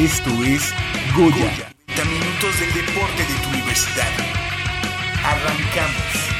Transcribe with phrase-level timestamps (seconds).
[0.00, 0.62] Esto es
[1.14, 1.74] Goya.
[1.84, 4.08] 30 minutos del deporte de tu universidad.
[5.22, 6.39] Arrancamos.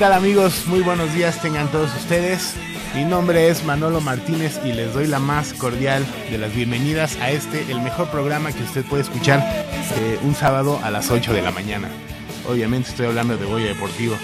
[0.00, 0.66] Tal amigos?
[0.66, 2.54] Muy buenos días tengan todos ustedes.
[2.94, 7.30] Mi nombre es Manolo Martínez y les doy la más cordial de las bienvenidas a
[7.30, 11.42] este, el mejor programa que usted puede escuchar eh, un sábado a las 8 de
[11.42, 11.90] la mañana.
[12.48, 14.16] Obviamente estoy hablando de Goya Deportivo.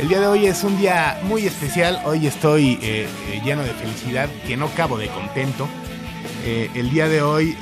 [0.00, 3.74] El día de hoy es un día muy especial, hoy estoy eh, eh, lleno de
[3.74, 5.68] felicidad, que no cabo de contento.
[6.46, 7.58] el día de hoy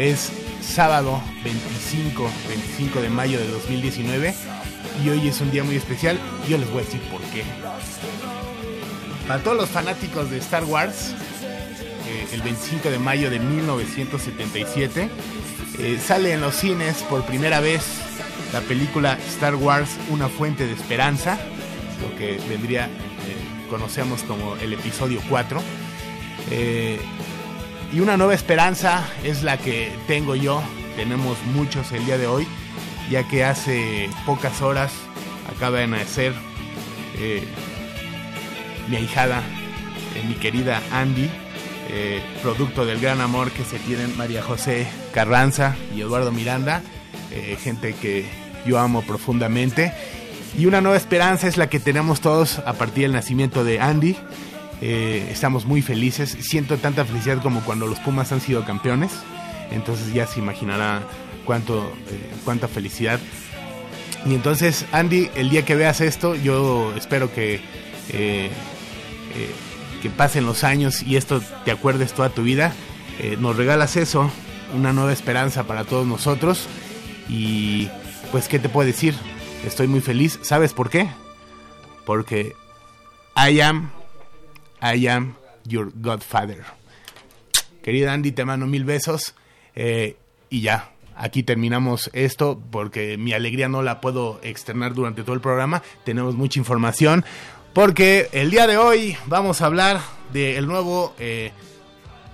[0.00, 4.55] es sábado 25, 25 de mayo de 2019
[5.04, 6.18] y hoy es un día muy especial.
[6.48, 7.42] Yo les voy a decir por qué.
[9.26, 11.14] Para todos los fanáticos de Star Wars,
[12.08, 15.08] eh, el 25 de mayo de 1977
[15.78, 17.82] eh, sale en los cines por primera vez
[18.52, 21.38] la película Star Wars Una fuente de esperanza,
[22.00, 25.60] lo que vendría, eh, conocemos como el episodio 4.
[27.92, 30.62] y una nueva esperanza es la que tengo yo,
[30.96, 32.46] tenemos muchos el día de hoy
[33.10, 34.92] ya que hace pocas horas
[35.54, 36.32] acaba de nacer
[37.18, 37.42] eh,
[38.88, 39.42] mi ahijada,
[40.14, 41.30] eh, mi querida Andy,
[41.88, 46.82] eh, producto del gran amor que se tienen María José Carranza y Eduardo Miranda,
[47.62, 48.24] gente que
[48.64, 49.92] yo amo profundamente.
[50.56, 54.16] Y una nueva esperanza es la que tenemos todos a partir del nacimiento de Andy.
[54.80, 59.12] estamos muy felices, siento tanta felicidad como cuando los Pumas han sido campeones,
[59.70, 61.02] entonces ya se imaginará
[61.46, 63.18] cuánto, eh, cuánta felicidad.
[64.26, 67.54] Y entonces, Andy, el día que veas esto, yo espero que,
[68.10, 68.50] eh, eh,
[70.02, 72.74] que pasen los años y esto te acuerdes toda tu vida.
[73.38, 74.30] nos regalas eso,
[74.74, 76.66] una nueva esperanza para todos nosotros.
[77.30, 77.88] Y
[78.30, 79.14] pues, ¿qué te puedo decir?
[79.64, 80.38] Estoy muy feliz.
[80.42, 81.08] ¿Sabes por qué?
[82.04, 82.54] Porque
[83.34, 83.90] I am,
[84.82, 85.34] I am
[85.64, 86.64] your godfather.
[87.82, 89.34] Querida Andy, te mando mil besos.
[89.74, 95.40] y ya, Aquí terminamos esto porque mi alegría no la puedo externar durante todo el
[95.40, 95.82] programa.
[96.04, 97.24] Tenemos mucha información
[97.72, 100.00] porque el día de hoy vamos a hablar
[100.32, 101.52] del nuevo eh,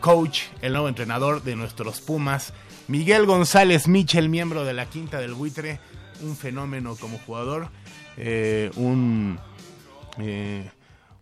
[0.01, 2.53] coach, el nuevo entrenador de nuestros Pumas,
[2.89, 5.79] Miguel González Michel, miembro de la Quinta del Buitre,
[6.21, 7.69] un fenómeno como jugador,
[8.17, 9.39] eh, un,
[10.19, 10.69] eh,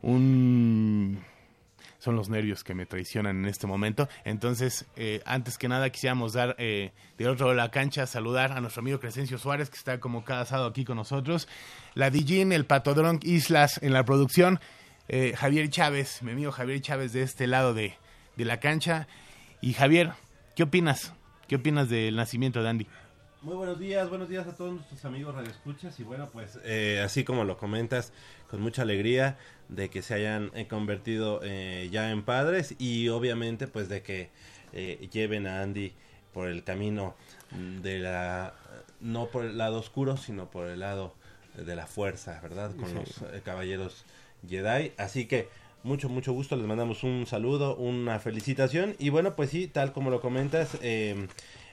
[0.02, 1.20] un
[2.00, 4.08] son los nervios que me traicionan en este momento.
[4.24, 8.52] Entonces, eh, antes que nada, quisiéramos dar eh, de otro lado de la cancha, saludar
[8.52, 11.46] a nuestro amigo Crescencio Suárez, que está como cada sábado aquí con nosotros.
[11.94, 14.58] La Dijin, el Patodrón Islas en la producción.
[15.08, 17.94] Eh, Javier Chávez, mi amigo Javier Chávez de este lado de,
[18.36, 19.06] de la cancha.
[19.60, 20.12] Y Javier,
[20.56, 21.12] ¿qué opinas?
[21.48, 22.86] ¿Qué opinas del nacimiento de Andy?
[23.42, 25.98] Muy buenos días, buenos días a todos nuestros amigos radioescuchas.
[25.98, 28.12] Y bueno pues eh, así como lo comentas
[28.50, 29.38] con mucha alegría
[29.70, 34.28] de que se hayan eh, convertido eh, ya en padres y obviamente pues de que
[35.10, 35.94] lleven a Andy
[36.34, 37.14] por el camino
[37.82, 38.52] de la
[39.00, 41.14] no por el lado oscuro sino por el lado
[41.56, 44.04] de la fuerza verdad con los caballeros
[44.46, 44.92] Jedi.
[44.98, 45.48] Así que
[45.82, 46.56] mucho mucho gusto.
[46.56, 48.96] Les mandamos un saludo una felicitación.
[48.98, 51.26] Y bueno pues sí tal como lo comentas eh,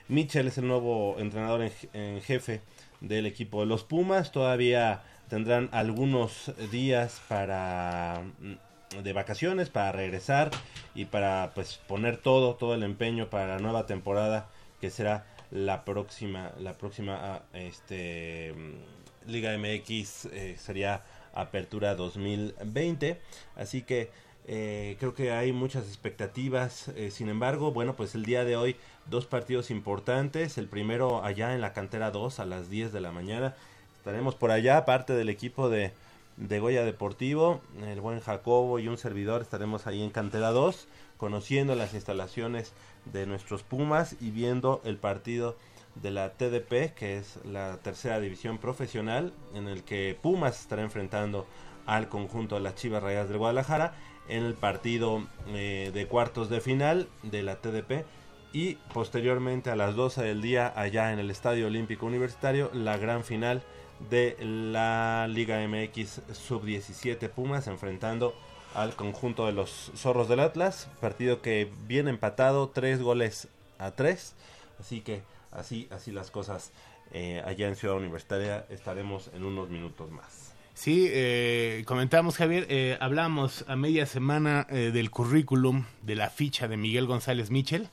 [0.08, 2.62] Mitchell es el nuevo entrenador en, jefe
[3.00, 4.32] del equipo de los Pumas.
[4.32, 10.50] Todavía tendrán algunos días para mm, de vacaciones para regresar
[10.94, 14.48] y para pues poner todo todo el empeño para la nueva temporada
[14.80, 21.02] que será la próxima la próxima ah, este mm, Liga MX eh, sería
[21.34, 23.20] Apertura 2020
[23.56, 24.10] así que
[24.50, 26.88] eh, creo que hay muchas expectativas.
[26.96, 30.56] Eh, sin embargo, bueno, pues el día de hoy dos partidos importantes.
[30.56, 33.54] El primero allá en la cantera 2 a las 10 de la mañana.
[33.98, 35.92] Estaremos por allá, parte del equipo de,
[36.38, 37.60] de Goya Deportivo.
[37.86, 42.72] El buen Jacobo y un servidor estaremos ahí en cantera 2, conociendo las instalaciones
[43.04, 45.56] de nuestros Pumas y viendo el partido
[45.94, 51.46] de la TDP, que es la tercera división profesional, en el que Pumas estará enfrentando
[51.84, 53.94] al conjunto de las Chivas Rayas del Guadalajara
[54.28, 58.04] en el partido eh, de cuartos de final de la TDP
[58.52, 63.24] y posteriormente a las 12 del día allá en el Estadio Olímpico Universitario la gran
[63.24, 63.62] final
[64.10, 68.34] de la Liga MX Sub-17 Pumas enfrentando
[68.74, 73.48] al conjunto de los Zorros del Atlas, partido que viene empatado, tres goles
[73.78, 74.34] a tres,
[74.78, 76.72] así que así, así las cosas
[77.12, 80.47] eh, allá en Ciudad Universitaria estaremos en unos minutos más.
[80.78, 86.68] Sí, eh, comentamos Javier, eh, hablamos a media semana eh, del currículum de la ficha
[86.68, 87.88] de Miguel González Michel.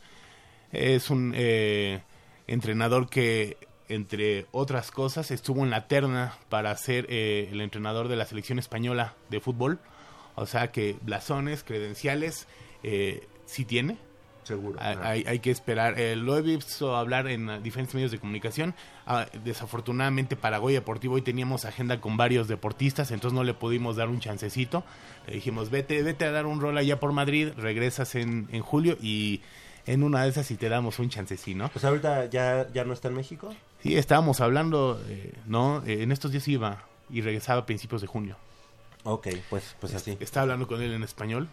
[0.72, 2.04] Es un eh,
[2.46, 3.58] entrenador que,
[3.90, 9.16] entre otras cosas, estuvo en la terna para ser el entrenador de la selección española
[9.32, 9.80] de fútbol.
[10.36, 12.48] O sea que blasones, credenciales,
[12.84, 13.98] sí tiene.
[14.46, 14.80] Seguro.
[14.80, 16.00] Hay, que esperar.
[16.00, 18.76] Eh, lo he visto hablar en diferentes medios de comunicación.
[19.08, 23.96] Ah, desafortunadamente para Goya Deportivo hoy teníamos agenda con varios deportistas, entonces no le pudimos
[23.96, 24.84] dar un chancecito.
[25.26, 28.98] Le dijimos, vete, vete a dar un rol allá por Madrid, regresas en, en julio
[29.02, 29.42] y
[29.88, 31.70] en una de esas sí te damos un chancecito.
[31.70, 33.54] Pues ahorita ya, ya no está en México.
[33.82, 35.84] Sí, estábamos hablando, eh, ¿no?
[35.86, 38.36] Eh, en estos días iba y regresaba a principios de junio.
[39.04, 40.18] Ok, pues, pues así.
[40.20, 41.48] Estaba hablando con él en español.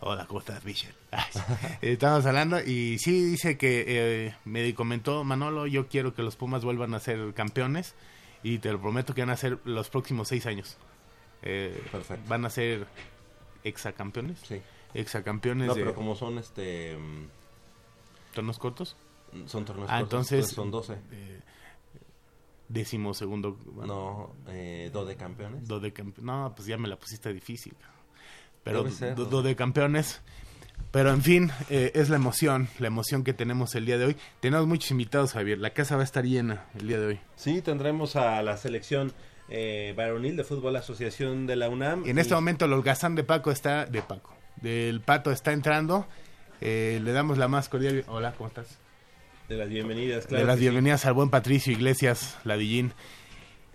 [0.00, 0.62] Hola, ¿cómo estás,
[1.80, 6.64] Estamos hablando y sí dice que eh, me comentó Manolo, yo quiero que los Pumas
[6.64, 7.94] vuelvan a ser campeones
[8.42, 10.76] y te lo prometo que van a ser los próximos seis años.
[11.42, 12.28] Eh, Perfecto.
[12.28, 12.86] Van a ser
[13.64, 14.38] exacampeones.
[14.40, 14.60] Sí.
[14.94, 15.68] Exacampeones.
[15.68, 16.96] No, pero como son este...
[16.96, 17.28] Mm,
[18.34, 18.96] ¿Tornos cortos?
[19.46, 20.30] Son torneos ah, cortos.
[20.30, 20.54] entonces...
[20.54, 20.98] son 12.
[21.12, 21.40] Eh,
[22.68, 23.58] décimo segundo.
[23.86, 25.66] no, eh, do de campeones.
[25.66, 27.74] Do de no, pues ya me la pusiste difícil
[28.66, 28.84] pero
[29.14, 30.20] dudo de campeones.
[30.90, 34.16] Pero en fin, eh, es la emoción, la emoción que tenemos el día de hoy.
[34.40, 35.58] Tenemos muchos invitados, Javier.
[35.58, 37.20] La casa va a estar llena el día de hoy.
[37.36, 39.12] Sí, tendremos a la selección
[39.48, 42.04] eh, varonil de fútbol asociación de la UNAM.
[42.06, 46.06] Y en este momento el holgazán de Paco está, de Paco, del Pato está entrando.
[46.60, 48.04] Eh, le damos la más cordial.
[48.08, 48.78] Hola, ¿cómo estás?
[49.48, 50.42] De las bienvenidas, claro.
[50.42, 52.92] De las bienvenidas al buen Patricio Iglesias Ladillín.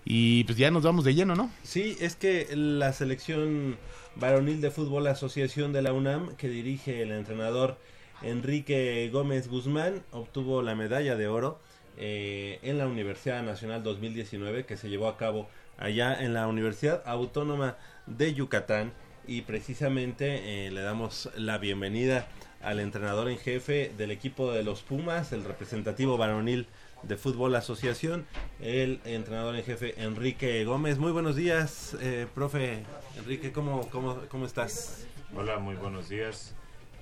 [0.04, 1.50] Y pues ya nos vamos de lleno, ¿no?
[1.62, 3.76] Sí, es que la selección
[4.16, 7.78] varonil de fútbol asociación de la UNAM que dirige el entrenador
[8.22, 11.60] Enrique Gómez Guzmán obtuvo la medalla de oro
[11.96, 17.02] eh, en la Universidad Nacional 2019 que se llevó a cabo allá en la Universidad
[17.06, 18.92] Autónoma de Yucatán
[19.26, 22.28] y precisamente eh, le damos la bienvenida
[22.62, 26.66] al entrenador en jefe del equipo de los Pumas, el representativo varonil
[27.02, 28.26] de Fútbol Asociación,
[28.60, 30.98] el entrenador en jefe Enrique Gómez.
[30.98, 32.84] Muy buenos días, eh, profe
[33.16, 35.06] Enrique, ¿cómo, cómo, ¿cómo estás?
[35.34, 36.54] Hola, muy buenos días.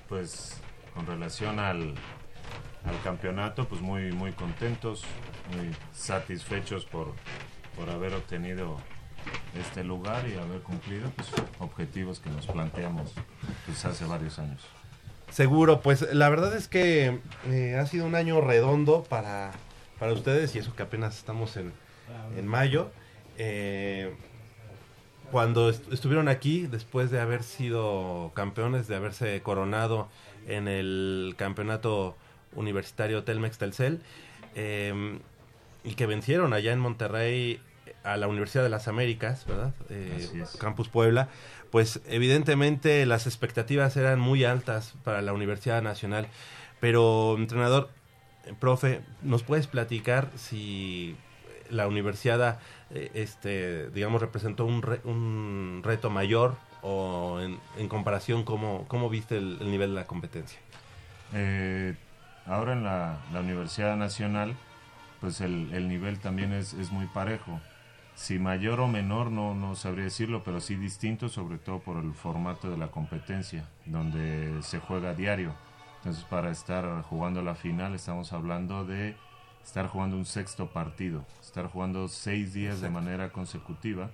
[0.08, 0.56] Pues
[0.94, 1.94] con relación al,
[2.84, 5.04] al campeonato, pues muy, muy contentos,
[5.54, 7.12] muy satisfechos por,
[7.76, 8.78] por haber obtenido
[9.58, 11.28] este lugar y haber cumplido pues,
[11.58, 13.12] objetivos que nos planteamos
[13.66, 14.62] pues, hace varios años.
[15.30, 19.52] Seguro, pues la verdad es que eh, ha sido un año redondo para,
[20.00, 21.72] para ustedes y eso que apenas estamos en,
[22.36, 22.90] en mayo.
[23.38, 24.12] Eh,
[25.30, 30.08] cuando estuvieron aquí, después de haber sido campeones, de haberse coronado
[30.48, 32.16] en el campeonato
[32.56, 34.02] universitario Telmex Telcel,
[34.56, 35.20] eh,
[35.84, 37.60] y que vencieron allá en Monterrey
[38.02, 39.72] a la Universidad de las Américas, ¿verdad?
[39.90, 41.28] Eh, Campus Puebla,
[41.70, 46.26] pues evidentemente las expectativas eran muy altas para la Universidad Nacional,
[46.80, 47.90] pero entrenador,
[48.58, 51.16] profe, ¿nos puedes platicar si
[51.70, 52.58] la universidad,
[52.90, 59.36] eh, este, digamos, representó un, re- un reto mayor o en, comparación, ¿cómo, cómo viste
[59.36, 60.58] el, el nivel de la competencia?
[61.32, 61.94] Eh,
[62.46, 64.56] ahora en la, Universidad Nacional,
[65.20, 67.60] pues el, el nivel también es, es muy parejo.
[68.16, 72.12] Si mayor o menor, no, no sabría decirlo, pero sí distinto, sobre todo por el
[72.12, 75.54] formato de la competencia, donde se juega a diario.
[76.00, 79.16] Entonces, para estar jugando la final, estamos hablando de
[79.62, 84.10] estar jugando un sexto partido, estar jugando seis días de manera consecutiva,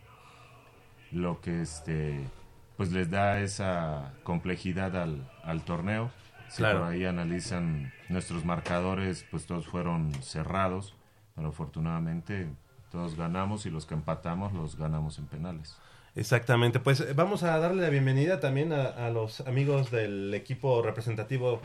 [1.13, 2.29] lo que este
[2.77, 6.11] pues les da esa complejidad al, al torneo.
[6.49, 6.81] Si Claro.
[6.81, 10.95] por ahí analizan nuestros marcadores, pues todos fueron cerrados,
[11.35, 12.49] pero afortunadamente
[12.91, 15.79] todos ganamos y los que empatamos los ganamos en penales.
[16.17, 20.83] Exactamente, pues eh, vamos a darle la bienvenida también a, a los amigos del equipo
[20.83, 21.61] representativo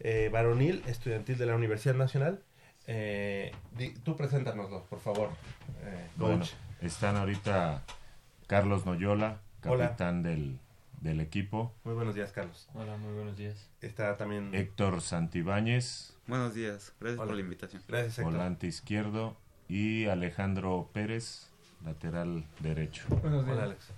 [0.00, 2.40] eh, varonil estudiantil de la Universidad Nacional.
[2.86, 5.28] Eh, di- tú preséntanoslo, por favor,
[5.84, 6.28] eh, coach.
[6.30, 6.44] Bueno,
[6.80, 7.82] están ahorita
[8.46, 10.58] Carlos Noyola, capitán del,
[11.02, 12.68] del equipo, Muy buenos días, Carlos.
[12.74, 13.68] Hola, muy buenos días.
[13.82, 14.54] Está también...
[14.54, 17.26] Héctor Santibáñez, Buenos días, gracias Hola.
[17.28, 17.82] por la invitación.
[17.86, 18.32] Gracias, Héctor.
[18.32, 19.36] volante izquierdo,
[19.68, 21.49] y Alejandro Pérez,
[21.84, 23.04] lateral derecho.
[23.22, 23.92] Hola, Alex.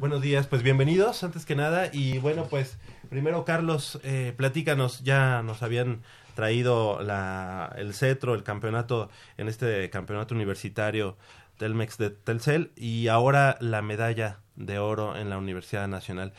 [0.00, 1.88] Buenos días, pues bienvenidos antes que nada.
[1.92, 2.78] Y bueno pues
[3.10, 5.04] primero Carlos eh, platícanos.
[5.04, 6.02] Ya nos habían
[6.34, 11.16] traído la, el cetro el campeonato en este campeonato universitario
[11.58, 16.32] Telmex de Telcel y ahora la medalla de oro en la Universidad Nacional.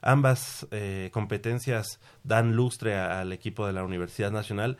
[0.00, 4.76] Ambas eh, competencias dan lustre al equipo de la Universidad Nacional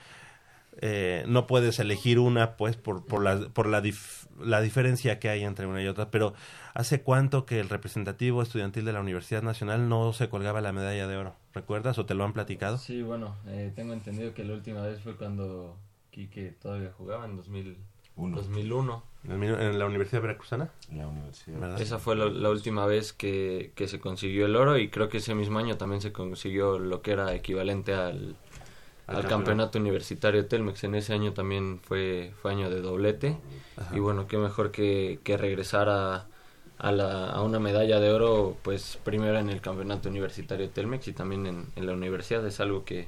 [0.81, 5.28] eh, no puedes elegir una pues por, por, la, por la, dif- la diferencia que
[5.28, 6.35] hay entre una y otra, pero
[6.75, 11.07] ¿hace cuánto que el representativo estudiantil de la Universidad Nacional no se colgaba la medalla
[11.07, 11.35] de oro?
[11.52, 12.78] ¿Recuerdas o te lo han platicado?
[12.78, 15.76] Sí, bueno, eh, tengo entendido que la última vez fue cuando
[16.11, 17.76] Quique todavía jugaba en 2000,
[18.16, 19.02] Uno, 2001.
[19.26, 21.59] En, la Universidad Veracruzana, la universidad.
[21.59, 21.81] ¿verdad?
[21.81, 25.16] Esa fue la, la última vez que, que se consiguió el oro y creo que
[25.16, 28.37] ese mismo año también se consiguió lo que era equivalente al,
[29.06, 29.28] Al campeonato.
[29.28, 30.84] campeonato universitario Telmex.
[30.84, 33.37] En ese año también fue, fue año de doblete.
[33.76, 33.94] Ajá.
[33.94, 36.26] Y bueno, qué mejor que, que regresar a,
[36.78, 41.12] a, la, a una medalla de oro, pues primero en el campeonato universitario Telmex y
[41.12, 42.46] también en, en la universidad.
[42.46, 43.06] Es algo que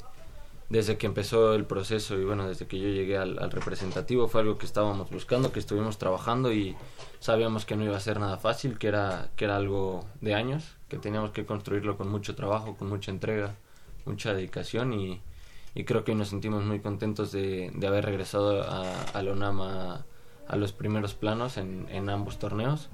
[0.69, 4.41] desde que empezó el proceso y bueno, desde que yo llegué al, al representativo fue
[4.43, 6.77] algo que estábamos buscando, que estuvimos trabajando y
[7.21, 10.77] sabíamos que no iba a ser nada fácil, que era, que era algo de años,
[10.89, 13.55] que teníamos que construirlo con mucho trabajo, con mucha entrega,
[14.05, 15.21] mucha dedicación y,
[15.77, 19.61] y creo que nos sentimos muy contentos de, de haber regresado a, a la UNAM
[19.61, 20.05] a,
[20.57, 22.89] los primeros planos en, en ambos torneos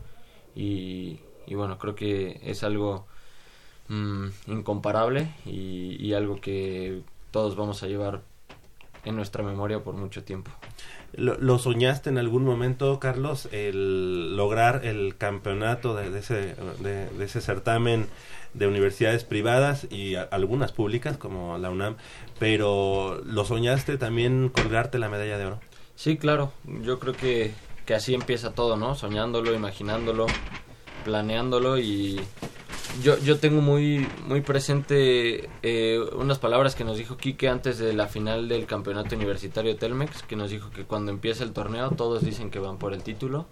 [0.57, 3.07] y, bueno, creo que es algo
[3.89, 8.23] mm, incomparable y, algo que todos vamos a llevar
[9.05, 10.51] en nuestra memoria por mucho tiempo.
[11.13, 18.09] ¿Lo, soñaste en algún momento, Carlos, el lograr el campeonato de, ese, de ese certamen
[18.55, 21.97] de universidades privadas y algunas públicas como la UNAM,
[22.39, 25.61] pero ¿lo soñaste también colgarte la medalla de oro?
[25.95, 27.53] Sí, claro, yo creo que,
[27.87, 28.95] que así empieza todo, ¿no?
[28.95, 30.27] Soñándolo, imaginándolo,
[31.05, 32.21] planeándolo y
[33.03, 37.95] yo, yo tengo muy, muy presente eh, unas palabras que nos dijo Quique antes de
[37.95, 42.23] la final del campeonato universitario Telmex, que nos dijo que cuando empieza el torneo todos
[42.23, 43.47] dicen que van por el título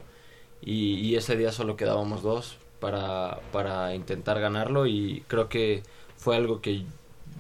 [0.63, 5.83] y ese día solo quedábamos dos para, para intentar ganarlo y creo que
[6.17, 6.85] fue algo que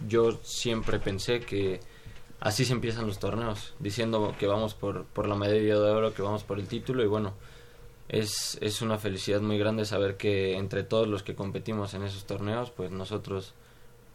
[0.08, 1.80] yo siempre pensé que
[2.40, 6.22] así se empiezan los torneos, diciendo que vamos por, por la medalla de oro, que
[6.22, 7.34] vamos por el título y bueno,
[8.08, 12.24] es, es una felicidad muy grande saber que entre todos los que competimos en esos
[12.26, 13.54] torneos, pues nosotros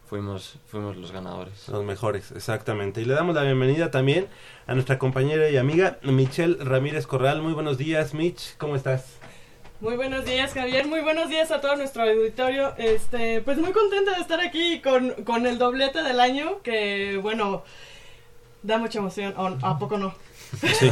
[0.06, 1.68] fuimos, fuimos los ganadores.
[1.68, 3.00] Los mejores, exactamente.
[3.00, 4.28] Y le damos la bienvenida también
[4.66, 7.42] a nuestra compañera y amiga Michelle Ramírez Corral.
[7.42, 9.25] Muy buenos días, Mitch, ¿cómo estás?
[9.80, 10.86] Muy buenos días, Javier.
[10.86, 12.74] Muy buenos días a todo nuestro auditorio.
[12.78, 17.62] Este, pues muy contenta de estar aquí con, con el doblete del año, que bueno,
[18.62, 19.34] da mucha emoción.
[19.36, 20.14] ¿O ¿A poco no?
[20.58, 20.90] Sí,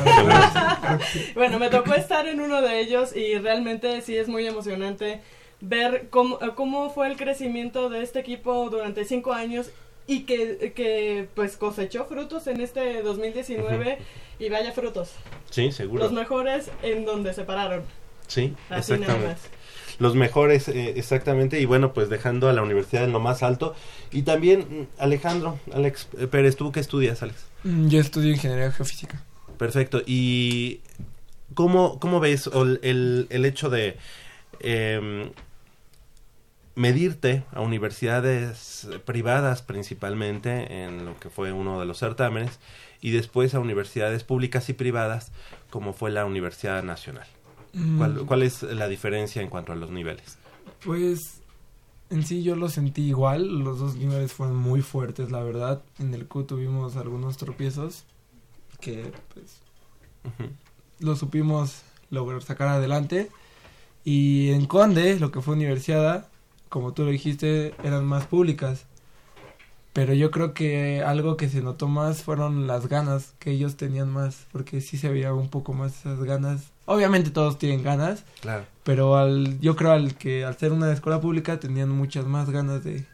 [1.34, 5.22] Bueno, me tocó estar en uno de ellos y realmente sí es muy emocionante
[5.62, 9.70] ver cómo, cómo fue el crecimiento de este equipo durante cinco años
[10.06, 13.96] y que, que pues cosechó frutos en este 2019
[14.38, 15.12] y vaya frutos.
[15.48, 16.02] sí, seguro.
[16.02, 17.82] Los mejores en donde se pararon.
[18.26, 19.26] Sí, Así nada exactamente.
[19.28, 19.50] más.
[19.98, 21.60] Los mejores, eh, exactamente.
[21.60, 23.74] Y bueno, pues dejando a la universidad en lo más alto.
[24.10, 27.44] Y también, mm, Alejandro, Alex eh, Pérez, ¿tú qué estudias, Alex?
[27.62, 29.22] Mm, Yo estudio ingeniería geofísica.
[29.56, 30.02] Perfecto.
[30.06, 30.80] ¿Y
[31.54, 33.96] cómo, cómo ves el, el, el hecho de...
[34.60, 35.30] em,
[36.76, 42.58] medirte a universidades privadas principalmente en lo que fue uno de los certámenes
[43.00, 45.30] y después a universidades públicas y privadas
[45.70, 47.26] como fue la Universidad Nacional.
[47.96, 50.38] ¿Cuál, Mm, cuál es la diferencia en cuanto a los niveles?
[50.84, 51.40] Pues
[52.10, 55.82] en sí yo lo sentí igual, los dos niveles fueron muy fuertes, la verdad.
[55.98, 58.04] En el Q tuvimos algunos tropiezos
[58.80, 59.62] que pues
[60.24, 60.50] Ujú.
[61.00, 63.30] lo supimos lograr sacar adelante.
[64.04, 66.28] Y en Conde, lo que fue universidad,
[66.68, 68.86] como tú lo dijiste, eran más públicas.
[69.92, 74.10] Pero yo creo que algo que se notó más fueron las ganas que ellos tenían
[74.12, 76.72] más, porque sí se veía un poco más esas ganas.
[76.86, 78.64] Obviamente todos tienen ganas, Claro.
[78.82, 82.84] pero al, yo creo al que al ser una escuela pública tenían muchas más ganas
[82.84, 83.06] de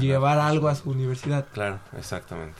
[0.00, 1.46] llevar algo a su universidad.
[1.52, 2.56] Claro, exactamente.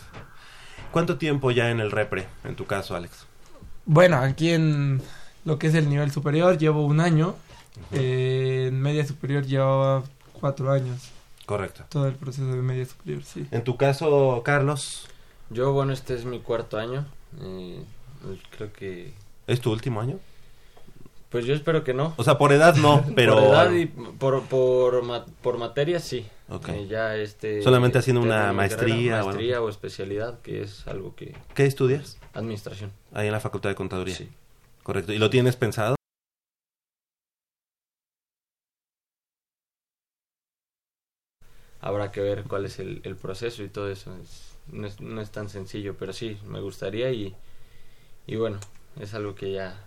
[0.93, 3.27] ¿Cuánto tiempo ya en el repre, en tu caso, Alex?
[3.87, 5.01] Bueno, aquí en
[5.45, 7.35] lo que es el nivel superior llevo un año,
[7.93, 11.11] eh, en media superior llevaba cuatro años,
[11.47, 11.85] Correcto.
[11.89, 13.47] todo el proceso de media superior, sí.
[13.51, 15.09] En tu caso, Carlos,
[15.51, 17.07] Yo, bueno, este es mi cuarto año.
[17.41, 17.83] eh,
[18.57, 19.15] creo que...
[19.47, 20.19] ¿es tu último año?
[21.31, 22.15] Pues yo espero que no.
[22.17, 23.35] O sea, por edad no, pero...
[23.35, 26.27] Por edad y por, por, ma- por materia sí.
[26.49, 26.71] Ok.
[26.71, 27.63] Eh, ya este...
[27.63, 31.35] Solamente haciendo una maestría o carrera, maestría o especialidad, que es algo que...
[31.55, 32.19] ¿Qué estudias?
[32.33, 32.93] Administración.
[33.13, 34.15] Ahí en la Facultad de Contaduría.
[34.17, 34.29] Sí.
[34.83, 35.13] Correcto.
[35.13, 35.97] ¿Y lo tienes pensado?
[41.81, 44.17] Habrá que ver cuál es el, el proceso y todo eso.
[44.23, 47.35] Es- no, es, no es tan sencillo, pero sí, me gustaría y,
[48.27, 48.59] y bueno,
[49.01, 49.83] es algo que ya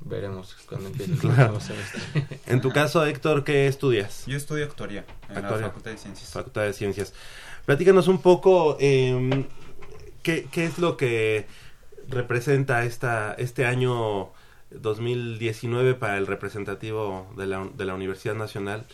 [0.00, 1.60] veremos cuando empiece el Claro.
[1.60, 2.00] semestre.
[2.46, 4.24] En tu caso, Héctor, ¿qué estudias?
[4.26, 5.58] Yo estudio actuaría en Actuaría.
[5.60, 6.30] la Facultad de Ciencias.
[6.30, 7.12] Facultad de Ciencias.
[7.66, 9.46] Platícanos un poco eh,
[10.22, 11.46] ¿qué, qué es lo que
[12.08, 14.30] representa esta, este año
[14.70, 18.86] 2019 para el representativo de la, de la Universidad Nacional,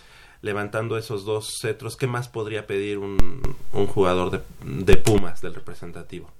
[0.42, 1.96] levantando esos dos cetros.
[1.96, 3.40] ¿Qué más podría pedir un,
[3.72, 6.30] un jugador de, de Pumas del representativo?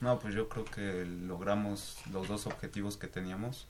[0.00, 3.66] No, pues yo creo que logramos los dos objetivos que teníamos.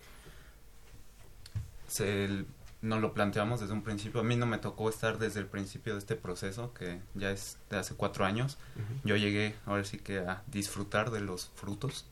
[1.88, 2.45] Se,
[2.80, 4.21] nos lo planteamos desde un principio.
[4.21, 7.59] A mí no me tocó estar desde el principio de este proceso, que ya es
[7.70, 8.59] de hace cuatro años.
[9.05, 12.07] Yo llegué ahora sí que a disfrutar de los frutos,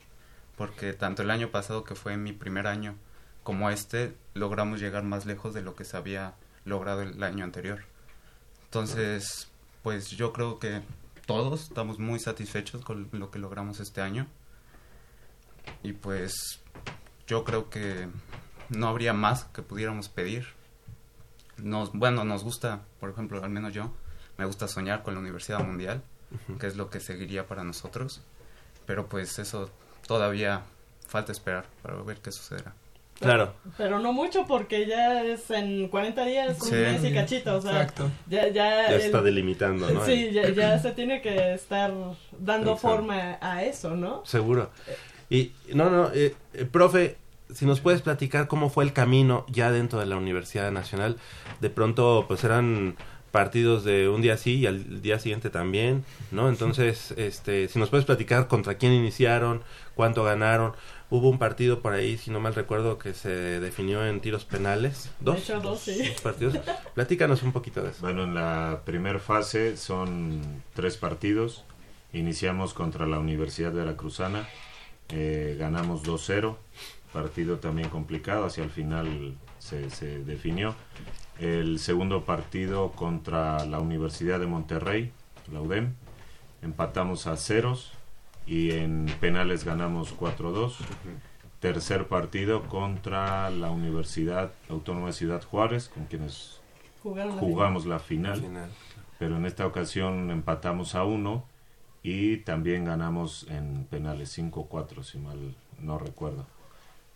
[0.57, 2.95] porque tanto el año pasado, que fue mi primer año,
[3.43, 6.33] como este, logramos llegar más lejos de lo que se había
[6.65, 7.83] logrado el año anterior.
[8.65, 9.47] Entonces,
[9.83, 10.81] pues yo creo que
[11.25, 14.27] todos estamos muy satisfechos con lo que logramos este año.
[15.83, 16.61] Y pues
[17.27, 18.09] yo creo que
[18.69, 20.47] no habría más que pudiéramos pedir.
[21.57, 23.91] Nos, bueno, nos gusta, por ejemplo, al menos yo,
[24.37, 26.01] me gusta soñar con la Universidad Mundial,
[26.59, 28.21] que es lo que seguiría para nosotros.
[28.85, 29.69] Pero pues eso
[30.05, 30.61] todavía
[31.07, 32.73] falta esperar para ver qué sucederá.
[33.19, 33.55] Claro.
[33.77, 36.75] Pero no mucho porque ya es en 40 días, un Sí.
[36.75, 38.11] mes y cachito, o sea, Exacto.
[38.27, 40.05] ya, ya, Ya el- está delimitando, ¿no?
[40.05, 41.91] Sí, ya, ya se tiene que estar
[42.37, 42.77] dando Exacto.
[42.77, 44.23] forma a eso, ¿no?
[44.23, 44.69] Seguro.
[45.31, 47.17] Y, no, no, eh, eh, profe,
[47.53, 51.17] si nos puedes platicar cómo fue el camino ya dentro de la Universidad Nacional.
[51.61, 52.95] De pronto, pues eran
[53.31, 56.49] partidos de un día sí y al día siguiente también, ¿no?
[56.49, 59.63] Entonces, este, si nos puedes platicar contra quién iniciaron,
[59.95, 60.73] cuánto ganaron.
[61.09, 65.09] Hubo un partido por ahí, si no mal recuerdo, que se definió en tiros penales.
[65.21, 65.35] ¿Dos?
[65.35, 66.09] De hecho, dos, sí.
[66.09, 66.55] Dos partidos.
[66.95, 68.01] Platícanos un poquito de eso.
[68.01, 70.41] Bueno, en la primera fase son
[70.73, 71.63] tres partidos.
[72.13, 74.47] Iniciamos contra la Universidad Veracruzana,
[75.09, 76.55] eh, ganamos 2-0,
[77.17, 80.75] partido también complicado, hacia el final se, se definió.
[81.39, 85.11] El segundo partido contra la Universidad de Monterrey,
[85.51, 85.93] la UDEM,
[86.61, 87.91] empatamos a ceros
[88.45, 90.75] y en penales ganamos 4-2.
[91.59, 96.61] Tercer partido contra la Universidad Autónoma de Ciudad Juárez, con quienes
[97.01, 98.69] jugamos la final, Al final.
[99.17, 101.45] pero en esta ocasión empatamos a uno
[102.03, 106.45] y también ganamos en penales 5-4, si mal no recuerdo.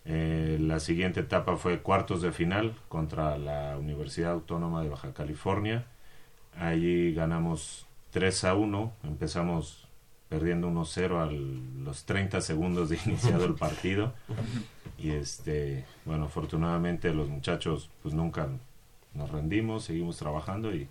[0.06, 5.86] Eh, la siguiente etapa fue cuartos de final contra la Universidad Autónoma de Baja California.
[6.58, 9.88] Allí ganamos 3 a 1, empezamos
[10.28, 14.14] perdiendo 1-0 a los 30 segundos de iniciado el partido.
[14.98, 18.48] Y este, bueno, afortunadamente los muchachos pues nunca
[19.14, 20.88] nos rendimos, seguimos trabajando y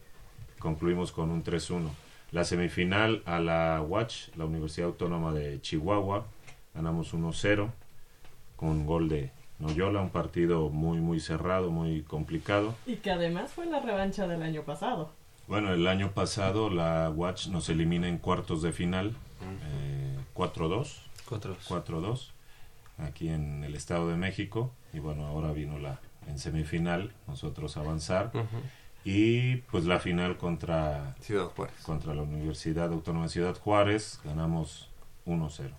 [0.59, 1.89] concluimos con un 3-1.
[2.33, 6.27] La semifinal a la Watch, la Universidad Autónoma de Chihuahua,
[6.75, 7.71] ganamos 1-0
[8.61, 12.75] con gol de Noyola, un partido muy muy cerrado, muy complicado.
[12.87, 15.11] Y que además fue la revancha del año pasado.
[15.49, 19.17] Bueno, el año pasado la Watch nos elimina en cuartos de final,
[19.65, 21.03] eh, 4-2.
[21.27, 21.57] Cuatro.
[21.69, 22.33] 4-2
[22.99, 28.31] aquí en el Estado de México y bueno ahora vino la en semifinal nosotros avanzar
[28.35, 28.61] Ujú.
[29.05, 31.81] Y pues la final contra Ciudad Juárez.
[31.83, 34.90] contra la Universidad Autónoma de Ciudad Juárez ganamos
[35.31, 35.71] 1-0.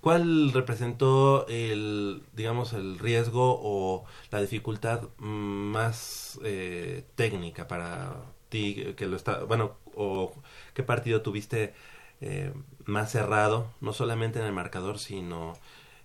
[0.00, 8.14] ¿Cuál representó el, digamos, el riesgo o la dificultad más eh, técnica para
[8.48, 10.32] ti que lo está, bueno, o
[10.72, 11.74] qué partido tuviste
[12.22, 12.52] eh,
[12.86, 15.54] más cerrado, no solamente en el marcador, sino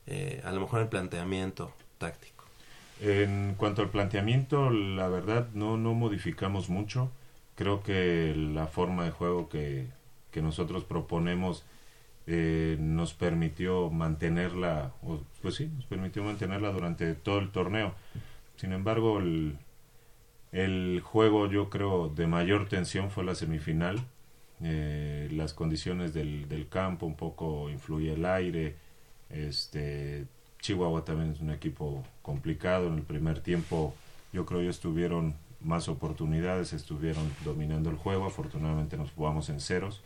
[0.07, 2.43] eh, a lo mejor en el planteamiento táctico?
[3.01, 7.11] En cuanto al planteamiento, la verdad no, no modificamos mucho.
[7.55, 9.87] Creo que la forma de juego que,
[10.31, 11.63] que nosotros proponemos
[12.27, 14.93] eh, nos permitió mantenerla,
[15.41, 17.93] pues sí, nos permitió mantenerla durante todo el torneo.
[18.55, 19.57] Sin embargo, el,
[21.03, 23.99] juego yo creo de mayor tensión fue la semifinal.
[24.63, 28.75] Eh, las condiciones del, del campo, un poco influye el aire.
[29.29, 30.25] Este,
[30.61, 32.87] Chihuahua también es un equipo complicado.
[32.87, 33.93] En el primer tiempo
[34.33, 38.25] yo creo que estuvieron más oportunidades, estuvieron dominando el juego.
[38.25, 40.01] Afortunadamente nos jugamos en ceros.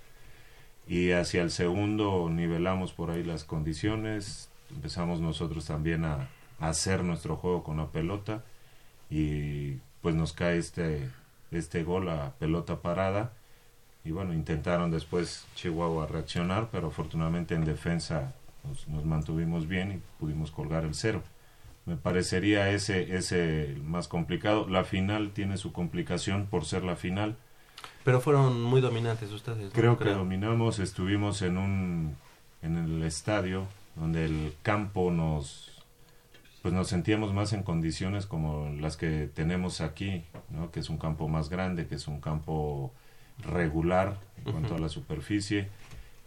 [0.89, 4.49] Y hacia el segundo nivelamos por ahí las condiciones.
[4.71, 6.27] Empezamos nosotros también a,
[6.59, 8.43] hacer nuestro juego con la pelota.
[9.07, 11.07] Y pues nos cae este,
[11.51, 13.33] este gol a pelota parada.
[14.03, 20.01] Y bueno, intentaron después Chihuahua reaccionar, pero afortunadamente en defensa nos, nos mantuvimos bien y
[20.19, 21.21] pudimos colgar el cero.
[21.85, 24.67] Me parecería ese, ese más complicado.
[24.67, 27.37] La final tiene su complicación por ser la final.
[28.03, 29.65] Pero fueron muy dominantes ustedes.
[29.65, 29.71] ¿no?
[29.71, 32.15] Creo que dominamos, estuvimos en un
[32.61, 35.71] en el estadio donde el campo nos
[36.61, 40.71] pues nos sentíamos más en condiciones como las que tenemos aquí, ¿no?
[40.71, 42.91] que es un campo más grande, que es un campo
[43.39, 45.69] regular en cuanto a la superficie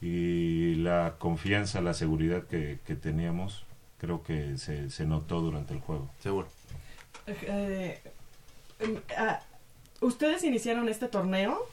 [0.01, 3.65] y la confianza, la seguridad que, que teníamos,
[3.99, 6.11] creo que se, se notó durante el juego.
[6.19, 6.49] Seguro.
[7.27, 8.01] Eh,
[8.81, 9.41] em, ah,
[10.03, 11.67] Ustedes iniciaron este torneo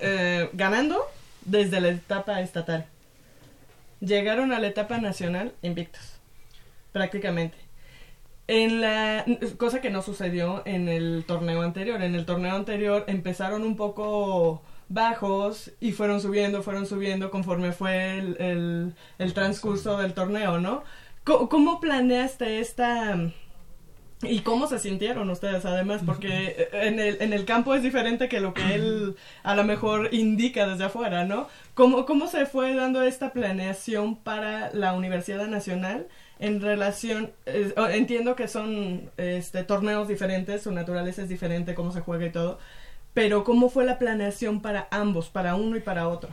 [0.00, 1.02] eh, ganando
[1.44, 2.86] desde la etapa estatal.
[4.00, 6.18] Llegaron a la etapa nacional invictos,
[6.92, 7.56] prácticamente.
[8.46, 9.24] En la
[9.56, 12.02] cosa que no sucedió en el torneo anterior.
[12.02, 18.18] En el torneo anterior empezaron un poco bajos y fueron subiendo, fueron subiendo conforme fue
[18.18, 20.82] el, el, transcurso del torneo, ¿no?
[21.24, 23.18] ¿Cómo, cómo planeaste esta
[24.22, 26.02] ¿Y cómo se sintieron ustedes además?
[26.04, 30.12] Porque en el, en el campo es diferente que lo que él a lo mejor
[30.12, 31.48] indica desde afuera, ¿no?
[31.74, 36.08] ¿Cómo, cómo se fue dando esta planeación para la Universidad Nacional
[36.40, 42.00] en relación, eh, entiendo que son este, torneos diferentes, su naturaleza es diferente, cómo se
[42.00, 42.58] juega y todo,
[43.14, 46.30] pero ¿cómo fue la planeación para ambos, para uno y para otro?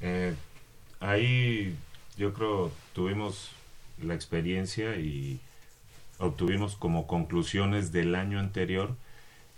[0.00, 0.34] Eh,
[0.98, 1.76] ahí
[2.16, 3.50] yo creo tuvimos
[4.02, 5.38] la experiencia y
[6.22, 8.96] obtuvimos como conclusiones del año anterior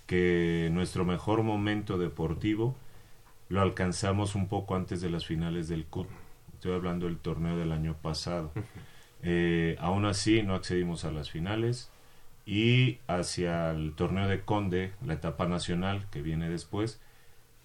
[0.07, 2.74] que nuestro mejor momento deportivo
[3.48, 6.09] lo alcanzamos un poco antes de las finales del CUT.
[6.55, 8.50] Estoy hablando del torneo del año pasado.
[9.22, 11.90] Eh, aún así no accedimos a las finales
[12.44, 17.00] y hacia el torneo de Conde, la etapa nacional que viene después,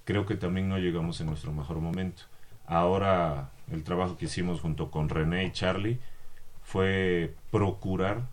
[0.05, 2.23] creo que también no llegamos en nuestro mejor momento.
[2.65, 5.99] Ahora el trabajo que hicimos junto con René y Charlie
[6.63, 8.27] fue procurar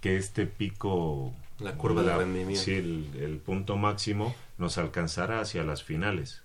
[0.00, 2.62] que este pico la curva de rendimiento.
[2.62, 6.42] sí, el, el, punto máximo nos alcanzara hacia las finales.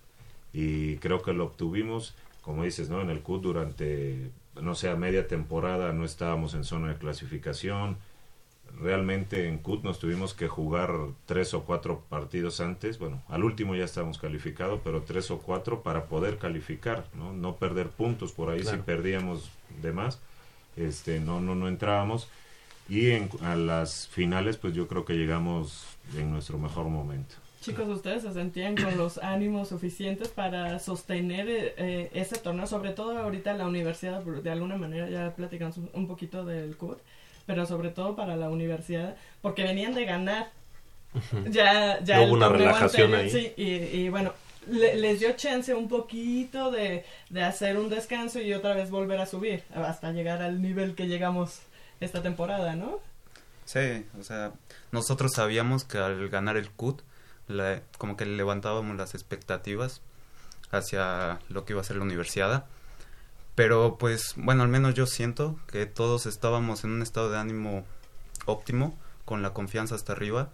[0.53, 4.95] Y creo que lo obtuvimos como dices no en el CUT durante no sé a
[4.95, 7.97] media temporada no estábamos en zona de clasificación.
[8.79, 10.91] Realmente en CUT nos tuvimos que jugar
[11.25, 12.97] tres o cuatro partidos antes.
[12.99, 17.55] Bueno al último ya estábamos calificados pero tres o cuatro para poder calificar no no
[17.55, 18.77] perder puntos por ahí claro.
[18.77, 20.19] si perdíamos de más.
[20.75, 22.27] Este no no no entrábamos
[22.91, 25.85] y en, a las finales pues yo creo que llegamos
[26.17, 27.35] en nuestro mejor momento.
[27.61, 32.67] Chicos, ¿ustedes se sentían con los ánimos suficientes para sostener eh, ese torneo?
[32.67, 36.97] Sobre todo ahorita la universidad, de alguna manera ya platicamos un poquito del CUT,
[37.45, 40.51] pero sobre todo para la universidad, porque venían de ganar.
[41.49, 43.29] Ya, ya no hubo una relajación anterior, ahí.
[43.29, 44.33] Sí, y, y bueno,
[44.67, 49.21] le, les dio chance un poquito de, de hacer un descanso y otra vez volver
[49.21, 51.61] a subir, hasta llegar al nivel que llegamos
[52.01, 52.99] esta temporada, ¿no?
[53.65, 54.51] Sí, o sea,
[54.91, 57.01] nosotros sabíamos que al ganar el CUT,
[57.47, 60.01] la, como que levantábamos las expectativas
[60.71, 62.65] hacia lo que iba a ser la universidad.
[63.55, 67.85] Pero pues, bueno, al menos yo siento que todos estábamos en un estado de ánimo
[68.45, 70.49] óptimo, con la confianza hasta arriba.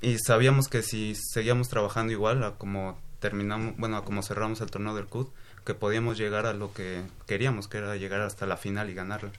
[0.00, 4.70] Y sabíamos que si seguíamos trabajando igual a como terminamos, bueno, a como cerramos el
[4.70, 5.32] torneo del CUT,
[5.64, 9.30] que podíamos llegar a lo que queríamos, que era llegar hasta la final y ganarla.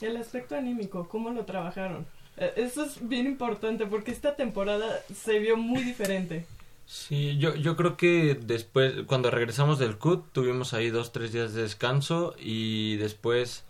[0.00, 2.06] El aspecto anímico, ¿cómo lo trabajaron?
[2.36, 6.46] Eh, Eso es bien importante porque esta temporada se vio muy diferente.
[6.86, 11.54] Sí, yo, yo creo que después, cuando regresamos del CUT, tuvimos ahí dos, tres días
[11.54, 13.64] de descanso y después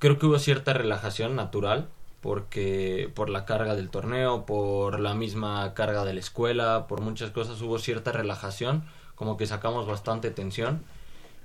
[0.00, 1.88] creo que hubo cierta relajación natural
[2.20, 7.30] porque por la carga del torneo, por la misma carga de la escuela, por muchas
[7.30, 8.84] cosas hubo cierta relajación,
[9.16, 10.82] como que sacamos bastante tensión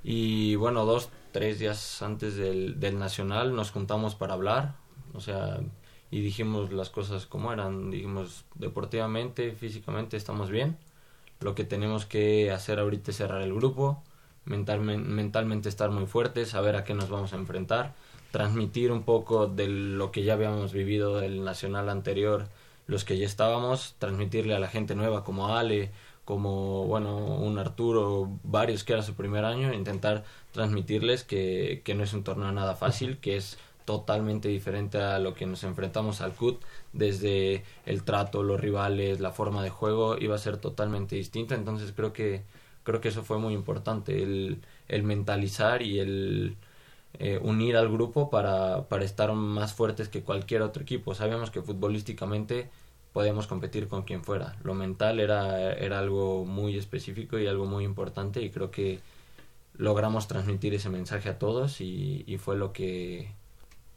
[0.04, 4.73] y bueno, dos, tres días antes del, del Nacional nos juntamos para hablar,
[5.13, 5.60] o sea,
[6.10, 10.78] y dijimos las cosas como eran, dijimos deportivamente, físicamente estamos bien,
[11.39, 14.02] lo que tenemos que hacer ahorita es cerrar el grupo,
[14.47, 17.93] mentalmen- mentalmente estar muy fuertes, saber a qué nos vamos a enfrentar,
[18.32, 22.47] transmitir un poco de lo que ya habíamos vivido del nacional anterior,
[22.88, 25.91] los que ya estábamos, transmitirle a la gente nueva como Ale,
[26.27, 32.03] como bueno, un Arturo, varios que era su primer año, intentar transmitirles que, que no
[32.03, 36.33] es un torneo nada fácil, que es totalmente diferente a lo que nos enfrentamos al
[36.33, 36.61] CUT,
[36.91, 41.93] desde el trato, los rivales, la forma de juego, iba a ser totalmente distinta, entonces
[41.95, 42.43] creo que
[42.83, 46.57] creo que eso fue muy importante, el, el mentalizar y el
[47.19, 51.15] eh, unir al grupo para, para estar más fuertes que cualquier otro equipo.
[51.15, 52.69] Sabíamos que futbolísticamente
[53.17, 54.56] podíamos competir con quien fuera.
[54.63, 58.99] Lo mental era, era algo muy específico y algo muy importante y creo que
[59.75, 63.32] logramos transmitir ese mensaje a todos y, y fue lo que,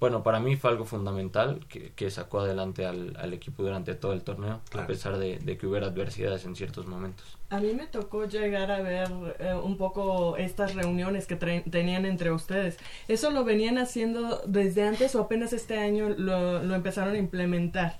[0.00, 4.14] bueno, para mí fue algo fundamental que, que sacó adelante al, al equipo durante todo
[4.14, 4.84] el torneo, Claro.
[4.84, 7.36] a pesar de, de que hubiera adversidades en ciertos momentos.
[7.50, 12.32] A mí me tocó llegar a ver eh, un poco estas reuniones que tenían entre
[12.32, 12.78] ustedes.
[13.06, 17.98] ¿Eso lo venían haciendo desde antes o apenas este año lo, lo empezaron a implementar?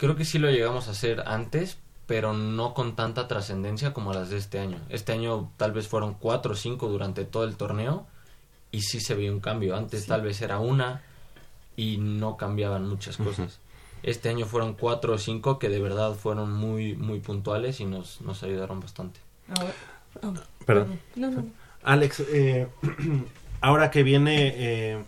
[0.00, 4.30] Creo que sí lo llegamos a hacer antes, pero no con tanta trascendencia como las
[4.30, 4.78] de este año.
[4.88, 8.06] Este año tal vez fueron cuatro o cinco durante todo el torneo
[8.72, 9.76] y sí se veía un cambio.
[9.76, 11.02] Antes tal vez era una
[11.76, 13.58] y no cambiaban muchas cosas.
[14.02, 18.22] Este año fueron cuatro o cinco que de verdad fueron muy muy puntuales y nos,
[18.22, 19.20] nos ayudaron bastante.
[20.22, 20.32] Oh,
[20.64, 20.98] Perdón.
[21.14, 21.44] No, no.
[21.82, 22.68] Alex, eh,
[23.60, 25.04] ahora que viene, eh,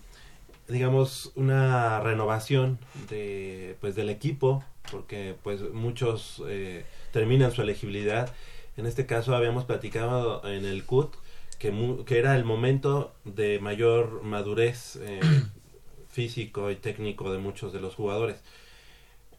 [0.68, 2.78] digamos, una renovación
[3.08, 8.32] de, pues, del equipo, porque pues muchos eh, terminan su elegibilidad.
[8.76, 11.14] En este caso habíamos platicado en el CUT
[11.58, 15.20] que, mu- que era el momento de mayor madurez eh,
[16.10, 18.40] físico y técnico de muchos de los jugadores.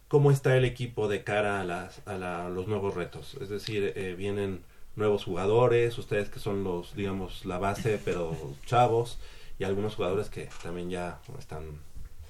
[0.08, 3.36] ¿Cómo está el equipo de cara a, las, a la- los nuevos retos?
[3.42, 4.62] Es decir, eh, vienen
[4.96, 9.18] nuevos jugadores, ustedes que son los, digamos, la base, pero chavos,
[9.60, 11.64] y algunos jugadores que también ya están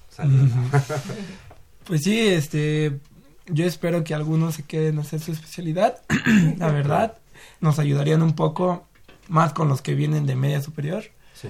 [0.10, 0.56] saliendo.
[1.86, 3.00] Pues sí, este,
[3.48, 6.02] yo espero que algunos se queden a hacer su especialidad,
[6.58, 7.18] la verdad,
[7.62, 8.86] nos ayudarían un poco
[9.28, 11.50] más con los que vienen de media superior, Sí.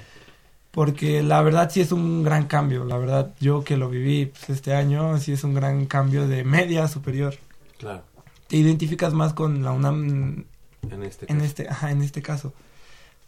[0.71, 4.49] porque la verdad sí es un gran cambio, la verdad, yo que lo viví pues,
[4.49, 7.35] este año, sí es un gran cambio de media a superior.
[7.77, 8.03] Claro,
[8.47, 10.45] Te identificas más con la UNAM
[10.89, 11.45] en este en caso.
[11.45, 12.53] este, ajá, en este caso.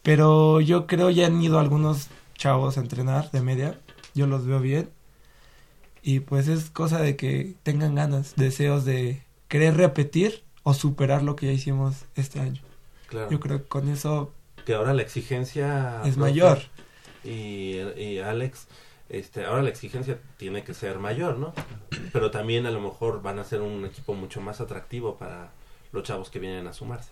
[0.04, 3.80] Pero yo creo ya han ido algunos chavos a entrenar de media.
[4.14, 4.90] Yo los veo bien.
[6.08, 11.36] Y pues es cosa de que tengan ganas, deseos de querer repetir o superar lo
[11.36, 12.62] que ya hicimos este año.
[13.08, 13.30] Claro.
[13.32, 14.32] Yo creo que con eso
[14.66, 16.60] que ahora la exigencia es mayor.
[17.24, 18.68] y, y Alex
[19.10, 21.54] este ahora la exigencia tiene que ser mayor no
[22.12, 25.52] pero también a lo mejor van a ser un equipo mucho más atractivo para
[25.92, 27.12] los chavos que vienen a sumarse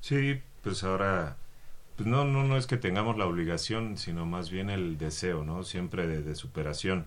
[0.00, 1.36] Sí, pues ahora,
[1.96, 5.64] pues no, no, no es que tengamos la obligación, sino más bien el deseo, ¿no?
[5.64, 7.06] Siempre de, de superación.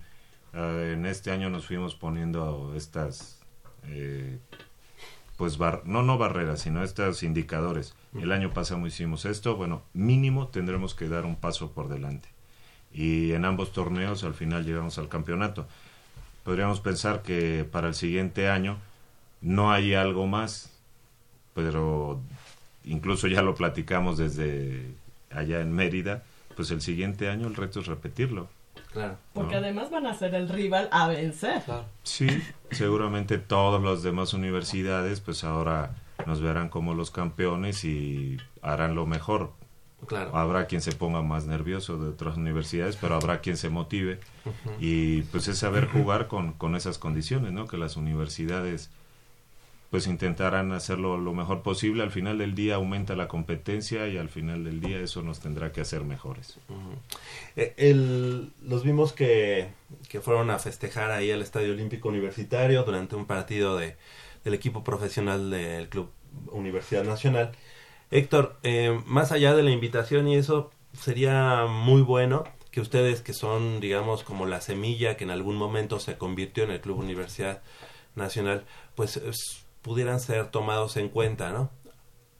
[0.54, 3.40] Ah, en este año nos fuimos poniendo estas,
[3.86, 4.40] eh,
[5.38, 7.96] pues, bar- no, no barreras, sino estos indicadores.
[8.20, 12.28] El año pasado hicimos esto, bueno, mínimo tendremos que dar un paso por delante.
[12.92, 15.68] Y en ambos torneos al final llegamos al campeonato.
[16.44, 18.78] Podríamos pensar que para el siguiente año
[19.42, 20.72] no hay algo más,
[21.54, 22.20] pero
[22.84, 24.92] incluso ya lo platicamos desde
[25.30, 26.24] allá en Mérida,
[26.56, 28.50] pues el siguiente año el reto es repetirlo.
[28.92, 29.62] Claro Porque No.
[29.62, 31.62] además van a ser el rival a vencer.
[32.04, 32.28] Sí,
[32.72, 39.06] seguramente todas las demás universidades pues ahora nos verán como los campeones y harán lo
[39.06, 39.54] mejor.
[40.06, 44.20] claro Habrá quien se ponga más nervioso de otras universidades, pero habrá quien se motive
[44.80, 47.68] y pues es saber jugar con, con esas condiciones, ¿no?
[47.68, 48.90] Que las universidades
[49.90, 52.04] pues intentarán hacerlo lo mejor posible.
[52.04, 55.72] Al final del día aumenta la competencia y al final del día eso nos tendrá
[55.72, 56.60] que hacer mejores.
[57.56, 59.70] Eh, el- los vimos que,
[60.08, 63.96] que fueron a festejar ahí al Estadio Olímpico Universitario durante un partido de,
[64.44, 66.12] del equipo profesional del Club
[66.52, 67.52] Universidad Nacional.
[68.12, 73.34] Héctor, eh, más allá de la invitación y eso, sería muy bueno que ustedes que
[73.34, 77.62] son, digamos, como la semilla que en algún momento se convirtió en el Club Universidad
[78.16, 81.72] Nacional, pues es- pudieran ser tomados en cuenta, ¿no?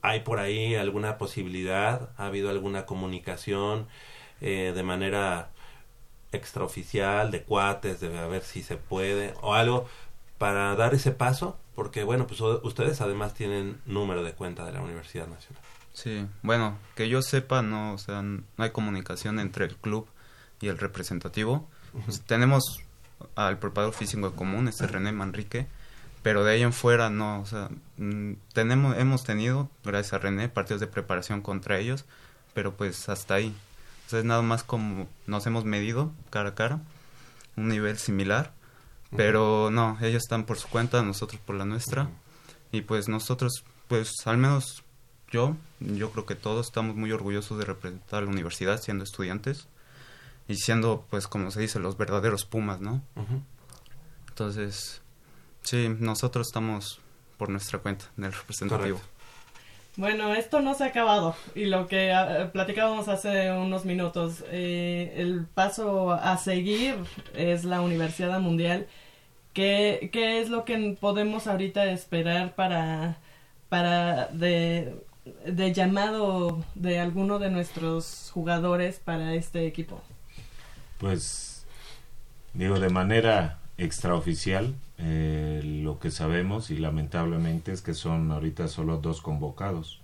[0.04, 2.12] ¿Hay por ahí alguna posibilidad?
[2.16, 3.88] ¿Ha habido alguna comunicación
[4.40, 5.50] eh, de manera
[6.32, 9.90] extraoficial, de cuates, de a ver si se puede, o algo
[10.38, 11.58] para dar ese paso?
[11.74, 15.64] Porque, bueno, pues ustedes además tienen número de cuenta de la Universidad Nacional.
[15.94, 20.08] Sí, bueno, que yo sepa, no, o sea, no hay comunicación entre el club
[20.62, 21.68] y el representativo.
[22.06, 22.84] Pues, tenemos
[23.34, 25.66] al preparador físico común, este René Manrique,
[26.22, 30.50] pero de ahí en fuera no, o sea, mm, tenemos, hemos tenido, gracias a René,
[30.50, 32.06] partidos de preparación contra ellos,
[32.54, 33.56] pero pues hasta ahí.
[34.08, 36.82] O sea, es nada más como nos hemos medido cara a cara,
[37.56, 38.54] un nivel similar,
[39.16, 42.10] pero no, ellos están por su cuenta, nosotros por la nuestra,
[42.72, 44.84] y pues nosotros, pues al menos
[45.32, 49.68] yo, yo creo que todos estamos muy orgullosos de representar a la universidad siendo estudiantes
[50.48, 53.04] y siendo, pues como se dice, los verdaderos Pumas, ¿no?
[53.16, 53.42] Ujú.
[54.30, 55.02] Entonces,
[55.64, 57.00] sí, nosotros estamos
[57.38, 58.98] por nuestra cuenta en el representativo.
[58.98, 59.20] Correcto.
[59.98, 65.14] Bueno, esto no se ha acabado y lo que ah, platicábamos hace unos minutos, eh,
[65.18, 66.96] el paso a seguir
[67.34, 68.88] es la Universidad Mundial.
[69.54, 73.18] ¿Qué, qué es lo que podemos ahorita esperar para,
[73.68, 74.96] para de,
[75.46, 80.02] de llamado de alguno de nuestros jugadores para este equipo?
[81.00, 81.66] Pues,
[82.54, 88.98] digo, de manera extraoficial, eh, lo que sabemos y lamentablemente es que son ahorita solo
[88.98, 90.02] dos convocados.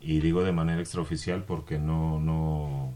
[0.00, 2.20] Y digo de manera extraoficial porque no...
[2.20, 2.94] no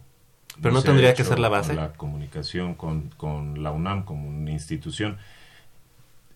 [0.61, 1.75] Pero no tendría que ser la con base.
[1.75, 5.19] La comunicación con, con la UNAM como una institución.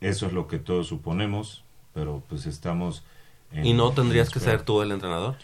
[0.00, 3.04] Eso es lo que todos suponemos, pero pues estamos...
[3.52, 5.36] en- ¿Y no tendrías en que ser tú el entrenador?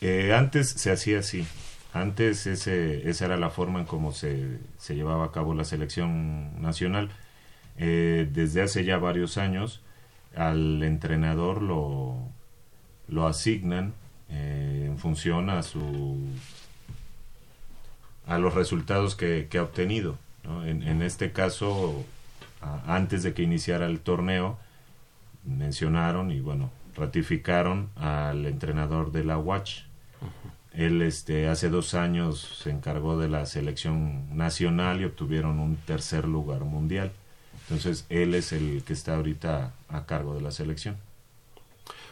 [0.00, 1.46] Eh, antes se hacía así.
[1.92, 6.62] Antes ese, esa era la forma en cómo se, se llevaba a cabo la selección
[6.62, 7.10] nacional.
[7.82, 9.80] Eh, desde hace ya varios años
[10.36, 12.14] al entrenador lo,
[13.08, 13.94] lo asignan
[14.28, 16.18] eh, en función a su
[18.26, 20.18] a los resultados que, que ha obtenido.
[20.44, 20.64] ¿no?
[20.64, 22.04] En, en este caso,
[22.60, 24.58] a- antes de que iniciara el torneo,
[25.44, 29.80] mencionaron y bueno, ratificaron al entrenador de la Watch.
[30.74, 36.28] Él este, hace dos años se encargó de la selección nacional y obtuvieron un tercer
[36.28, 37.10] lugar mundial.
[37.70, 40.96] Entonces, él es el que está ahorita a cargo de la selección.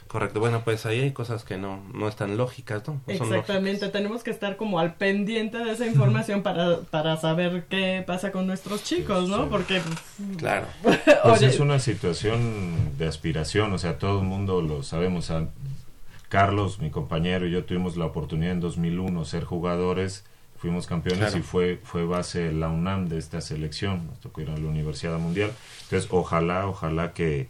[0.06, 2.94] Correcto, bueno, pues ahí hay cosas que no, no están lógicas, ¿no?
[3.06, 7.66] No son Exactamente, tenemos que estar como al pendiente de esa información para, para saber
[7.68, 9.42] qué pasa con nuestros chicos, ¿no?
[9.42, 9.48] Sí.
[9.50, 9.82] Porque...
[10.38, 10.66] Claro.
[10.82, 15.30] Pues Oye, es una situación de aspiración, o sea, todo el mundo lo sabemos.
[15.30, 15.48] a-
[16.30, 20.24] Carlos, mi compañero y yo tuvimos la oportunidad en 2001 ser jugadores,
[20.58, 21.38] fuimos campeones Claro.
[21.38, 25.18] y fue fue base la UNAM de esta selección, nos tocó ir a la Universidad
[25.18, 25.52] Mundial.
[25.84, 27.48] Entonces, ojalá, ojalá que,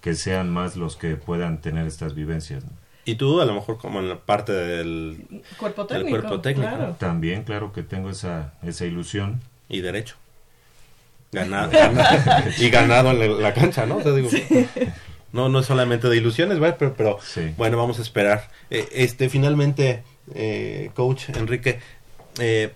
[0.00, 2.64] que sean más los que puedan tener estas vivencias.
[2.64, 2.70] ¿no?
[3.04, 5.42] Y tú, a lo mejor, como en la parte del.
[5.58, 6.18] cuerpo del técnico.
[6.20, 6.68] cuerpo técnico.
[6.70, 6.96] claro.
[6.98, 9.40] También, claro que tengo esa, esa ilusión.
[9.68, 10.16] y derecho.
[11.32, 13.96] Ganado, ganado- y ganado en la, la cancha, ¿no?
[13.96, 14.28] O sea, digo,
[15.32, 16.74] no, no es solamente de ilusiones, ¿vale?
[16.78, 17.52] Pero, pero Sí.
[17.56, 18.48] bueno, vamos a esperar.
[18.70, 20.02] Eh, este, finalmente,
[20.34, 21.80] eh, coach Enrique,
[22.38, 22.72] eh,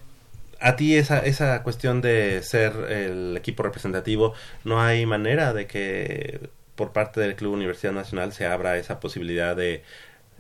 [0.61, 6.51] a ti esa, esa cuestión de ser el equipo representativo, ¿no hay manera de que
[6.75, 9.83] por parte del Club Universidad Nacional se abra esa posibilidad de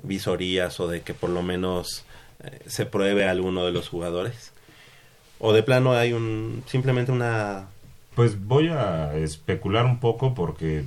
[0.02, 2.04] visorías o de que por lo menos
[2.42, 4.52] eh, se pruebe a alguno de los jugadores?
[5.38, 7.68] ¿O de plano hay un simplemente una
[8.14, 10.85] Pues voy a especular un poco porque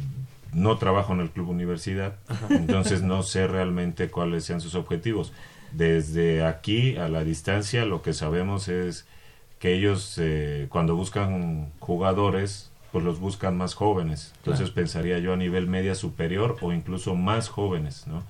[0.54, 2.15] no trabajo en el club universidad,
[2.52, 5.34] entonces no sé realmente cuáles sean sus objetivos.
[5.74, 9.08] Desde aquí a la distancia lo que sabemos es
[9.60, 14.34] que ellos eh, cuando buscan jugadores pues los buscan más jóvenes.
[14.38, 18.24] Entonces pensaría yo a nivel media superior o incluso más jóvenes, ¿no?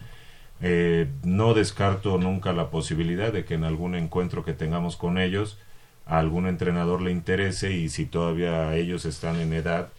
[0.62, 5.60] Eh, no descarto nunca la posibilidad de que en algún encuentro que tengamos con ellos
[6.06, 9.90] a algún entrenador le interese y si todavía ellos están en edad,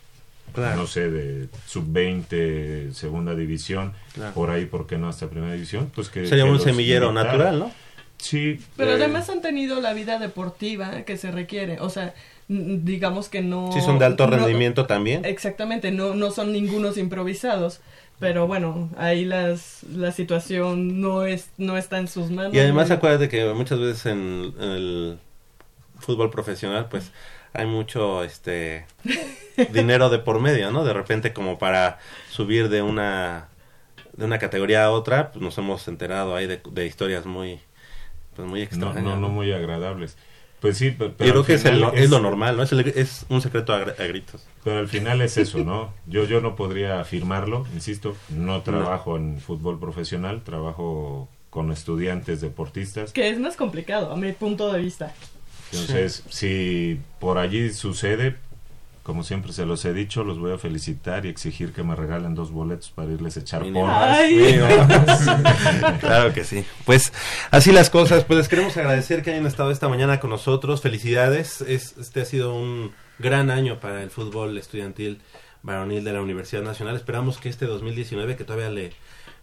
[0.53, 0.77] Claro.
[0.77, 4.35] no sé, de sub-20, segunda división, Claro.
[4.35, 5.91] por ahí, ¿por qué no hasta primera división?
[5.95, 7.73] Pues que, sería que un semillero natural, ¿no?
[8.19, 8.61] Sí.
[8.77, 11.81] Pero eh, además han tenido la vida deportiva que se requiere.
[11.81, 12.15] O sea,
[12.49, 13.71] n- digamos que no...
[13.73, 15.25] Sí son de alto no- rendimiento también.
[15.25, 17.81] Exactamente, no, no son ningunos improvisados.
[18.21, 22.55] Pero bueno, ahí las, la situación no, es, no está en sus manos.
[22.55, 25.19] Y además acuérdate que muchas veces en, en el
[25.99, 27.11] fútbol profesional pues
[27.55, 28.85] hay mucho este
[29.73, 30.85] dinero de por medio, ¿no?
[30.85, 31.99] De repente como para
[32.31, 33.49] subir de una
[34.17, 37.61] de una categoría a otra, pues nos hemos enterado ahí de, de historias muy
[38.37, 39.03] pues muy extrañas.
[39.03, 39.29] no, no ¿no?
[39.29, 40.17] muy agradables.
[40.61, 42.63] Pues sí, pero creo que es, el- final es lo normal, ¿no?
[42.63, 44.47] Es, el- es un secreto a gritos.
[44.63, 45.93] Pero al final es eso, ¿no?
[46.07, 53.13] Yo, yo no podría afirmarlo, insisto, no trabajo en fútbol profesional, trabajo con estudiantes deportistas.
[53.13, 55.13] Que es más complicado, a mi punto de vista.
[55.81, 58.37] Entonces, si por allí sucede,
[59.05, 62.35] como siempre se los he dicho, los voy a felicitar y exigir que me regalen
[62.35, 64.19] dos boletos para irles a echar porras.
[66.01, 66.65] Claro que sí.
[66.87, 67.13] Pues
[67.51, 68.25] así las cosas.
[68.25, 70.81] Pues les queremos agradecer que hayan estado esta mañana con nosotros.
[70.81, 71.61] Felicidades.
[71.61, 75.21] Es, este ha sido un gran año para el fútbol estudiantil
[75.63, 76.97] varonil de la Universidad Nacional.
[76.97, 78.93] Esperamos que este 2019, que todavía le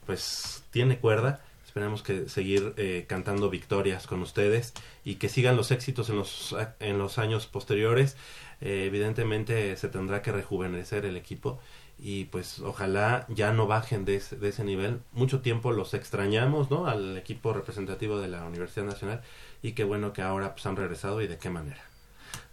[0.08, 1.42] pues tiene cuerda,
[1.72, 4.74] esperamos que seguir eh, cantando victorias con ustedes
[5.06, 8.18] y que sigan los éxitos en los en los años posteriores.
[8.60, 11.62] Eh, evidentemente se tendrá que rejuvenecer el equipo
[11.98, 15.00] y pues ojalá ya no bajen de ese, de ese nivel.
[15.14, 16.88] Mucho tiempo los extrañamos, ¿no?
[16.88, 19.22] Al equipo representativo de la Universidad Nacional
[19.62, 21.82] y qué bueno que ahora pues han regresado y de qué manera.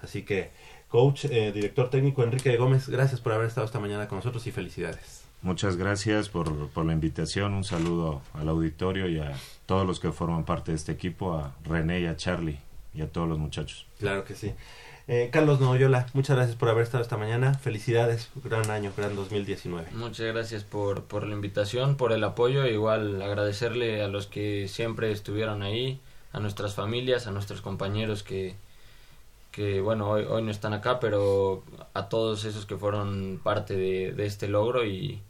[0.01, 0.53] Así que,
[0.89, 4.53] coach, eh, director técnico Enrique Gómez, gracias por haber estado esta mañana con nosotros y
[4.53, 5.18] felicidades.
[5.41, 9.32] Muchas gracias por, por la invitación, un saludo al auditorio y a
[9.66, 12.59] todos los que forman parte de este equipo, a René y a Charlie
[12.93, 13.86] y a todos los muchachos.
[13.99, 14.53] Claro que sí.
[15.07, 17.55] Eh, Carlos Noyola, muchas gracias por haber estado esta mañana.
[17.55, 19.93] Felicidades, gran año, gran 2019.
[19.93, 22.66] Muchas gracias por, por la invitación, por el apoyo.
[22.66, 26.01] Igual agradecerle a los que siempre estuvieron ahí,
[26.32, 28.57] a nuestras familias, a nuestros compañeros que,
[29.53, 31.62] que bueno, hoy, hoy no están acá, pero
[31.95, 35.22] a todos esos que fueron parte de, de este logro y,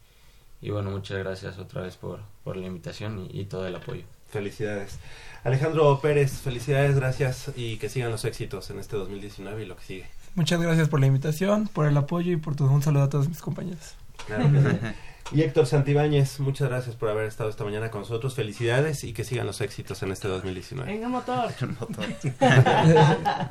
[0.60, 4.02] y bueno, muchas gracias otra vez por, por la invitación y, y todo el apoyo.
[4.30, 4.98] Felicidades.
[5.44, 9.84] Alejandro Pérez, felicidades, gracias y que sigan los éxitos en este 2019 y lo que
[9.84, 10.06] sigue.
[10.34, 12.70] Muchas gracias por la invitación, por el apoyo y por todo.
[12.70, 13.94] Un saludo a todos mis compañeros.
[14.26, 14.76] Claro que sí.
[15.30, 18.34] Y Héctor Santibáñez, muchas gracias por haber estado esta mañana con nosotros.
[18.34, 20.90] Felicidades y que sigan los éxitos en este 2019.
[20.90, 21.52] Venga, motor.
[21.60, 22.06] El motor.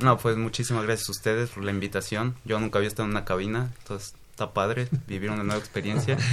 [0.00, 2.34] no, pues muchísimas gracias a ustedes por la invitación.
[2.44, 6.16] Yo nunca había estado en una cabina, entonces está padre vivir una nueva experiencia.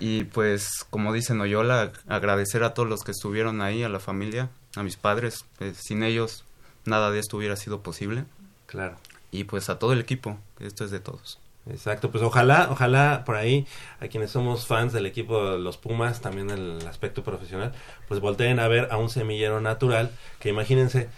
[0.00, 4.50] Y pues, como dice Noyola, agradecer a todos los que estuvieron ahí, a la familia,
[4.76, 5.44] a mis padres.
[5.58, 6.44] Pues, sin ellos,
[6.84, 8.24] nada de esto hubiera sido posible.
[8.66, 8.96] Claro.
[9.30, 11.40] Y pues a todo el equipo, esto es de todos.
[11.68, 13.66] Exacto, pues ojalá, ojalá por ahí
[14.00, 17.72] a quienes somos fans del equipo de los Pumas, también el aspecto profesional,
[18.08, 21.08] pues volteen a ver a un semillero natural, que imagínense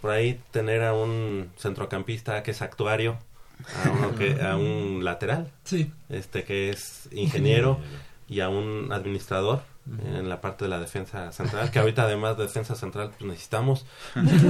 [0.00, 3.18] por ahí tener a un centrocampista que es actuario,
[3.84, 5.90] a, uno que, a un lateral, Sí.
[6.08, 7.78] este que es ingeniero
[8.28, 12.44] y a un administrador en la parte de la defensa central, que ahorita además de
[12.44, 13.84] defensa central pues necesitamos.
[14.14, 14.40] Nos,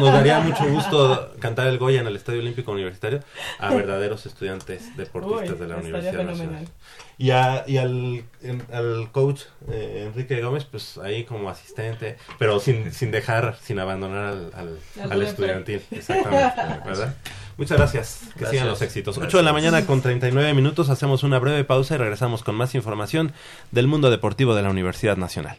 [0.00, 3.20] nos daría mucho gusto cantar el Goya en el Estadio Olímpico Universitario
[3.58, 6.36] a verdaderos estudiantes deportistas Uy, de la Universidad fenomenal.
[6.52, 6.68] Nacional.
[7.22, 12.58] Y, a- y al, en- al coach eh, Enrique Gómez, pues ahí como asistente, pero
[12.58, 15.82] sin, sin dejar, sin abandonar al, al, estudiantil.
[15.92, 16.54] Exactamente,
[16.84, 17.14] ¿verdad?
[17.56, 18.20] Muchas gracias.
[18.22, 18.50] Que Gracias.
[18.50, 19.16] sigan los éxitos.
[19.18, 19.38] 8 Gracias.
[19.40, 20.88] de la mañana con 39 minutos.
[20.88, 23.32] Hacemos una breve pausa y regresamos con más información
[23.70, 25.58] del mundo deportivo de la Universidad Nacional.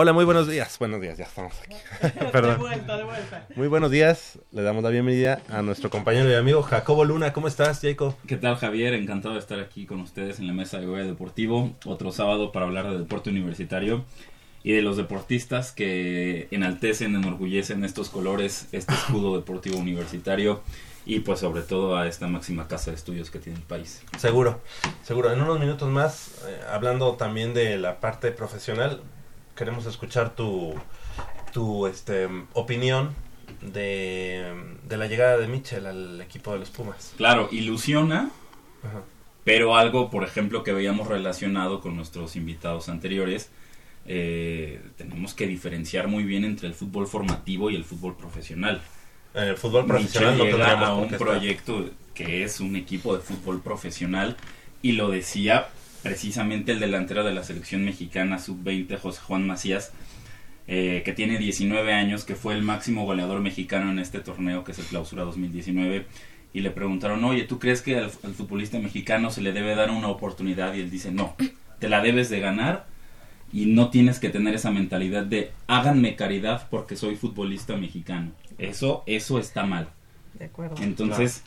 [0.00, 0.78] Hola, muy buenos días.
[0.78, 1.74] Buenos días, ya estamos aquí.
[2.32, 2.52] Perdón.
[2.52, 3.46] De vuelta, de vuelta.
[3.56, 4.38] Muy buenos días.
[4.52, 7.32] Le damos la bienvenida a nuestro compañero y amigo Jacobo Luna.
[7.32, 8.14] ¿Cómo estás, Jacob?
[8.28, 8.94] ¿Qué tal, Javier?
[8.94, 11.72] Encantado de estar aquí con ustedes en la mesa de Goya Deportivo.
[11.84, 14.04] Otro sábado para hablar de deporte universitario
[14.62, 20.62] y de los deportistas que enaltecen, enorgullecen estos colores, este escudo deportivo universitario
[21.06, 24.02] y pues sobre todo a esta máxima casa de estudios que tiene el país.
[24.16, 24.60] Seguro,
[25.02, 25.32] seguro.
[25.32, 29.02] En unos minutos más, eh, hablando también de la parte profesional,
[29.58, 30.72] queremos escuchar tu,
[31.52, 33.12] tu este, opinión
[33.60, 34.54] de,
[34.88, 37.12] de la llegada de Mitchell al equipo de los Pumas.
[37.16, 38.30] Claro, ilusiona,
[38.84, 39.02] Ajá.
[39.42, 43.50] pero algo, por ejemplo, que veíamos relacionado con nuestros invitados anteriores,
[44.06, 48.80] eh, tenemos que diferenciar muy bien entre el fútbol formativo y el fútbol profesional.
[49.34, 53.60] En el fútbol profesional no llega a un proyecto que es un equipo de fútbol
[53.60, 54.36] profesional
[54.82, 55.68] y lo decía
[56.02, 59.92] precisamente el delantero de la selección mexicana sub-20 José Juan Macías
[60.66, 64.72] eh, que tiene 19 años que fue el máximo goleador mexicano en este torneo que
[64.72, 66.06] es el Clausura 2019
[66.52, 69.90] y le preguntaron oye ¿tú crees que al, al futbolista mexicano se le debe dar
[69.90, 70.74] una oportunidad?
[70.74, 71.34] y él dice no
[71.78, 72.86] te la debes de ganar
[73.52, 78.32] y no tienes que tener esa mentalidad de háganme caridad porque soy futbolista mexicano.
[78.58, 79.88] Eso, eso está mal.
[80.34, 80.76] De acuerdo.
[80.82, 81.42] Entonces,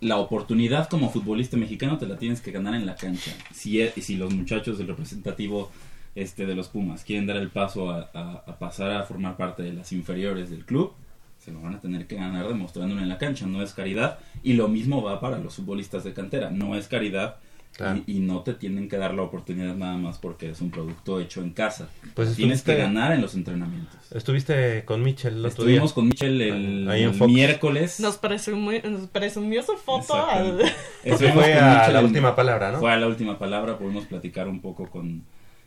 [0.00, 3.32] la oportunidad como futbolista mexicano te la tienes que ganar en la cancha.
[3.52, 5.70] Si, e- si los muchachos del representativo
[6.14, 9.62] este, de los Pumas quieren dar el paso a, a- a pasar a formar parte
[9.62, 10.92] de las inferiores del club,
[11.38, 13.46] se lo van a tener que ganar demostrándolo en la cancha.
[13.46, 14.18] No es caridad.
[14.42, 16.50] Y lo mismo va para los futbolistas de cantera.
[16.50, 17.36] No es caridad.
[17.76, 18.00] Claro.
[18.06, 21.18] Y, y no te tienen que dar la oportunidad nada más porque es un producto
[21.18, 21.88] hecho en casa.
[22.14, 23.96] Pues Tienes que ganar en los entrenamientos.
[24.12, 25.74] Estuviste con Mitchell el otro día.
[25.76, 28.00] Estuvimos con Michel el, miércoles.
[28.00, 30.14] Nos presumió, nos presumió su foto.
[30.14, 30.60] Al-
[31.16, 32.80] fue con a Michel la en- última palabra, ¿no?
[32.80, 35.24] Fue a la última palabra, pudimos platicar un poco con,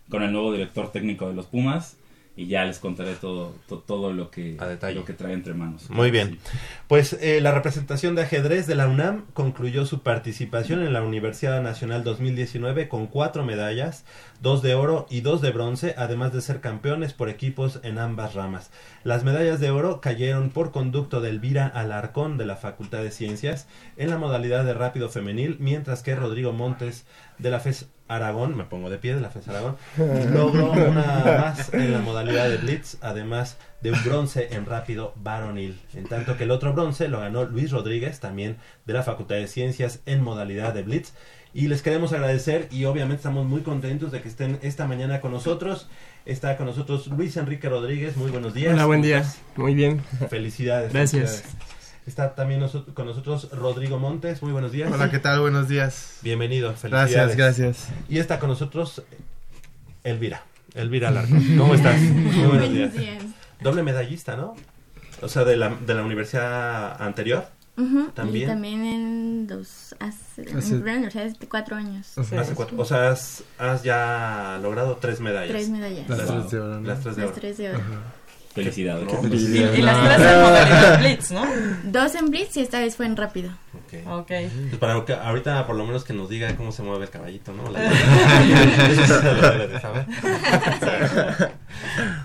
[0.09, 1.97] con el nuevo director técnico de los Pumas
[2.35, 4.95] y ya les contaré todo, to- todo lo que A detalle.
[4.95, 5.89] lo que trae entre manos.
[5.91, 6.39] Muy bien.
[6.87, 11.61] Pues eh, la representación de ajedrez de la UNAM concluyó su participación en la Universidad
[11.61, 14.03] Nacional 2019 con cuatro medallas,
[14.43, 18.33] dos de oro y dos de bronce, además de ser campeones por equipos en ambas
[18.33, 18.71] ramas.
[19.05, 23.67] Las medallas de oro cayeron por conducto de Elvira Alarcón de la Facultad de Ciencias
[23.95, 27.05] en la modalidad de rápido femenil, mientras que Rodrigo Montes
[27.39, 29.77] de la FES Aragón, me pongo de pie de la FES Aragón,
[30.33, 35.79] logró una más en la modalidad de blitz, además de un bronce en rápido varonil.
[35.93, 39.47] En tanto que el otro bronce lo ganó Luis Rodríguez, también de la Facultad de
[39.47, 41.13] Ciencias en modalidad de blitz.
[41.53, 45.31] Y les queremos agradecer y obviamente estamos muy contentos de que estén esta mañana con
[45.31, 45.87] nosotros.
[46.25, 48.73] Está con nosotros Luis Enrique Rodríguez, muy buenos días.
[48.73, 49.17] Hola, buen ¿Cómo día.
[49.19, 49.37] estás?
[49.55, 50.01] Muy bien.
[50.29, 50.91] Felicidades.
[50.91, 51.29] Gracias.
[51.41, 51.55] felicidades.
[52.07, 54.91] Está también noso- con nosotros Rodrigo Montes, muy buenos días.
[54.91, 55.39] Hola, ¿qué tal?
[55.41, 56.17] Buenos días.
[56.23, 57.11] Bienvenido, felicidades.
[57.13, 57.87] Gracias, gracias.
[58.09, 59.03] Y está con nosotros
[60.03, 60.43] Elvira,
[60.73, 61.35] Elvira Larco.
[61.57, 62.01] ¿Cómo estás?
[62.01, 62.91] Muy buenos días.
[63.61, 64.55] Doble medallista, ¿no?
[65.21, 67.45] O sea, de la, de la universidad anterior.
[68.13, 68.43] También.
[68.43, 72.15] Y también en dos, hace, en Hace- universidad hace cuatro años.
[72.17, 75.49] Hace cuatro- o sea, has, has ya logrado tres medallas.
[75.51, 76.07] Tres medallas.
[76.07, 76.87] Las tres de oro, ¿no?
[76.87, 77.39] Las tres de Las oro.
[77.41, 77.79] tres de oro.
[78.53, 79.05] Felicidades.
[79.11, 79.79] No, Felicidades.
[79.79, 81.45] Y las tres en modalidad Blitz, ¿no?
[81.83, 83.51] Dos en Blitz y esta vez fue en rápido.
[83.73, 84.07] Ok.
[84.07, 84.27] Ok.
[84.27, 87.53] Pues para que ahorita por lo menos que nos diga cómo se mueve el caballito,
[87.53, 87.69] ¿no?
[87.71, 87.81] La-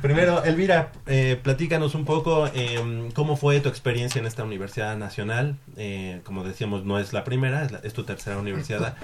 [0.02, 5.56] Primero, Elvira, eh, platícanos un poco eh, cómo fue tu experiencia en esta Universidad Nacional.
[5.76, 8.94] Eh, como decíamos, no es la primera, es, la- es tu tercera universidad.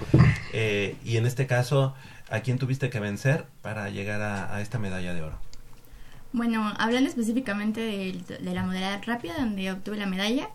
[0.52, 1.94] Eh, y en este caso,
[2.30, 5.38] ¿a quién tuviste que vencer para llegar a, a esta medalla de oro?
[6.34, 10.48] Bueno, hablando específicamente de, la modalidad rápida donde obtuve la medalla,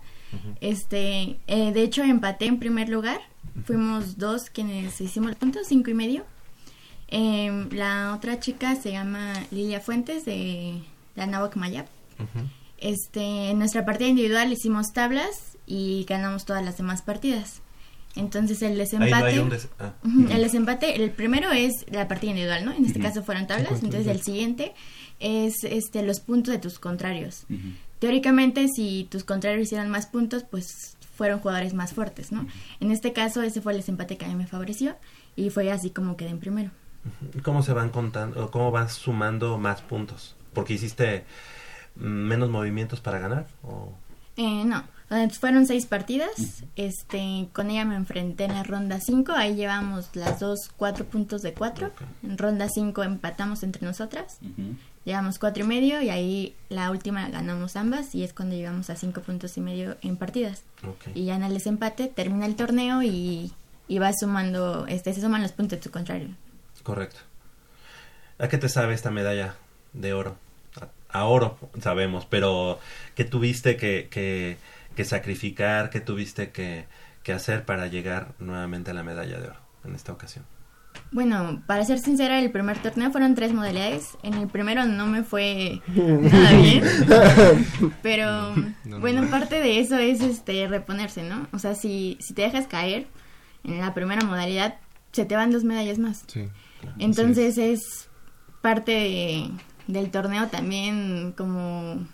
[0.60, 3.22] este, eh, de hecho empaté en primer lugar.
[3.64, 6.26] Fuimos dos quienes hicimos el punto, cinco y medio.
[7.08, 10.82] Em, la otra chica se llama Lilia Fuentes de
[11.16, 11.88] la Nahuac Mayap.
[12.78, 17.62] Este, en nuestra partida individual hicimos tablas y ganamos todas las demás partidas.
[18.16, 19.94] Entonces el desempate, no des- ah.
[20.30, 22.72] El desempate, el primero es la partida individual, ¿no?
[22.74, 24.74] En este caso fueron tablas, entonces el siguiente
[25.20, 27.46] es este los puntos de tus contrarios.
[28.00, 32.48] Teóricamente, si tus contrarios hicieran más puntos, pues fueron jugadores más fuertes, ¿no?
[32.80, 34.96] En este caso, ese fue el desempate que a mí me favoreció
[35.36, 36.72] y fue así como quedé en primero.
[37.44, 40.36] ¿Cómo se van contando, cómo vas sumando más puntos?
[40.54, 41.26] Porque hiciste
[41.96, 43.48] mm, menos movimientos para ganar.
[43.64, 43.92] ¿O?
[44.38, 44.84] Eh, no,
[45.40, 46.64] fueron seis partidas.
[46.76, 49.34] Este, con ella me enfrenté en la ronda 5.
[49.34, 51.92] Ahí llevamos las dos cuatro puntos de cuatro.
[52.24, 54.38] En ronda 5 empatamos entre nosotras.
[54.42, 54.76] Ujú.
[55.06, 58.96] Llevamos cuatro y medio y ahí la última ganamos ambas y es cuando llegamos a
[58.96, 60.64] cinco puntos y medio en partidas.
[61.16, 63.52] Y ya en el desempate termina el torneo y,
[63.88, 66.30] y vas sumando, este, se suman los puntos de tu contrario.
[66.84, 67.20] Correcto.
[68.38, 69.56] ¿A qué te sabe esta medalla
[69.94, 70.38] de oro?
[71.10, 72.80] A, a oro, sabemos, pero
[73.16, 74.58] ¿qué tuviste que, que,
[74.96, 75.90] que sacrificar?
[75.90, 76.86] ¿Qué tuviste que,
[77.24, 80.46] que hacer para llegar nuevamente a la medalla de oro en esta ocasión?
[81.12, 84.10] Bueno, para ser sincera, el primer torneo fueron tres modalidades.
[84.22, 86.84] En el primero no me fue nada bien.
[88.04, 88.56] Pero
[88.86, 89.30] No, bueno, no.
[89.32, 91.48] parte de eso es este reponerse, ¿no?
[91.52, 93.08] O sea, si, si te dejas caer
[93.64, 94.76] en la primera modalidad,
[95.12, 96.24] se te van dos medallas más.
[96.28, 96.48] Sí.
[97.00, 98.08] Entonces es
[98.62, 99.50] parte de-
[99.88, 102.06] del torneo también como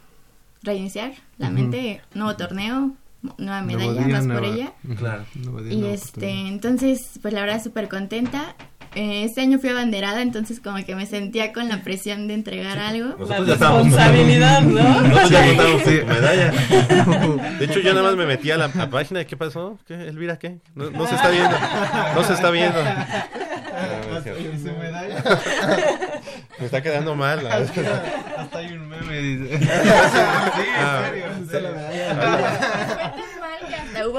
[0.64, 2.94] reiniciar la mente, nuevo torneo,
[3.38, 4.72] nueva medalla, más por ella.
[4.98, 5.26] Claro.
[5.36, 8.56] Nuevo día, Y este, entonces, pues la verdad súper contenta.
[8.96, 12.80] Eh, este año fui abanderada, entonces como que me sentía con la presión de entregar
[12.80, 13.16] algo.
[13.20, 15.02] Nosotros ya estábamos- responsabilidad, ¿no?
[15.02, 15.48] Nosotros ya Sí.
[15.50, 16.52] contamos con tu medalla.
[17.60, 19.78] De hecho, yo nada más me metí a la a página y ¿qué pasó?
[19.88, 19.94] ¿Qué?
[19.96, 20.58] ¿Elvira qué?
[20.76, 21.58] No, no se está viendo.
[22.16, 22.80] No se está viendo.
[22.80, 23.28] Ah.
[26.58, 27.44] Me está quedando mal.
[27.44, 27.56] la.
[27.58, 29.60] Hasta hay un meme, dice.
[30.78, 31.04] Ah.
[31.38, 31.70] en serio.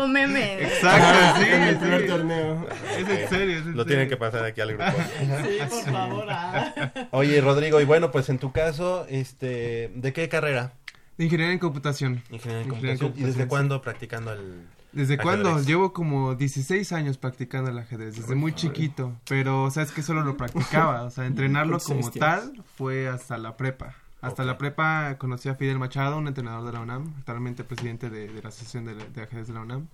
[0.07, 0.62] Hubo memes.
[0.72, 1.80] Exacto, sí, En el sí.
[1.80, 2.66] primer torneo.
[2.98, 3.84] Es en serio, es en Lo serio.
[3.86, 4.84] tienen que pasar aquí al grupo.
[5.18, 6.26] Sí, por favor.
[6.30, 7.09] ah.
[7.11, 10.72] Oye, Rodrigo, y bueno, pues en tu caso, este, ¿de qué carrera?
[11.18, 12.22] Ingeniería en computación.
[12.30, 13.12] Ingeniería en computación.
[13.16, 15.61] ¿Y desde cuándo practicando el ¿Desde cuándo?
[15.62, 20.38] Llevo como 16 años practicando el ajedrez, desde muy chiquito, pero sabes que solo lo
[20.38, 23.94] practicaba, o sea, entrenarlo como 16 tal fue hasta la prepa.
[24.27, 28.29] Hasta la prepa conocí a Fidel Machado, un entrenador de la UNAM, actualmente presidente de,
[28.29, 29.89] de la Asociación de, de Ajedrez de la UNAM,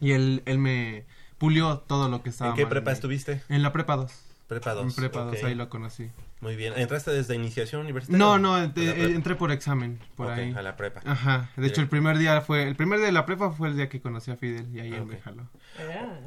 [0.00, 1.04] y él, él me
[1.38, 3.42] pulió todo lo que estaba ¿En qué mal prepa estuviste?
[3.48, 4.12] En la prepa 2.
[4.46, 4.84] Prepa 2.
[4.84, 5.44] En prepa 2, ok.
[5.44, 6.10] ahí lo conocí.
[6.40, 6.72] Muy bien.
[6.76, 8.18] ¿Entraste desde iniciación universitaria?
[8.18, 10.54] No, no, entré por examen, por ahí.
[10.56, 11.02] a la prepa.
[11.04, 13.76] Ajá, de hecho el primer día fue, el primer día de la prepa fue el
[13.76, 15.48] día que conocí a Fidel y ahí él me jaló.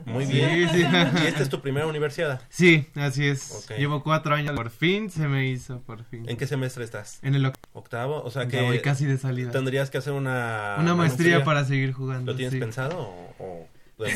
[0.06, 0.70] Muy Sí, bien.
[0.70, 0.80] sí.
[0.82, 2.42] ¿Y esta es tu primera universidad?
[2.50, 3.68] Sí, así es.
[3.78, 6.30] Llevo cuatro años, por fin se me hizo, por fin.
[6.30, 7.18] ¿En qué semestre estás?
[7.24, 9.50] En el oc- Octavo, o sea que casi de salida.
[9.52, 12.60] tendrías que hacer una Una maestría para seguir jugando, ¿Lo tienes sí.
[12.60, 13.00] pensado
[13.40, 13.68] o,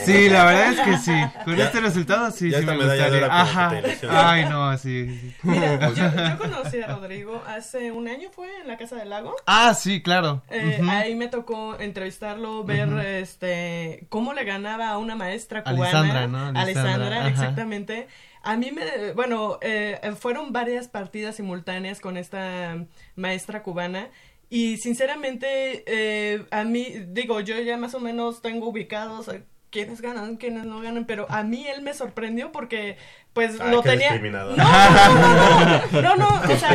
[0.03, 1.13] Sí, la verdad es que sí.
[1.45, 3.25] Con Ya- este resultado sí, ya sí me gustaría.
[3.27, 3.71] Ajá.
[4.09, 5.07] Ay, no, así.
[5.07, 5.35] sí.
[5.43, 9.35] Mira, yo, yo conocí a Rodrigo hace un año, fue en la Casa del Lago.
[9.45, 10.41] Ah, sí, claro.
[10.49, 10.79] Eh.
[10.89, 16.51] Ahí me tocó entrevistarlo, ver este cómo le ganaba a una maestra cubana.
[16.59, 17.15] Alisandra, ¿no?
[17.19, 17.27] Ajá.
[17.29, 18.07] exactamente.
[18.43, 24.09] A mí me, bueno, eh, fueron varias partidas simultáneas con esta maestra cubana.
[24.49, 29.39] Y sinceramente, eh, a mí, digo, yo ya más o menos tengo ubicados a
[29.77, 32.97] quiénes ganan, quiénes no ganan, pero a mí él me sorprendió porque,
[33.37, 34.17] pues, Ay, lo qué tenía...
[34.17, 36.73] No, no, no, no, no, no, o sea,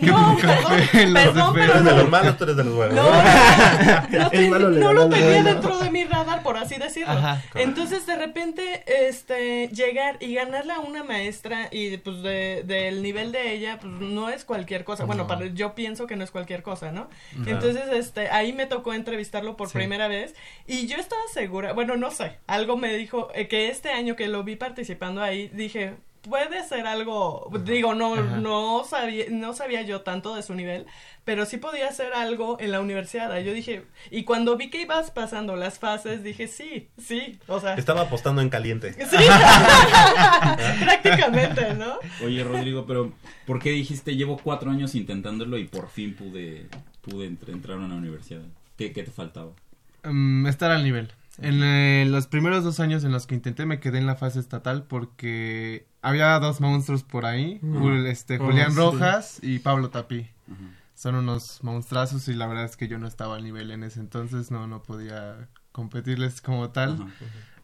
[0.00, 1.96] no, perdón, perdón, ¿Tú pero eres de no.
[1.98, 2.94] los malos tú eres de los buenos?
[2.94, 6.56] No, no, El ten- malo le no gana lo tenía dentro de mi radar, por
[6.56, 7.12] así decirlo.
[7.12, 7.42] Ajá.
[7.54, 13.30] Entonces, de repente, este, llegar y ganarle a una maestra y pues de, del nivel
[13.32, 15.04] de ella, pues no es cualquier cosa.
[15.04, 15.28] Bueno, No.
[15.28, 17.08] para, yo pienso que no es cualquier cosa, ¿no?
[17.46, 19.74] Entonces, este, ahí me tocó entrevistarlo por Sí.
[19.78, 20.34] primera vez
[20.66, 24.28] y yo estaba segura, bueno, no sé, algo me dijo eh, que este año que
[24.28, 25.89] lo vi participando ahí, dije,
[26.22, 28.22] puede ser algo, digo, no, Ajá.
[28.36, 30.86] no sabía, no sabía yo tanto de su nivel,
[31.24, 33.38] pero sí podía hacer algo en la universidad.
[33.40, 37.74] Yo dije, y cuando vi que ibas pasando las fases, dije, sí, sí, o sea,
[37.74, 38.92] Estaba apostando en caliente.
[38.92, 39.16] sí,
[40.84, 41.98] prácticamente, ¿no?
[42.24, 43.12] Oye, Rodrigo, pero
[43.46, 46.68] ¿por qué dijiste llevo cuatro años intentándolo y por fin pude,
[47.02, 48.42] pude entr- entrar a una universidad?
[48.76, 49.50] ¿Qué, qué te faltaba?
[50.04, 51.10] Mm, estar al nivel.
[51.42, 54.40] En eh, los primeros dos años en los que intenté me quedé en la fase
[54.40, 57.60] estatal porque había dos monstruos por ahí,
[58.06, 58.76] este, Oh, Julián sí.
[58.76, 60.28] Rojas y Pablo Tapí.
[60.94, 64.00] Son unos monstrazos y la verdad es que yo no estaba al nivel en ese
[64.00, 67.06] entonces, no, no podía competirles como tal.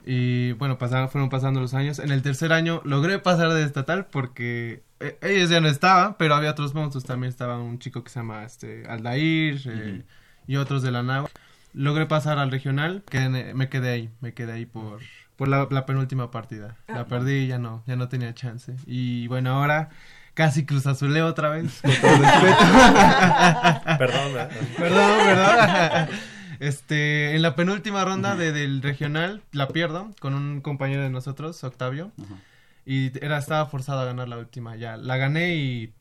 [0.07, 1.99] Y bueno, pasaron, fueron pasando los años.
[1.99, 6.35] En el tercer año logré pasar de estatal porque eh, ellos ya no estaban, pero
[6.35, 7.05] había otros monstruos.
[7.05, 10.03] También estaba un chico que se llama este, Aldair eh,
[10.47, 11.29] y otros de la NAU.
[11.79, 15.01] Logré pasar al regional, que me quedé ahí, me quedé ahí por,
[15.37, 16.77] por la, la penúltima partida.
[16.89, 17.07] La Ah.
[17.07, 18.75] perdí y ya no, ya no tenía chance.
[18.87, 19.91] Y bueno, ahora
[20.33, 21.81] casi Cruz Azuleo otra vez.
[21.83, 22.57] con todo respeto.
[23.99, 24.51] Perdón, ¿verdad?
[24.79, 26.09] Perdón, perdón.
[26.61, 31.63] Este, en la penúltima ronda de, del regional la pierdo con un compañero de nosotros,
[31.65, 32.13] Octavio.
[32.87, 34.97] Y era, estaba forzado a ganar la última ya.
[34.97, 35.93] La gané y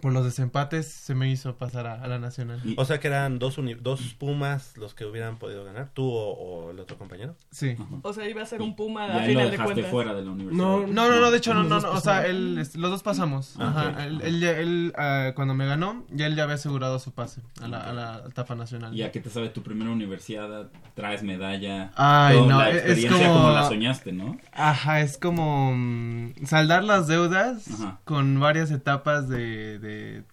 [0.00, 2.60] por los desempates se me hizo pasar a, a la nacional.
[2.76, 6.32] O sea que eran dos, uni- dos Pumas los que hubieran podido ganar, tú o,
[6.32, 7.34] o el otro compañero.
[7.50, 7.76] Sí.
[8.02, 9.90] O sea, iba a ser un puma Y a ahí lo final de dejaste cuentas.
[9.90, 10.62] fuera de la universidad.
[10.64, 13.02] No, no, no, no, de hecho no, no, no, o sea, él, este, los dos
[13.02, 13.54] pasamos.
[13.58, 16.98] Ah, Ajá, él, él, ya- él, ah, cuando me ganó, ya él ya había asegurado
[16.98, 18.94] su pase a la, a la etapa nacional.
[18.94, 20.68] ¿Y a qué te sabe tu primera universidad?
[20.94, 21.90] Traes medalla.
[21.96, 23.50] Ay, Toda no, la es experiencia como- como...
[23.52, 24.36] la soñaste, ¿no?
[24.52, 28.00] Ajá, es como mm, saldar las deudas Ajá.
[28.04, 30.24] con varias etapas de, de,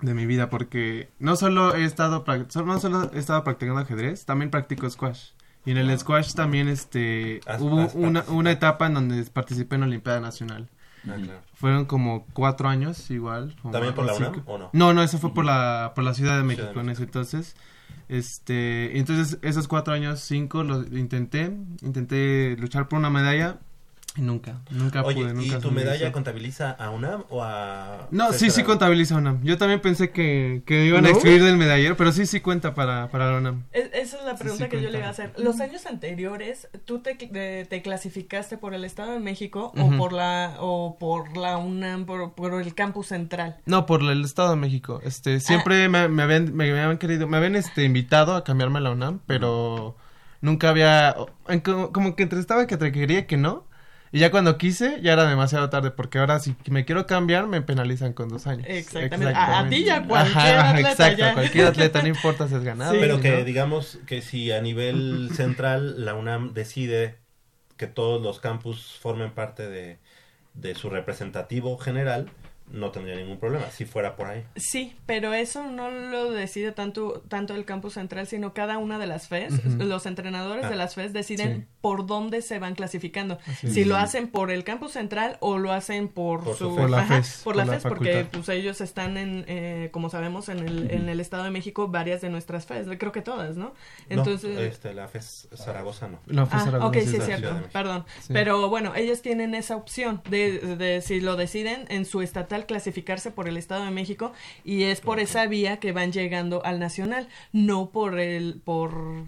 [0.00, 2.24] de mi vida, porque no solo he estado
[2.64, 5.30] no solo he estado practicando ajedrez, también practico squash.
[5.64, 9.76] Y en el squash también este Has- hubo has una, una etapa en donde participé
[9.76, 10.68] en la Olimpiada Nacional.
[11.04, 11.40] Ah, claro.
[11.54, 13.56] Fueron como cuatro años igual.
[13.70, 14.30] ¿También por la cinco.
[14.30, 14.70] UNAM o no?
[14.72, 17.02] No, no, eso fue por la, por la Ciudad de México Ciudad de en ese
[17.04, 17.56] entonces.
[18.08, 23.58] Este, entonces esos cuatro años, cinco, los intenté, intenté luchar por una medalla
[24.16, 28.08] nunca, nunca Oye, pude, nunca ¿y tu me medalla contabiliza a UNAM o a...?
[28.10, 29.42] No, sí, sí contabiliza UNAM.
[29.42, 32.74] Yo también pensé que, que me iban a excluir del medallero, pero sí, sí cuenta
[32.74, 33.64] para, para la UNAM.
[33.72, 35.32] Es- esa es la pregunta sí que yo le iba a hacer.
[35.38, 40.12] Los años anteriores, ¿tú te, te, te clasificaste por el Estado de México o por
[40.12, 43.56] la o por la UNAM, por, por el campus central?
[43.64, 45.00] No, por el Estado de México.
[45.04, 48.82] Este, siempre me, me habían, me, habían querido, me habían este, invitado a cambiarme a
[48.82, 49.96] la UNAM, pero
[50.42, 51.16] nunca había,
[51.48, 53.64] en como, como que entre estaba que te quería que no.
[54.12, 57.62] Y ya cuando quise, ya era demasiado tarde, porque ahora si me quiero cambiar, me
[57.62, 58.66] penalizan con dos años.
[58.68, 59.34] Exactamente.
[59.34, 61.30] A- a ti y a cualquier Ajá, atleta exacto, ya.
[61.30, 62.92] a cualquier atleta, no importa si es ganado.
[63.00, 63.44] Pero si que no.
[63.44, 67.16] digamos que si a nivel central la UNAM decide
[67.78, 69.98] que todos los campus formen parte de,
[70.54, 72.28] de su representativo general,
[72.72, 74.44] no tendría ningún problema, si fuera por ahí.
[74.56, 79.06] Sí, pero eso no lo decide tanto, tanto el campus central, sino cada una de
[79.06, 79.64] las FES.
[79.78, 80.70] Los entrenadores Ah.
[80.70, 81.66] de las FES deciden Sí.
[81.80, 83.38] por dónde se van clasificando.
[83.46, 83.86] Así si es.
[83.86, 86.70] lo hacen por el campus central o lo hacen por, Por su su...
[86.76, 86.80] FES.
[86.80, 89.90] Por la ajá, FES, por la por la FES, porque pues ellos están en, eh,
[89.92, 93.20] como sabemos, en el, en el Estado de México, varias de nuestras FES, creo que
[93.22, 93.74] todas, ¿no?
[94.08, 94.54] Entonces...
[94.54, 96.20] no, este, la FES Zaragoza no.
[96.26, 98.04] La FES Ah, Zaragoza ok, sí sí, es cierto, perdón.
[98.20, 98.32] Sí.
[98.32, 103.30] Pero bueno, ellos tienen esa opción de, de si lo deciden en su estatal clasificarse
[103.30, 104.32] por el Estado de México
[104.64, 109.24] y es por esa vía que van llegando al nacional, no por el por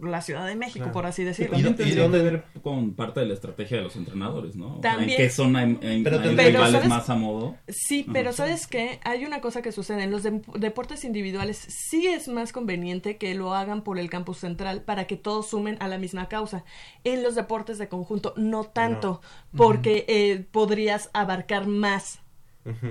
[0.00, 0.92] la Ciudad de México, Claro.
[0.94, 1.52] por así decirlo.
[1.52, 4.78] también tendría que ver con parte de la estrategia de los entrenadores, ¿no?
[4.78, 5.10] O sea, También.
[5.10, 6.88] ¿En qué zona hay, hay- Pero hay tendría- Pero, rivales ¿sabes?
[6.88, 7.54] más a modo?
[7.68, 8.98] Sí, pero ¿sabes qué?
[9.04, 10.02] Hay una cosa que sucede.
[10.02, 14.38] En los de- deportes individuales sí es más conveniente que lo hagan por el campus
[14.38, 16.64] central para que todos sumen a la misma causa.
[17.04, 19.20] En los deportes de conjunto no tanto,
[19.56, 22.18] porque eh, podrías abarcar más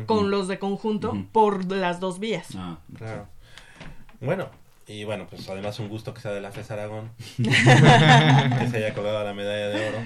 [0.06, 2.48] Con los de conjunto por las dos vías.
[2.56, 3.28] Ah, Claro.
[4.20, 4.50] Bueno,
[4.88, 7.12] y bueno, pues además un gusto que sea de la FES Aragón.
[7.38, 9.98] que se haya colgado la medalla de oro.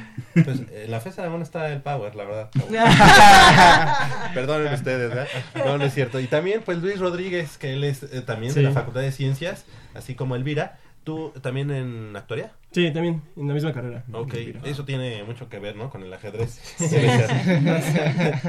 [0.44, 2.50] Pues en la FES Aragón está el power, la verdad.
[4.34, 5.28] Perdonen ustedes, ¿verdad?
[5.56, 6.20] No, no es cierto.
[6.20, 9.66] Y también, pues Luis Rodríguez, que él es eh, también de la Facultad de Ciencias,
[9.94, 10.78] así como Elvira.
[11.04, 12.52] ¿Tú también en actuaría?
[12.76, 14.04] Sí, también, en la misma carrera.
[14.12, 14.34] Ok,
[14.66, 15.90] eso tiene mucho que ver, ¿no?
[15.90, 16.60] Con el ajedrez.
[16.78, 16.98] Sí.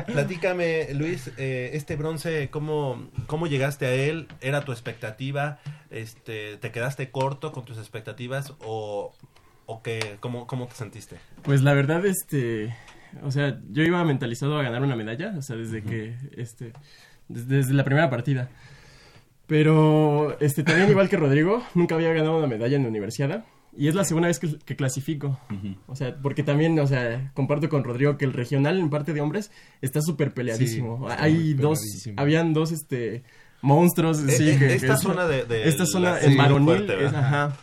[0.06, 4.26] Platícame, Luis, eh, este bronce, ¿cómo, ¿cómo llegaste a él?
[4.40, 5.60] ¿Era tu expectativa?
[5.90, 9.14] Este, ¿Te quedaste corto con tus expectativas o,
[9.66, 10.16] o qué?
[10.18, 11.18] ¿Cómo, ¿Cómo te sentiste?
[11.42, 12.74] Pues la verdad, este,
[13.22, 16.72] o sea, yo iba mentalizado a ganar una medalla, o sea, desde que, este,
[17.28, 18.48] des- desde, la primera partida.
[19.46, 23.44] Pero, este, también igual que Rodrigo, nunca había ganado una medalla en la universidad.
[23.78, 25.38] Y es la segunda vez que, que clasifico.
[25.86, 29.20] O sea, porque también, o sea, comparto con Rodrigo que el regional en parte de
[29.20, 29.50] hombres
[29.82, 30.98] está súper peleadísimo.
[31.06, 32.20] Sí, está Hay dos, peleadísimo.
[32.20, 33.22] habían dos, este,
[33.62, 37.12] monstruos, Eh, sí, eh, que, esta que- zona de- de esta zona en fuerte, es-
[37.12, 37.56] ajá,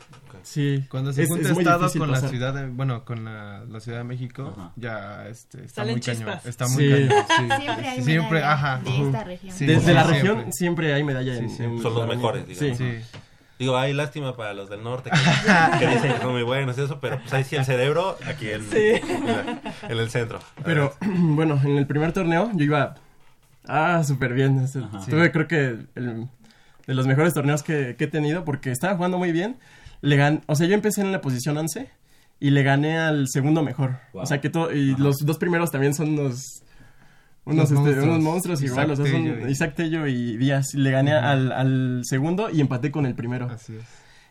[0.43, 0.83] sí.
[0.89, 3.99] Cuando se Es- junta es estado con la ciudad de, bueno, con la, la Ciudad
[3.99, 6.29] de México, ya este, está Salen muy cañón.
[6.45, 6.89] Está muy Sí.
[6.91, 7.09] cañón.
[7.27, 7.35] sí.
[7.63, 8.81] Siempre hay Siempre, medalla ajá.
[8.83, 9.55] de esta región.
[9.55, 10.29] Sí, Desde sí, la siempre.
[10.33, 12.77] región siempre hay medalla en, Sí, en Son los mejores, digamos.
[12.77, 12.85] Sí.
[13.63, 15.17] Digo, hay lástima para los del norte que,
[15.79, 18.49] que dicen que son muy buenos y eso, pero pues ahí sí el cerebro, aquí
[18.49, 18.77] en, Sí.
[18.77, 20.39] en, la- en el centro.
[20.65, 22.95] Pero bueno, en el primer torneo yo iba
[23.67, 24.59] ah súper bien.
[24.59, 25.05] o sea, Ajá.
[25.09, 26.27] tuve creo que el-
[26.87, 29.55] de los mejores torneos que, que he tenido porque estaba jugando muy bien.
[30.01, 31.89] Le gan o sea, yo empecé en la posición 11
[32.41, 33.99] y le gané al segundo mejor.
[34.11, 34.23] Wow.
[34.23, 36.63] O sea que to- y los dos primeros también son unos
[37.45, 38.03] unos, este, monstruos.
[38.05, 40.73] unos monstruos igual, o sea, Isaac son Tello y- Isaac Tello y Díaz.
[40.75, 43.49] Le gané al, al segundo y empaté con el primero.
[43.49, 43.83] Así es.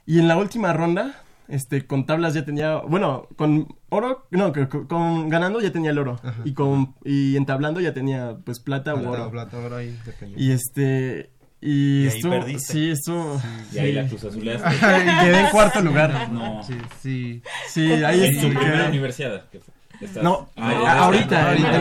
[0.06, 1.14] Y en la última ronda,
[1.48, 5.98] este, con tablas ya tenía, bueno, con oro, no, con, con- ganando ya tenía el
[5.98, 6.18] oro.
[6.44, 9.26] Y con, y entablando ya tenía, pues, plata, o Plata oro.
[9.26, 9.96] o plata, oro ahí.
[10.36, 12.72] Y este, y, Y ahí perdiste.
[12.72, 13.40] sí, estuvo,
[13.72, 13.92] Y ahí sí.
[13.92, 14.68] la Cruz Azuleaste.
[14.76, 16.32] y quedé en cuarto lugar.
[16.32, 16.62] No.
[16.64, 17.42] Sí, sí.
[17.68, 19.48] Sí, ahí En tu primera universidad.
[19.50, 19.72] que fue.
[20.00, 21.76] Estás- No, Ah, ya, ya, ahorita, ya,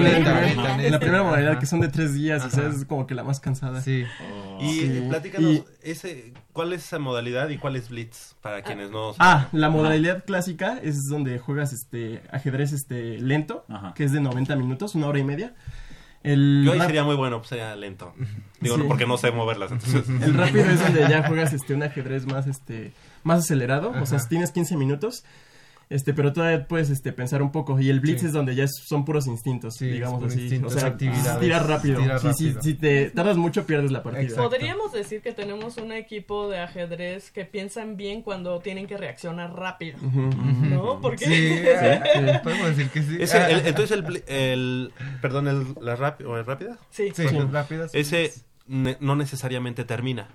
[0.86, 2.76] en, la primera modalidad que son de tres días, o sea, Ajá.
[2.76, 3.82] es como que la más cansada.
[3.82, 4.04] Sí.
[4.60, 4.82] Y Sí.
[4.84, 8.36] eh, platícanos, Y- ese, ¿cuál es esa modalidad y cuál es Blitz?
[8.42, 13.94] Para quienes no Ah, la modalidad clásica es donde juegas este ajedrez este lento, Ajá.
[13.96, 15.54] que es de 90 minutos, una hora y media.
[16.24, 18.14] El Yo ahí rap- sería muy bueno, pues sería lento.
[18.60, 18.82] Digo, Sí.
[18.84, 19.72] no, porque no sé moverlas,
[20.04, 20.08] entonces.
[20.08, 22.94] El rápido es donde ya juegas este un ajedrez más este
[23.24, 25.24] más acelerado, o sea, tienes 15 minutos.
[25.92, 28.28] Este, pero todavía puedes este pensar un poco y el blitz Sí.
[28.28, 32.00] es donde ya es- son puros instintos, Sí, digamos así, instintos, o sea, tiras rápido.
[32.00, 32.62] sí, rápido.
[32.62, 34.24] si te tardas mucho pierdes la partida.
[34.24, 34.44] Exacto.
[34.50, 39.54] Podríamos decir que tenemos un equipo de ajedrez que piensan bien cuando tienen que reaccionar
[39.54, 39.98] rápido.
[39.98, 40.30] Ujú.
[40.70, 41.02] ¿No?
[41.02, 41.26] ¿Por qué?
[41.26, 43.18] Sí, podemos decir que sí.
[43.20, 44.94] Ese, Ah, el- entonces, el, el.
[45.22, 46.30] Perdón, el, la rápida.
[46.30, 46.78] ¿O el rápida?
[46.90, 47.12] Sí.
[47.14, 47.38] Sí, Sí.
[47.52, 47.92] rápidas.
[47.94, 48.32] Ese
[48.66, 50.30] ne- no necesariamente termina.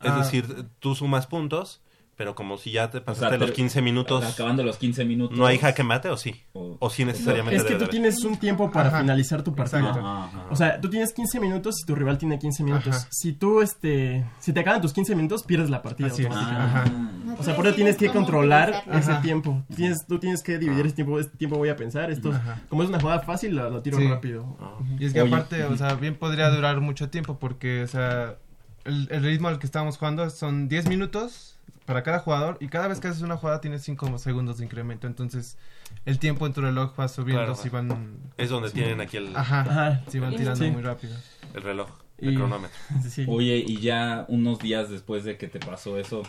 [0.00, 0.18] Es Ah.
[0.18, 1.82] decir, tú sumas puntos,
[2.16, 5.04] pero como si ya te O sea, pasaste los ter- 15 minutos, Acabando los 15
[5.04, 5.36] minutos.
[5.36, 6.42] ¿no hay jaque mate o sí?
[6.52, 9.00] O- O sí necesariamente Es que tú tienes un tiempo para Ajá.
[9.00, 9.54] finalizar tu.
[9.58, 10.46] Ajá, ajá.
[10.50, 12.94] O sea, tú tienes 15 minutos y tu rival tiene 15 minutos.
[12.96, 13.08] Ajá.
[13.10, 16.28] Si tú, este, si te acaban tus 15 minutos, pierdes la partida Así es.
[16.28, 16.90] automáticamente.
[16.90, 17.10] Ajá.
[17.24, 19.64] No O sea, por eso tienes que controlar ese tiempo.
[19.74, 21.18] Tienes, tú tienes que dividir ese tiempo.
[21.18, 22.10] Este tiempo voy a pensar.
[22.10, 22.32] Esto,
[22.68, 24.06] como es una jugada fácil, lo, lo tiro Sí.
[24.08, 24.56] rápido.
[24.98, 25.34] Y es que Oye.
[25.34, 28.36] aparte, o sea, bien podría durar mucho tiempo porque, o sea,
[28.84, 31.53] el, el ritmo al que estábamos jugando son 10 minutos
[31.84, 35.06] para cada jugador y cada vez que haces una jugada tienes 5 segundos de incremento.
[35.06, 35.58] Entonces,
[36.06, 37.54] el tiempo en tu reloj va subiendo Claro.
[37.56, 38.18] si van...
[38.36, 40.02] Es donde tienen aquí el, Ajá, Ajá.
[40.08, 40.70] si van tirando Sí.
[40.70, 41.14] muy rápido.
[41.54, 42.76] el reloj, el Y- cronómetro.
[43.08, 43.26] Sí.
[43.28, 46.22] Oye, y ya unos días después de que te pasó eso,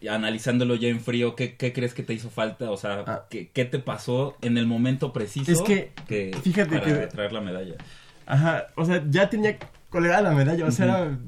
[0.00, 2.70] eh, analizándolo ya en frío, ¿qué, qué crees que te hizo falta?
[2.70, 3.26] O sea, Ah.
[3.28, 5.92] ¿qué, qué te pasó en el momento preciso Es que,
[6.42, 7.74] fíjate para que- traer la medalla?
[8.24, 8.68] Ajá.
[8.74, 9.58] O sea, ya tenía
[9.90, 10.64] colgada la medalla.
[10.66, 11.18] O sea, era-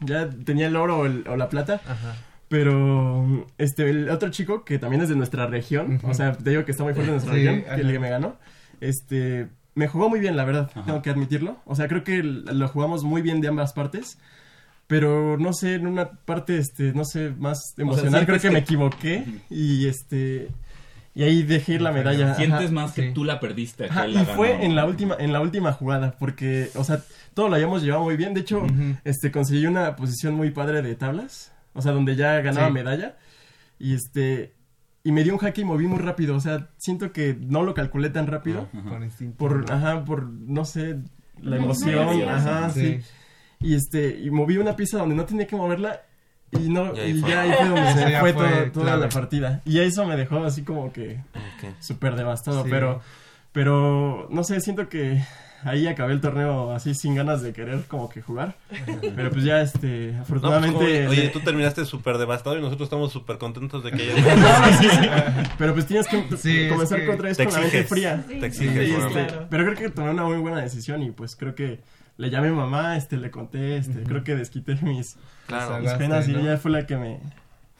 [0.00, 1.80] ya tenía el oro o, el- o la plata.
[1.86, 2.16] Ajá.
[2.48, 6.64] Pero este el otro chico que también es de nuestra región, o sea, te digo
[6.64, 8.36] que está muy fuerte en nuestra Sí, región, que el que me ganó,
[8.80, 10.84] este me jugó muy bien, la verdad, Ajá.
[10.84, 11.58] tengo que admitirlo.
[11.64, 14.18] O sea, creo que lo jugamos muy bien de ambas partes.
[14.88, 19.24] Pero no sé, en una parte este no sé, más emocional creo que- me equivoqué
[19.48, 20.48] y este
[21.14, 22.34] y ahí dejé ir la medalla.
[22.34, 22.72] Sientes Ajá.
[22.72, 23.14] más que Sí.
[23.14, 23.86] tú la perdiste.
[23.86, 24.62] Ajá, y la fue ganó.
[24.64, 27.00] en la última en la última jugada porque o sea
[27.34, 28.64] todo lo habíamos llevado muy bien de hecho
[29.04, 32.72] este conseguí una posición muy padre de tablas o sea donde ya ganaba Sí.
[32.72, 33.16] medalla
[33.78, 34.54] y este
[35.02, 37.72] y me dio un jaque y moví muy rápido o sea siento que no lo
[37.74, 38.68] calculé tan rápido.
[38.88, 39.36] Por instinto.
[39.38, 40.96] por ajá por no sé
[41.40, 42.98] la emoción ajá sí.
[43.00, 43.00] Sí.
[43.60, 46.02] y este y moví una pieza donde no tenía que moverla
[46.52, 47.30] y no Y y, ahí fue.
[47.30, 49.00] ya ahí fue donde se fue, fue todo- toda clave.
[49.02, 51.74] la partida y eso me dejó así como que Ok.
[51.80, 52.68] súper devastado, Sí.
[52.70, 53.00] pero,
[53.52, 55.22] pero no sé, siento que
[55.62, 58.56] ahí acabé el torneo así sin ganas de querer como que jugar,
[59.14, 60.74] pero pues ya este, No, pues, afortunadamente...
[60.76, 64.36] como- oye, le- tú terminaste súper devastado y nosotros estamos súper contentos de que hayas
[64.38, 65.08] No, sí, sí.
[65.58, 67.88] pero pues tienes que Sí, es comenzar que otra vez te con la mente exiges.
[67.90, 68.24] fría.
[68.26, 68.90] Te Sí, exiges.
[68.90, 69.26] este.
[69.26, 69.46] Claro.
[69.50, 71.80] Pero creo que tomé una muy buena decisión y pues creo que
[72.16, 75.16] le llamé a mi mamá, este, le conté, este, creo que desquité mis,
[75.50, 75.78] Claro.
[75.80, 76.38] mis penas y ¿no?
[76.40, 77.18] ella fue la que me...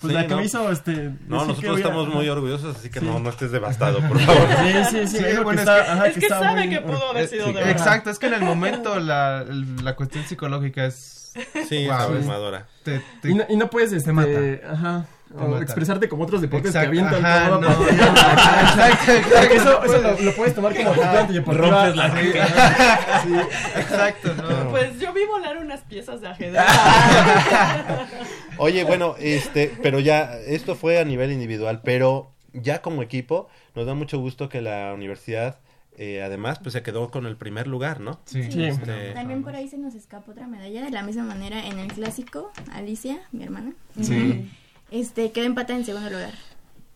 [0.01, 0.37] Pues Sí, la que no.
[0.39, 0.93] me hizo, este...
[0.95, 1.11] No,
[1.43, 3.07] que nosotros voy a- estamos muy orgullosos, así que Sí.
[3.07, 4.49] no, no estés devastado, por favor.
[4.49, 6.81] Sí, sí, sí, Sí, bueno, que es que- ajá, Es que estaba sabe muy- que
[6.81, 7.71] pudo haber sido sí, de verdad.
[7.73, 9.45] Exacto, es que en el momento la,
[9.83, 11.33] la cuestión psicológica es...
[11.69, 11.97] Sí, es Wow.
[11.97, 12.67] abrumadora.
[12.83, 14.31] Te, te- Y no, y no puedes este, mata.
[14.73, 15.07] Ajá.
[15.33, 17.87] O expresarte como otros deportes Exacto, que avientan ajá, todo no.
[17.87, 18.99] cancha.
[19.41, 21.71] Porque eso, eso lo, lo puedes tomar como antideportiva.
[21.71, 23.23] Rompes la cancha.
[23.23, 23.35] sí.
[23.81, 24.71] Exacto, ¿no?
[24.71, 26.61] Pues yo vi volar unas piezas de ajedrez.
[28.59, 33.87] Oye, bueno, este, pero ya, esto fue a nivel individual, pero ya como equipo, nos
[33.87, 35.59] da mucho gusto que la universidad,
[35.97, 38.19] eh, además, pues se quedó con el primer lugar, ¿no?
[38.25, 38.51] Sí.
[38.51, 38.65] Sí.
[38.65, 41.93] Este, También por ahí se nos escapó otra medalla de la misma manera en el
[41.93, 44.51] clásico, Alicia, mi hermana, Sí.
[44.91, 46.33] Este quedó empatada en segundo lugar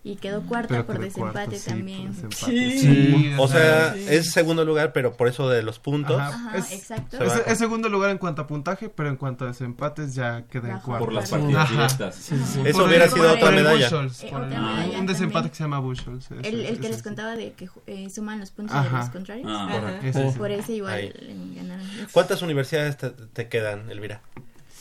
[0.07, 2.09] y quedó cuarta Pero por quedó desempate cuarto, sí, por también.
[2.13, 2.37] desempate.
[2.47, 2.79] Sí.
[2.79, 4.05] Sí, o sea, Sí.
[4.07, 6.21] es segundo lugar, pero por eso de los puntos.
[6.21, 6.29] Ajá.
[6.51, 7.17] Ajá, Es- exacto.
[7.17, 10.43] se Es, es segundo lugar en cuanto a puntaje, pero en cuanto a desempates ya
[10.51, 11.07] queda en cuarto.
[11.07, 11.73] Por las partidas Ajá.
[11.73, 12.17] directas.
[12.17, 12.61] Sí, sí.
[12.67, 13.89] Eso Por hubiera el- sido por otra medalla.
[13.89, 15.51] Bushels, Eh, por otra el- medalla un desempate también.
[15.51, 16.25] que se llama Bushels.
[16.31, 18.99] ese- El, el que ese les contaba de que eh, suman los puntos de Ajá.
[18.99, 19.47] los contrarios.
[19.49, 20.07] Ah, Ajá.
[20.07, 20.37] Ese sí.
[20.39, 21.15] Por ese igual
[21.57, 21.87] ganaron.
[22.13, 24.21] ¿Cuántas universidades te, te quedan, Elvira?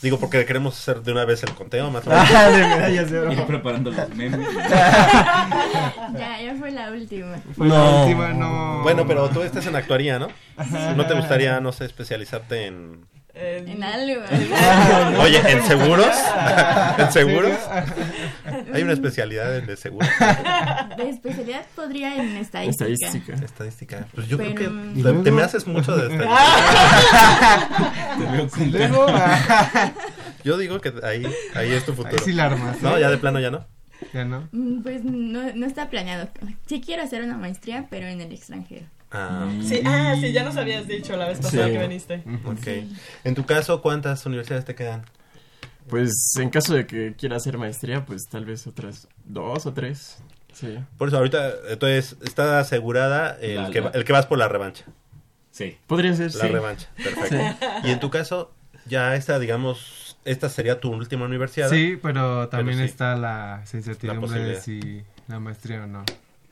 [0.04, 2.28] Digo, porque queremos hacer de una vez el conteo, más o menos.
[2.30, 3.32] Ah, de medallas de oro.
[3.32, 4.46] Ir preparando los memes.
[6.18, 7.36] Ya, ya fue la última.
[7.56, 8.82] Fue la última, no.
[8.82, 10.28] Bueno, pero tú estás en actuaría, ¿no?
[10.94, 13.06] ¿No te gustaría, no sé, especializarte en...
[13.36, 14.22] Eh, En algo.
[15.22, 16.06] Oye, ¿en seguros?
[16.98, 17.58] ¿En seguros?
[18.72, 20.08] Hay una especialidad en de seguros.
[20.96, 22.86] De especialidad podría en estadística.
[22.90, 23.34] Estadística.
[23.44, 24.06] Estadística.
[24.14, 26.38] Pues yo Pero- creo ¿Y que te, me haces mucho de estadística.
[28.18, 29.06] Te veo con Luego,
[30.44, 32.22] Yo digo que ahí, ahí es tu ahí futuro.
[32.24, 32.80] sí la armas.
[32.82, 33.00] No, ¿eh?
[33.00, 33.66] ya de plano ya no.
[34.12, 34.48] ¿Ya no?
[34.52, 36.28] Mm, Pues no, no está planeado.
[36.66, 38.86] Sí quiero hacer una maestría, pero en el extranjero.
[39.14, 42.22] Ah, Sí, ah, sí, ya nos habías dicho la vez pasada que viniste.
[42.44, 42.66] ok.
[43.24, 45.04] En tu caso, ¿cuántas universidades te quedan?
[45.88, 50.18] Pues en caso de que quiera hacer maestría, pues tal vez otras dos o tres.
[50.52, 50.78] Sí.
[50.98, 54.48] Por eso ahorita, entonces, está asegurada el, La- que, la- el que vas por la
[54.48, 54.84] revancha.
[55.50, 55.76] Sí.
[55.86, 56.48] Podría ser, La sí.
[56.48, 57.28] revancha, perfecto.
[57.38, 57.66] Sí.
[57.88, 58.52] Y en tu caso,
[58.86, 61.68] ya esta, digamos, esta sería tu última universidad.
[61.70, 62.84] Sí, pero también sí.
[62.84, 66.04] está la incertidumbre de si la maestría o no.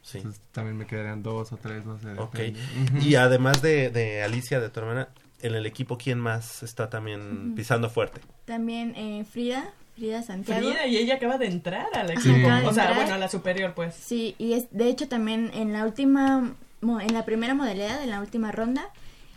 [0.02, 0.18] Sí.
[0.18, 2.08] Entonces, también me quedarían dos o tres, no sé.
[2.18, 2.34] Ok.
[2.34, 3.00] depende.
[3.00, 5.08] Y además de, de Alicia, de tu hermana,
[5.40, 8.20] en el equipo, ¿quién más está también pisando fuerte?
[8.44, 10.60] También eh, Frida, Frida Santiago.
[10.68, 12.34] Frida, y ella acaba de entrar al equipo.
[12.36, 12.96] acaba de O sea, entrar.
[12.96, 13.94] bueno, a la superior, pues.
[13.94, 18.20] Sí, y es, de hecho también en la última, en la primera modalidad, en la
[18.20, 18.88] última ronda,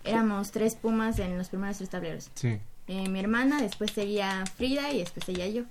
[0.04, 2.30] éramos tres pumas en los primeros tres tableros.
[2.36, 2.58] Sí.
[2.88, 5.64] Eh, mi hermana, después seguía Frida y después seguía yo.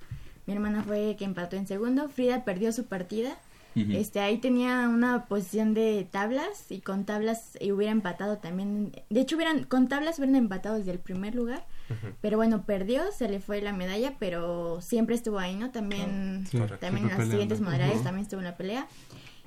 [0.46, 3.36] Mi hermana fue que empató en segundo, Frida perdió su partida.
[3.74, 8.92] Este, ahí tenía una posición de tablas y con tablas y hubiera empatado también.
[9.10, 11.66] De hecho, hubieran, con tablas hubieran empatado desde el primer lugar.
[12.20, 15.70] Pero bueno, perdió, se le fue la medalla, pero siempre estuvo ahí, ¿no?
[15.70, 18.86] También, Sí, también en las siguientes modalidades también estuvo en la pelea.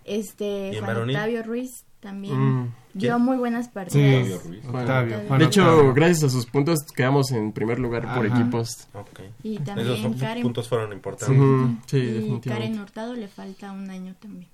[0.03, 0.97] Este, ¿Y en Juan?
[0.97, 2.73] Octavio Ruiz también Mm.
[2.97, 4.41] Dio muy buenas Sí, partidas.
[4.69, 5.93] Juan- Octavio, Juan de hecho, Octavio.
[5.93, 8.39] gracias a sus puntos quedamos en primer lugar por Ajá.
[8.39, 8.87] equipos.
[8.93, 9.21] Ok.
[9.43, 11.37] Y también Esos son- Karen- puntos fueron importantes.
[11.87, 12.49] Sí, y definitivamente.
[12.49, 14.49] Karen Hurtado le falta un año también.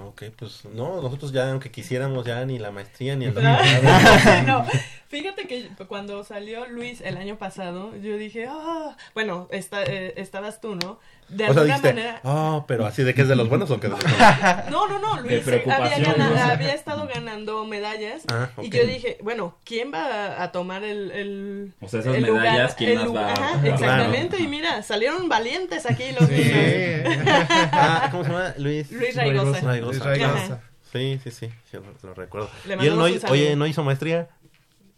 [0.00, 3.34] Ok, pues no, nosotros ya, aunque quisiéramos, ya ni la maestría ni el
[4.46, 4.64] no,
[5.08, 10.60] fíjate que cuando salió Luis el año pasado, yo dije, ah, bueno, esta, eh, estabas
[10.60, 11.00] tú, ¿no?
[11.28, 12.20] De O sea, alguna dijiste, manera.
[12.24, 14.18] oh, pero así de que es de los buenos o que de los malos.
[14.70, 16.42] No, no, no, Luis había, ganado- ¿no?
[16.42, 18.74] había estado ganando medallas Ah, y ok.
[18.74, 22.90] yo dije, bueno, ¿quién va a, tomar el, el, O sea, esas el medallas, ¿quién
[22.90, 23.24] el las lugar?
[23.26, 26.48] va a Ajá, exactamente, y mira, salieron valientes aquí los niños.
[27.72, 28.54] Ah, ¿cómo se llama?
[28.58, 28.90] Luis.
[28.90, 29.60] Luis Raigosa.
[29.60, 29.90] Raigosa.
[29.90, 30.60] Luis Raigosa.
[30.92, 32.48] Sí, sí, sí, sí, lo, lo recuerdo.
[32.66, 34.28] Le ¿Y él no, oye, no hizo maestría?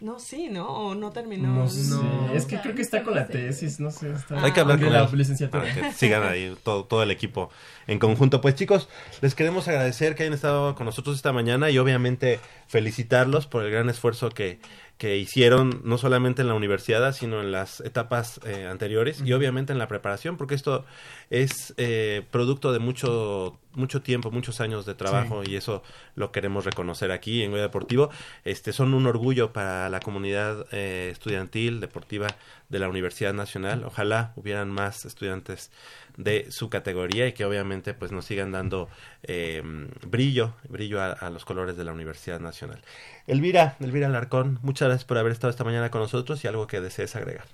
[0.01, 0.67] No, sí, ¿no?
[0.69, 1.49] O no terminó.
[1.49, 2.33] No sé, No.
[2.33, 4.11] es que creo que está con la tesis, no sé.
[4.13, 5.63] Está Hay que hablar con la él licenciatura.
[5.63, 7.51] para que sigan ahí todo, todo el equipo
[7.87, 8.41] en conjunto.
[8.41, 8.89] Pues chicos,
[9.21, 13.71] les queremos agradecer que hayan estado con nosotros esta mañana y obviamente felicitarlos por el
[13.71, 14.59] gran esfuerzo que,
[15.01, 19.73] que hicieron no solamente en la universidad, sino en las etapas eh, anteriores y obviamente
[19.73, 20.85] en la preparación, porque esto
[21.31, 25.83] es eh, producto de mucho mucho tiempo, muchos años de trabajo y eso
[26.15, 28.11] lo queremos reconocer aquí en Goya Deportivo.
[28.45, 32.29] Este son un orgullo para la comunidad eh, estudiantil deportiva
[32.69, 33.85] de la Universidad Nacional.
[33.85, 35.71] Ojalá hubieran más estudiantes
[36.17, 38.89] de su categoría y que obviamente pues nos sigan dando
[39.23, 39.63] eh,
[40.07, 42.83] brillo, brillo a, a los colores de la Universidad Nacional.
[43.27, 46.81] Elvira, Elvira Alarcón, muchas gracias por haber estado esta mañana con nosotros y algo que
[46.81, 47.45] desees agregar.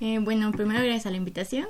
[0.00, 1.66] Eh, bueno, primero gracias a la invitación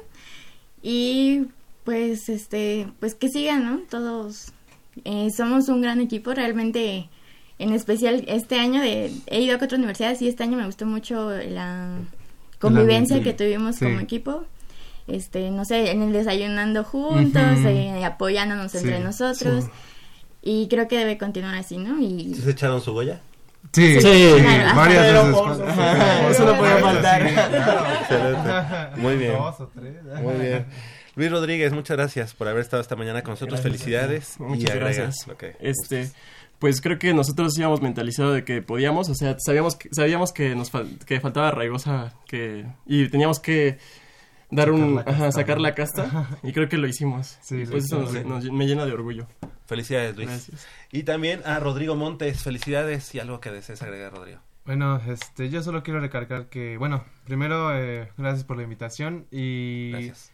[0.83, 1.47] y
[1.85, 3.81] pues este, pues que sigan, ¿no?
[3.91, 4.53] Todos
[5.05, 7.09] eh, somos un gran equipo, realmente
[7.59, 10.87] en especial este año de, he ido a cuatro universidades y este año me gustó
[10.87, 11.89] mucho la
[12.59, 13.85] convivencia que tuvimos Sí.
[13.85, 14.45] como equipo.
[15.07, 17.69] Este, no sé, en el desayunando juntos, Ujú.
[17.69, 19.65] eh, apoyándonos entre nosotros.
[19.65, 19.71] sí.
[20.43, 22.01] Y creo que debe continuar así, ¿no?
[22.01, 23.21] Y ¿Sí ¿Se echaron su Goya?
[23.73, 25.35] Sí, Sí, claro, varias veces.
[25.37, 27.29] por- ajá, eso no podía Sí, faltar.
[27.49, 27.87] claro.
[28.01, 29.01] Excelente.
[29.01, 29.33] Muy bien.
[29.33, 29.95] Dos o tres.
[30.23, 30.67] Muy bien.
[31.17, 33.61] Luis Rodríguez, muchas gracias por haber estado esta mañana con nosotros.
[33.61, 33.81] Gracias.
[33.83, 34.41] Felicidades.
[34.41, 35.17] Muchas gracias.
[35.61, 36.11] Este,
[36.59, 40.55] pues creo que nosotros íbamos mentalizados de que podíamos, o sea, sabíamos que, sabíamos que
[40.55, 43.79] nos fal- que faltaba Raigosa que y teníamos que
[44.51, 45.63] dar un, Sacar la ajá, casta, sacar ¿no?
[45.63, 47.39] la casta y creo que lo hicimos.
[47.41, 48.45] Sí, pues lo eso nos- hicimos.
[48.45, 49.27] nos- me llena de orgullo.
[49.67, 50.29] Felicidades, Luis.
[50.29, 50.67] Gracias.
[50.91, 52.43] Y también a Rodrigo Montes.
[52.43, 54.41] Felicidades y algo que desees agregar, Rodrigo.
[54.67, 59.91] Bueno, este, yo solo quiero recargar que, bueno, primero, eh, gracias por la invitación y
[59.93, 60.33] Gracias.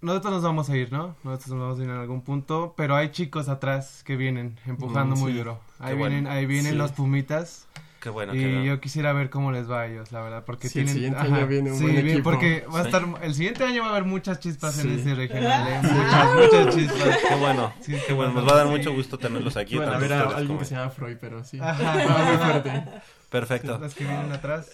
[0.00, 1.14] nosotros nos vamos a ir, ¿no?
[1.24, 5.14] Nosotros nos vamos a ir en algún punto, pero hay chicos atrás que vienen empujando
[5.14, 5.38] Mm, muy sí.
[5.38, 5.60] duro.
[5.78, 6.14] Ahí Qué bueno.
[6.14, 6.78] vienen, ahí vienen Sí.
[6.78, 7.68] los pumitas
[8.00, 10.68] Qué bueno y que yo quisiera ver cómo les va a ellos, la verdad, porque
[10.68, 12.30] Sí, el tienen, siguiente año viene un sí, buen bien, equipo.
[12.30, 12.88] porque va a Sí.
[12.88, 15.80] estar, el siguiente año va a haber muchas chispas en ese regional, ¿eh?
[15.82, 17.18] muchas, muchas chispas.
[17.28, 17.72] Qué bueno.
[17.80, 18.32] Sí, Qué bueno.
[18.32, 18.72] Nos va a dar sí.
[18.72, 19.76] mucho gusto tenerlos aquí.
[19.76, 21.58] Bueno, a ver a alguien como que se llama Freud, pero sí.
[21.60, 21.82] Ajá.
[22.06, 22.84] Va muy fuerte.
[23.28, 23.78] Perfecto.
[23.78, 24.70] Las que vienen atrás.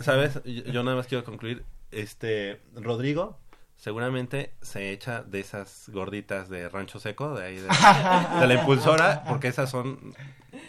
[0.00, 0.40] ¿Sabes?
[0.44, 1.64] Yo, yo nada más quiero concluir.
[1.90, 3.38] Este, Rodrigo
[3.76, 7.68] seguramente se echa de esas gorditas de rancho seco, de ahí de,
[8.40, 10.14] de la impulsora, porque esas son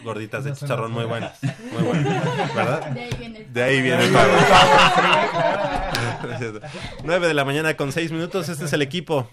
[0.04, 1.40] gorditas de chicharrón muy buenas.
[1.72, 2.56] Muy buenas.
[2.56, 2.92] ¿Verdad?
[2.92, 4.34] de ahí viene el De ahí viene el pago.
[7.04, 8.50] 9 de la mañana con 6 minutos.
[8.50, 9.30] Este es el equipo.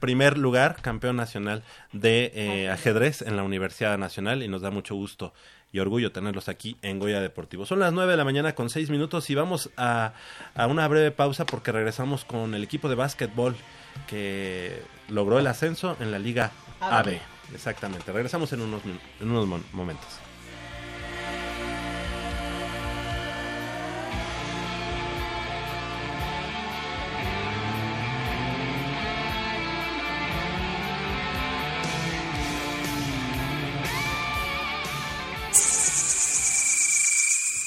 [0.00, 1.62] Primer lugar, campeón nacional
[1.92, 5.32] de eh, ajedrez en la Universidad Nacional y nos da mucho gusto
[5.74, 7.66] y orgullo tenerlos aquí en Goya Deportivo.
[7.66, 10.12] Son las 9 de la mañana con 6 minutos y vamos a,
[10.54, 13.56] a una breve pausa porque regresamos con el equipo de básquetbol
[14.06, 17.08] que logró el ascenso en la Liga AB.
[17.08, 17.20] AB.
[17.52, 18.12] Exactamente.
[18.12, 20.23] Regresamos en unos, en unos momentos.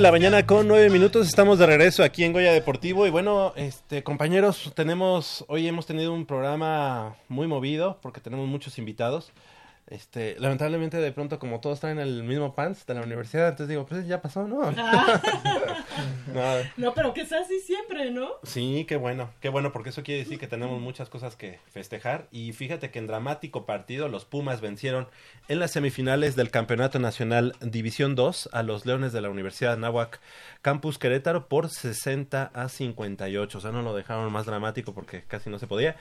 [0.00, 3.52] De la mañana con 9 minutos, estamos de regreso aquí en Goya Deportivo y bueno,
[3.54, 9.30] este compañeros, tenemos hoy hemos tenido un programa muy movido porque tenemos muchos invitados.
[9.90, 13.86] Este, lamentablemente de pronto como todos traen el mismo pants de la universidad, entonces digo,
[13.86, 14.70] pues ya pasó, ¿no?
[16.32, 16.42] No,
[16.76, 18.28] No, pero que sea así siempre, ¿no?
[18.44, 22.28] Sí, qué bueno, qué bueno, porque eso quiere decir que tenemos muchas cosas que festejar.
[22.30, 25.08] Y fíjate que en dramático partido los Pumas vencieron
[25.48, 30.20] en las semifinales del Campeonato Nacional División 2 a los Leones de la Universidad Nahuac
[30.62, 33.58] Campus Querétaro por 60 a 58.
[33.58, 35.96] O sea, no lo dejaron más dramático porque casi no se podía.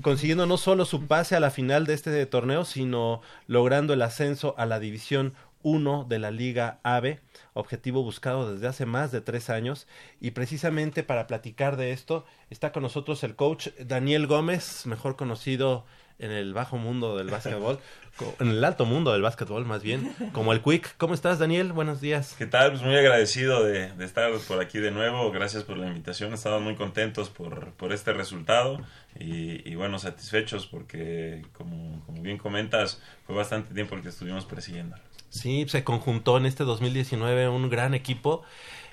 [0.00, 4.54] Consiguiendo no solo su pase a la final de este torneo, sino logrando el ascenso
[4.58, 7.20] a la División 1 de la Liga AVE,
[7.52, 9.88] objetivo buscado desde hace más de tres años.
[10.20, 15.84] Y precisamente para platicar de esto está con nosotros el coach Daniel Gómez, mejor conocido
[16.18, 17.78] en el bajo mundo del básquetbol,
[18.40, 20.96] en el alto mundo del básquetbol más bien, como el Quick.
[20.96, 21.72] ¿Cómo estás, Daniel?
[21.72, 22.34] Buenos días.
[22.38, 22.70] ¿Qué tal?
[22.70, 25.30] Pues muy agradecido de, de estar por aquí de nuevo.
[25.30, 26.32] Gracias por la invitación.
[26.32, 28.80] Estamos muy contentos por, por este resultado
[29.18, 34.46] y, y bueno, satisfechos porque, como, como bien comentas, fue bastante tiempo el que estuvimos
[34.46, 34.96] persiguiendo.
[35.28, 38.42] Sí, se conjuntó en este 2019 un gran equipo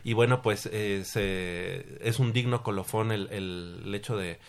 [0.04, 4.40] y bueno, pues eh, se- es un digno colofón el, el- el hecho de,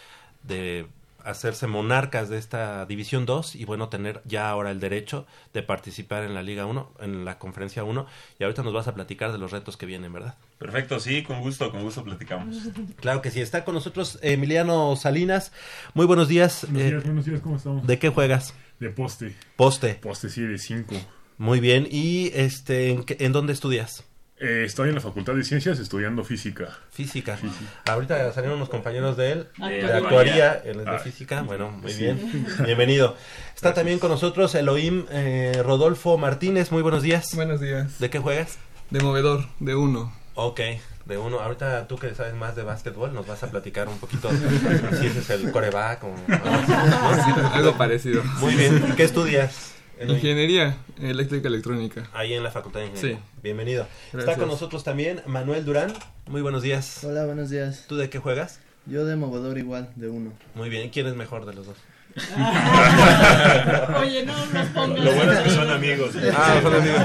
[0.43, 0.87] de
[1.25, 6.23] hacerse monarcas de esta División 2 y bueno, tener ya ahora el derecho de participar
[6.25, 8.07] en la Liga 1, en la Conferencia 1
[8.39, 10.37] y ahorita nos vas a platicar de los retos que vienen, ¿verdad?
[10.59, 12.57] Perfecto, sí, con gusto, con gusto platicamos.
[13.01, 15.53] Claro que sí, está con nosotros Emiliano Salinas.
[15.95, 16.67] Muy buenos días.
[16.71, 17.87] Buenos Eh, días, buenos días, ¿cómo estamos?
[17.87, 18.55] ¿De qué juegas?
[18.81, 19.35] De poste.
[19.57, 19.95] Poste.
[19.95, 20.95] Poste, sí, de 5.
[21.39, 21.87] Muy bien.
[21.91, 24.05] ¿Y este en, qué- en dónde estudias?
[24.47, 26.69] Eh, estoy en la Facultad de Ciencias estudiando física.
[26.91, 27.39] Física.
[27.87, 29.97] Ahorita salieron unos compañeros de él, de Actuaría.
[29.97, 30.99] actuaría, él es de Ah.
[30.99, 31.41] física.
[31.43, 32.03] Bueno, muy Sí.
[32.03, 32.47] bien.
[32.67, 33.17] Bienvenido.
[33.55, 36.71] Está también con nosotros Elohim eh, Rodolfo Martínez.
[36.73, 37.35] Muy buenos días.
[37.35, 37.99] Buenos días.
[37.99, 38.59] ¿De qué juegas?
[38.91, 40.13] De movedor, de uno.
[40.35, 40.61] Ok,
[41.07, 41.41] de uno.
[41.41, 44.29] Ahorita tú que sabes más de básquetbol, nos vas a platicar un poquito
[45.01, 46.15] si ese es el coreback o
[47.55, 48.23] Algo parecido.
[48.41, 48.85] Muy bien.
[48.91, 49.71] ¿Y ¿Qué estudias?
[50.09, 52.09] Ingeniería eléctrica electrónica.
[52.13, 53.19] Ahí en la Facultad de Ingeniería.
[53.19, 53.41] Sí.
[53.43, 53.87] Bienvenido.
[54.13, 55.93] Está con nosotros también Manuel Durán.
[56.27, 57.03] Muy buenos días.
[57.05, 57.85] Hola, buenos días.
[57.89, 58.61] ¿Tú de qué juegas?
[58.87, 60.33] Yo de movedor igual, de uno.
[60.55, 60.91] Muy bien.
[60.91, 61.77] ¿Quién es mejor de los dos?
[63.99, 66.11] Oye, no nos pongas Lo bueno es que son amigos.
[66.37, 67.03] Ah, son amigos.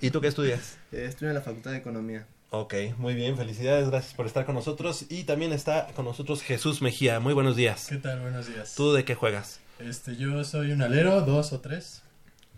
[0.00, 0.78] ¿Y tú qué estudias?
[0.92, 2.26] Eh, estudio en la Facultad de Economía.
[2.50, 5.04] Ok, muy bien, felicidades, gracias por estar con nosotros.
[5.10, 7.20] Y también está con nosotros Jesús Mejía.
[7.20, 7.88] Muy buenos días.
[7.88, 8.20] ¿Qué tal?
[8.20, 8.74] Buenos días.
[8.74, 9.60] ¿Tú de qué juegas?
[9.78, 12.02] Este, yo soy un alero, dos o tres.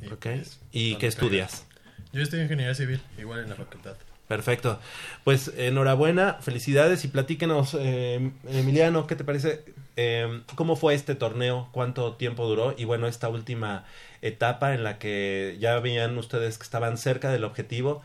[0.01, 1.67] Y, pues, ¿Y qué estudias?
[2.13, 3.97] Yo estoy en ingeniería civil, igual en la facultad.
[4.27, 4.79] Perfecto.
[5.25, 9.65] Pues enhorabuena, felicidades y platíquenos, eh, Emiliano, ¿qué te parece?
[9.97, 11.69] Eh, ¿Cómo fue este torneo?
[11.73, 12.75] ¿Cuánto tiempo duró?
[12.79, 13.85] Y bueno, esta última
[14.23, 18.03] etapa en la que ya veían ustedes que estaban cerca del objetivo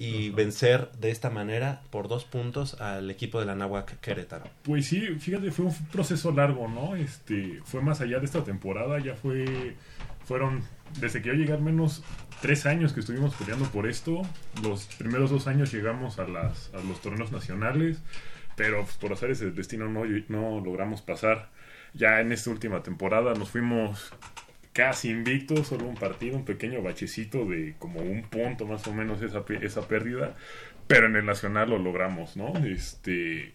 [0.00, 4.44] y vencer de esta manera por dos puntos al equipo de la Nahuac Querétaro.
[4.62, 6.94] Pues sí, fíjate, fue un proceso largo, ¿no?
[6.94, 9.74] Este, fue más allá de esta temporada, ya fue,
[10.24, 10.62] fueron,
[11.00, 12.04] desde que yo llegué al menos
[12.40, 14.22] tres años que estuvimos peleando por esto.
[14.62, 17.98] Los primeros dos años llegamos a, las, a los torneos nacionales,
[18.54, 21.50] pero pues, por hacer ese destino no, no logramos pasar.
[21.92, 24.12] Ya en esta última temporada nos fuimos
[24.78, 29.20] casi invictos, solo un partido, un pequeño bachecito de como un punto más o menos
[29.22, 30.36] esa, esa pérdida,
[30.86, 32.52] pero en el nacional lo logramos, ¿no?
[32.64, 33.54] Este,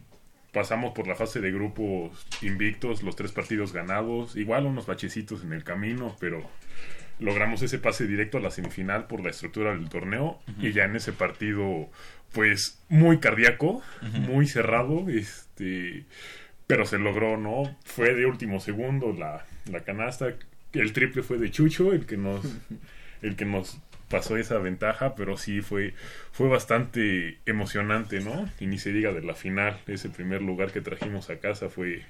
[0.52, 5.54] pasamos por la fase de grupos invictos, los tres partidos ganados, igual unos bachecitos en
[5.54, 6.44] el camino, pero
[7.20, 10.98] logramos ese pase directo a la semifinal por la estructura del torneo y ya en
[10.98, 11.90] ese partido
[12.34, 16.04] pues muy cardíaco, muy cerrado, este
[16.68, 17.78] pero se logró, ¿no?
[17.86, 20.34] Fue de último segundo la, la canasta,
[20.74, 22.42] el triple fue de Chucho, el que nos
[23.22, 23.78] el que nos
[24.10, 25.94] pasó esa ventaja, pero sí fue
[26.32, 28.50] fue bastante emocionante, ¿no?
[28.60, 32.04] Y ni se diga de la final, ese primer lugar que trajimos a casa fue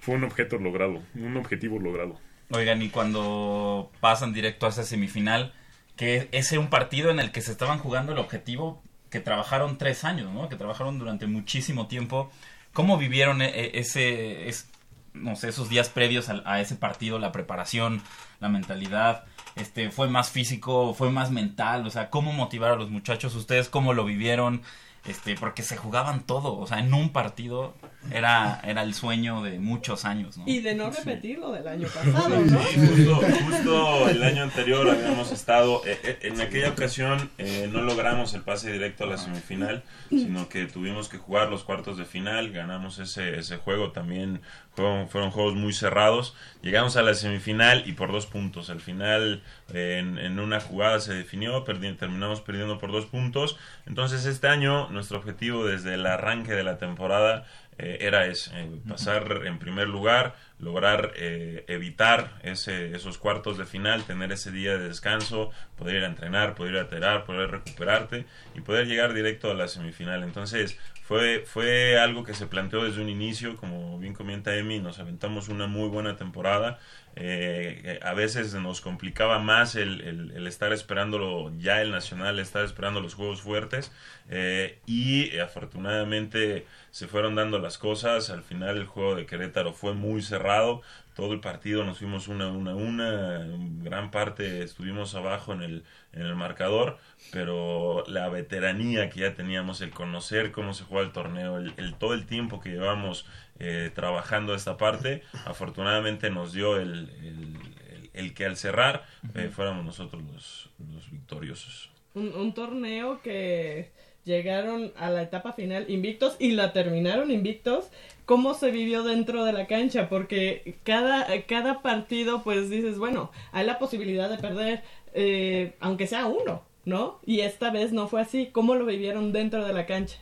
[0.00, 2.18] fue un objeto logrado, un objetivo logrado.
[2.50, 5.54] Oigan, y cuando pasan directo a esa semifinal,
[5.96, 10.04] que ese un partido en el que se estaban jugando el objetivo que trabajaron tres
[10.04, 10.48] años, ¿no?
[10.48, 12.30] Que trabajaron durante muchísimo tiempo.
[12.72, 14.68] ¿Cómo vivieron e- e- ese, es-
[15.14, 18.02] no sé, esos días previos al- a, ese partido, la preparación,
[18.40, 19.24] la mentalidad?
[19.56, 21.86] Este, ¿Fue más físico, fue más mental?
[21.86, 23.34] O sea, ¿cómo motivar a los muchachos?
[23.34, 24.62] ¿Ustedes cómo lo vivieron?
[25.04, 27.74] Este, porque se jugaban todo, o sea, en un partido
[28.12, 30.44] era, era el sueño de muchos años, ¿no?
[30.46, 32.58] Y de no repetir lo del año pasado, ¿no?
[32.74, 38.34] Justo, justo el año anterior habíamos estado, eh, eh, en aquella ocasión eh, no logramos
[38.34, 42.50] el pase directo a la semifinal, sino que tuvimos que jugar los cuartos de final,
[42.52, 44.40] ganamos ese, ese juego también,
[44.74, 49.42] fueron, fueron juegos muy cerrados, llegamos a la semifinal y por dos puntos, al final
[49.72, 53.56] eh, en, en una jugada se definió, perdi- terminamos perdiendo por dos puntos,
[53.86, 57.46] entonces este año nuestro objetivo desde el arranque de la temporada
[57.78, 58.50] eh, era ese,
[58.88, 64.78] pasar en primer lugar, lograr eh, evitar ese, esos cuartos de final, tener ese día
[64.78, 69.50] de descanso, poder ir a entrenar, poder ir a poder recuperarte y poder llegar directo
[69.50, 70.22] a la semifinal.
[70.22, 74.98] Entonces fue, fue algo que se planteó desde un inicio, como bien comenta Emi, nos
[74.98, 76.78] aventamos una muy buena temporada.
[77.14, 83.14] Eh, a veces nos complicaba más el, estar esperándolo ya el nacional, estar esperando los
[83.14, 83.92] juegos fuertes
[84.30, 88.30] eh, y afortunadamente se fueron dando las cosas.
[88.30, 90.80] Al final el juego de Querétaro fue muy cerrado.
[91.14, 93.46] Todo el partido nos fuimos una, una, una.
[93.82, 95.84] Gran parte estuvimos abajo en el,
[96.14, 96.98] en el marcador.
[97.32, 101.94] Pero la veteranía que ya teníamos, el conocer cómo se juega el torneo, el, el-
[101.94, 103.26] todo el tiempo que llevamos
[103.58, 107.56] eh, trabajando esta parte, afortunadamente nos dio el, el-
[107.88, 109.04] el- el que al cerrar
[109.34, 111.90] eh, fuéramos nosotros los, los victoriosos.
[112.14, 113.90] Un, un torneo que
[114.24, 117.90] llegaron a la etapa final invictos y la terminaron invictos.
[118.24, 120.08] ¿Cómo se vivió dentro de la cancha?
[120.08, 124.82] Porque cada, cada partido, pues dices, bueno, hay la posibilidad de perder,
[125.14, 127.20] eh, aunque sea uno, ¿no?
[127.24, 128.50] Y esta vez no fue así.
[128.52, 130.18] ¿Cómo lo vivieron dentro de la cancha?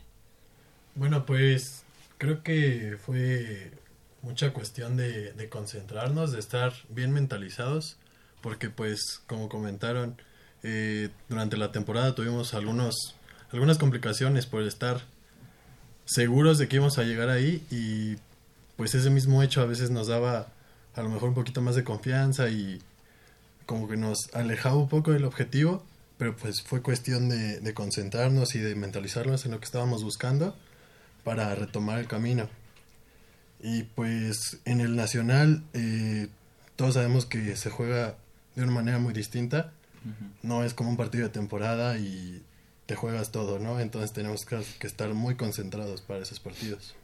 [0.94, 1.84] Bueno, pues
[2.18, 3.72] creo que fue
[4.20, 7.96] mucha cuestión de, concentrarnos, de estar bien mentalizados,
[8.40, 10.16] porque pues como comentaron,
[10.62, 13.16] eh, durante la temporada tuvimos algunos,
[13.50, 15.00] algunas complicaciones por estar
[16.04, 18.16] seguros de que íbamos a llegar ahí y
[18.76, 20.48] pues ese mismo hecho a veces nos daba
[20.94, 22.80] a lo mejor un poquito más de confianza y
[23.72, 25.82] como que nos alejaba un poco del objetivo,
[26.18, 30.54] pero pues fue cuestión de, de concentrarnos y de mentalizarnos en lo que estábamos buscando
[31.24, 32.50] para retomar el camino.
[33.62, 36.28] Y pues en el nacional eh,
[36.76, 38.18] todos sabemos que se juega
[38.56, 39.72] de una manera muy distinta.
[40.42, 42.42] No es como un partido de temporada y
[42.84, 43.80] te juegas todo, ¿no?
[43.80, 46.94] Entonces tenemos que, que estar muy concentrados para esos partidos.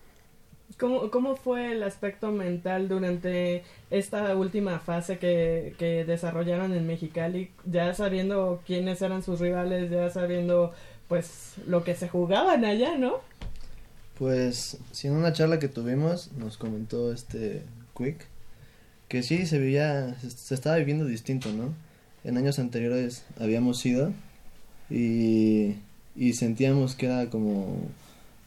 [0.76, 7.50] ¿Cómo, ¿Cómo fue el aspecto mental durante esta última fase que, que desarrollaron en Mexicali?
[7.64, 10.72] Ya sabiendo quiénes eran sus rivales, ya sabiendo
[11.08, 13.20] pues lo que se jugaban allá, ¿no?
[14.18, 17.62] Pues, si en una charla que tuvimos nos comentó este
[17.96, 18.26] Quick
[19.08, 21.72] que sí se se, se estaba viviendo distinto, ¿no?
[22.24, 24.12] En años anteriores habíamos ido
[24.90, 25.76] y,
[26.14, 27.78] y sentíamos que era como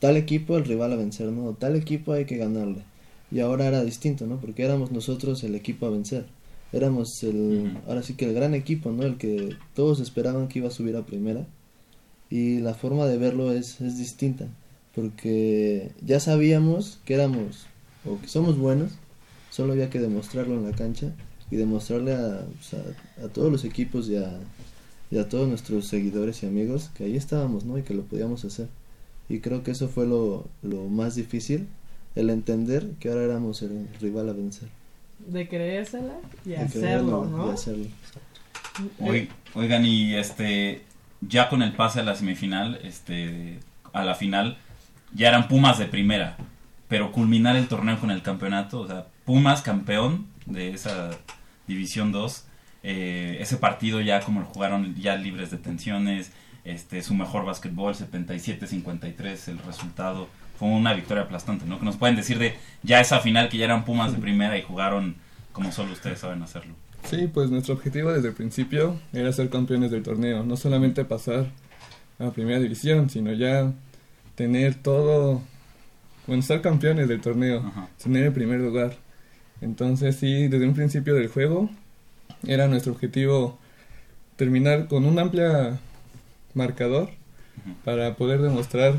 [0.02, 1.54] tal equipo el rival a vencer, ¿no?
[1.54, 2.84] Tal equipo hay que ganarle.
[3.32, 4.42] Y ahora era distinto, ¿no?
[4.42, 6.26] Porque éramos nosotros el equipo a vencer.
[6.74, 9.04] Éramos el, ahora sí que el gran equipo, ¿no?
[9.04, 11.46] El que todos esperaban que iba a subir a primera.
[12.32, 14.48] Y la forma de verlo es, es distinta.
[14.96, 17.68] Porque ya sabíamos que éramos,
[18.04, 18.94] o que somos buenos,
[19.52, 21.14] solo había que demostrarlo en la cancha
[21.52, 24.40] y demostrarle a, pues, a, a todos los equipos y a,
[25.12, 27.78] y a todos nuestros seguidores y amigos que ahí estábamos, ¿no?
[27.78, 28.68] Y que lo podíamos hacer.
[29.32, 31.68] Y creo que eso fue lo, lo más difícil,
[32.16, 34.68] el entender que ahora éramos el rival a vencer.
[35.28, 37.48] De creérsela y De hacerlo, creerlo ¿no?
[37.50, 37.86] y hacerlo.
[39.00, 40.82] Oy- oigan, y este,
[41.22, 43.60] ya con el pase a la semifinal, este,
[43.94, 44.58] a la final,
[45.14, 46.38] ya eran Pumas de primera,
[46.88, 51.12] pero culminar el torneo con el campeonato, o sea, Pumas campeón de esa
[51.68, 52.46] División 2,
[52.84, 56.32] eh, ese partido ya como lo jugaron ya libres de tensiones,
[56.64, 60.28] este, su mejor básquetbol, 77-53 el resultado,
[60.58, 61.80] fue una victoria aplastante, ¿no?
[61.80, 64.62] Que nos pueden decir de ya esa final que ya eran Pumas de primera y
[64.62, 65.16] jugaron
[65.52, 66.74] como solo ustedes saben hacerlo.
[67.10, 71.48] Sí, pues nuestro objetivo desde el principio era ser campeones del torneo, no solamente pasar
[72.20, 73.74] a primera división, sino ya
[74.36, 75.42] tener todo,
[76.28, 77.72] bueno, ser campeones del torneo,
[78.02, 78.98] tener el primer lugar.
[79.62, 81.70] Entonces sí, desde un principio del juego
[82.48, 83.60] era nuestro objetivo
[84.36, 85.80] terminar con un amplio
[86.54, 87.10] marcador
[87.84, 88.94] para poder demostrar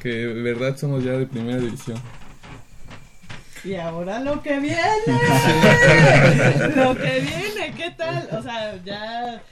[0.00, 2.00] que de verdad somos ya de primera división.
[3.64, 4.78] Y ahora lo que viene.
[6.76, 8.28] lo que viene, ¿qué tal?
[8.32, 9.42] O sea, ya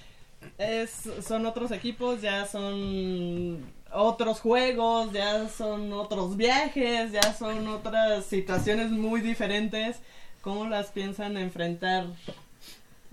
[0.59, 3.59] es, son otros equipos, ya son
[3.93, 9.97] otros juegos, ya son otros viajes, ya son otras situaciones muy diferentes.
[10.43, 12.06] ¿Cómo las piensan enfrentar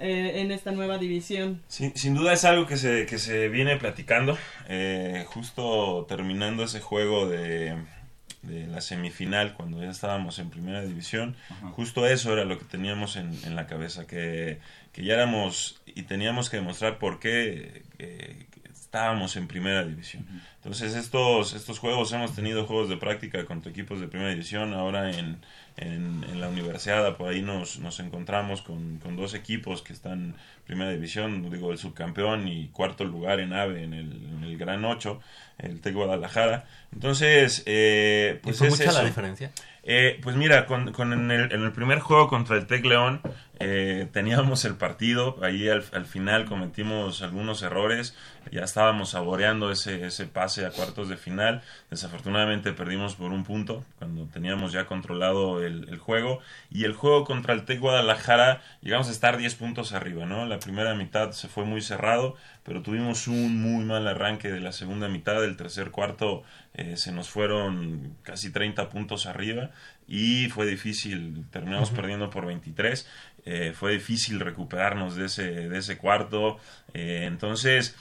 [0.01, 1.61] eh, en esta nueva división?
[1.67, 4.37] Sin, sin duda es algo que se, que se viene platicando.
[4.67, 7.75] eh, justo terminando ese juego de,
[8.41, 11.35] de la semifinal, cuando ya estábamos en primera división,
[11.73, 14.59] justo eso era lo que teníamos en, en la cabeza, que,
[14.91, 20.25] que ya éramos y teníamos que demostrar por qué eh, estábamos en primera división.
[20.55, 25.11] Entonces estos, estos juegos, hemos tenido juegos de práctica contra equipos de primera división, ahora
[25.11, 25.37] en,
[25.81, 30.13] en, en la universidad, por ahí nos, nos encontramos con, con dos equipos que están
[30.13, 30.35] en
[30.65, 34.85] primera división, digo el subcampeón y cuarto lugar en AVE, en el, en el Gran
[34.85, 35.19] 8,
[35.57, 36.65] el TEC Guadalajara.
[36.93, 39.51] Entonces, eh, pues fue es mucha la diferencia?
[39.83, 43.19] Eh, pues mira, con, con en, el, en el primer juego contra el Tec León
[43.61, 48.15] eh, teníamos el partido, ahí al, al final cometimos algunos errores,
[48.51, 53.85] ya estábamos saboreando ese, ese pase a cuartos de final, desafortunadamente perdimos por un punto
[53.99, 56.39] cuando teníamos ya controlado el, el juego.
[56.69, 60.45] Y el juego contra el Tec Guadalajara llegamos a estar 10 puntos arriba, ¿no?
[60.45, 64.71] La primera mitad se fue muy cerrado, pero tuvimos un muy mal arranque de la
[64.71, 66.43] segunda mitad, del tercer cuarto
[66.73, 69.71] eh, se nos fueron casi 30 puntos arriba
[70.07, 73.07] y fue difícil, terminamos perdiendo por 23,
[73.45, 76.57] eh, fue difícil recuperarnos de ese, de ese cuarto,
[76.93, 77.95] eh, entonces,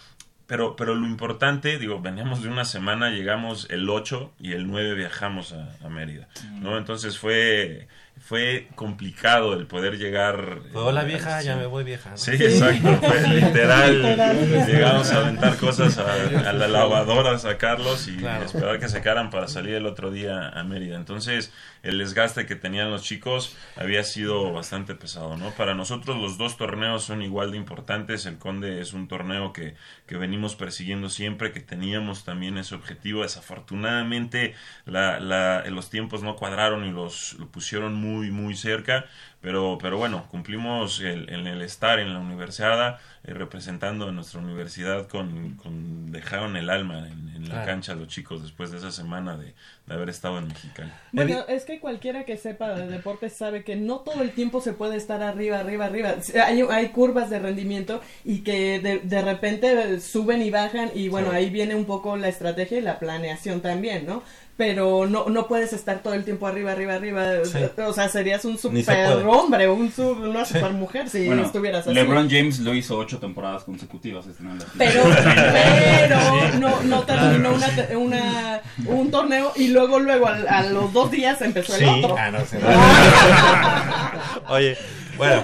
[0.46, 4.94] pero, pero lo importante, digo, veníamos de una semana, llegamos el 8 y el 9
[4.94, 6.28] viajamos a, a Mérida,
[6.60, 6.76] ¿no?
[6.78, 7.88] Entonces fue...
[8.22, 10.58] Fue complicado el poder llegar.
[10.72, 11.58] Fue, "Hola, vieja, ya sí.
[11.58, 12.18] me voy, vieja", ¿no?
[12.18, 12.98] Sí, exacto.
[12.98, 14.02] Fue literal.
[14.02, 14.66] Literal.
[14.66, 18.44] Llegamos a aventar cosas a, a la lavadora, a sacarlos y Claro.
[18.44, 20.96] esperar que secaran para salir el otro día a Mérida.
[20.96, 21.50] Entonces,
[21.82, 25.50] el desgaste que tenían los chicos había sido bastante pesado, ¿no?
[25.54, 28.26] Para nosotros los dos torneos son igual de importantes.
[28.26, 29.74] El Conde es un torneo que,
[30.06, 33.22] que venimos persiguiendo siempre, que teníamos también ese objetivo.
[33.22, 34.54] Desafortunadamente,
[34.84, 39.06] la, la- los tiempos no cuadraron y los lo pusieron muy, muy cerca.
[39.40, 44.38] Pero, pero bueno, cumplimos el, en el estar en la universidad, eh, representando a nuestra
[44.40, 47.64] universidad con, con dejaron el alma en, en la Claro.
[47.64, 49.54] cancha los chicos después de esa semana de,
[49.86, 50.92] de haber estado en Mexicali.
[51.12, 54.74] Bueno, es que cualquiera que sepa de deportes sabe que no todo el tiempo se
[54.74, 56.14] puede estar arriba, arriba, arriba.
[56.46, 61.30] Hay, hay curvas de rendimiento y que de, de repente suben y bajan y bueno,
[61.30, 61.36] Sí.
[61.36, 64.22] ahí viene un poco la estrategia y la planeación también, ¿no?
[64.60, 67.24] Pero no, no puedes estar todo el tiempo arriba, arriba, arriba.
[67.46, 67.56] Sí.
[67.80, 70.52] O sea, serías un super hombre, un su- una Sí.
[70.52, 71.94] super mujer si Bueno, estuvieras así.
[71.94, 74.26] LeBron James lo hizo ocho temporadas consecutivas.
[74.26, 74.50] este, ¿no?
[74.76, 80.62] Pero, pero no, no terminó una, te- una- un torneo y luego, luego a, a
[80.64, 82.14] los dos días empezó el Sí, otro.
[82.18, 82.58] ah, no, se
[84.50, 84.76] Oye,
[85.16, 85.42] bueno,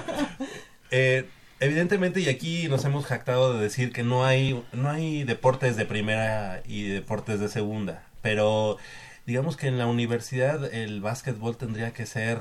[0.91, 1.25] eh,
[1.59, 5.85] evidentemente y aquí nos hemos jactado de decir que no hay no hay deportes de
[5.85, 8.77] primera y deportes de segunda, pero
[9.27, 12.39] digamos que en la universidad el básquetbol tendría que ser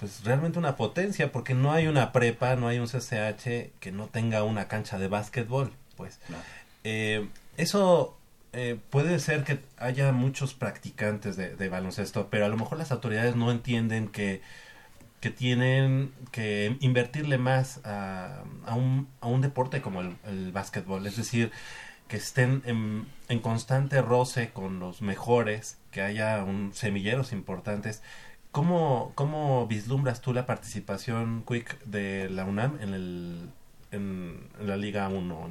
[0.00, 4.06] pues realmente una potencia porque no hay una prepa, no hay un CCH que no
[4.06, 6.18] tenga una cancha de básquetbol, pues.
[6.84, 7.28] Eh,
[7.58, 8.16] eso
[8.52, 12.90] eh, puede ser que haya muchos practicantes de, de baloncesto, pero a lo mejor las
[12.90, 14.40] autoridades no entienden que,
[15.20, 21.06] que tienen que invertirle más a, a un, a un deporte como el, el básquetbol.
[21.06, 21.52] Es decir,
[22.08, 28.02] que estén en, en constante roce con los mejores, que haya un semilleros importantes.
[28.52, 33.50] ¿Cómo, ¿Cómo vislumbras tú la participación, Quick, de la UNAM en, el,
[33.90, 35.50] en, en la Liga 1,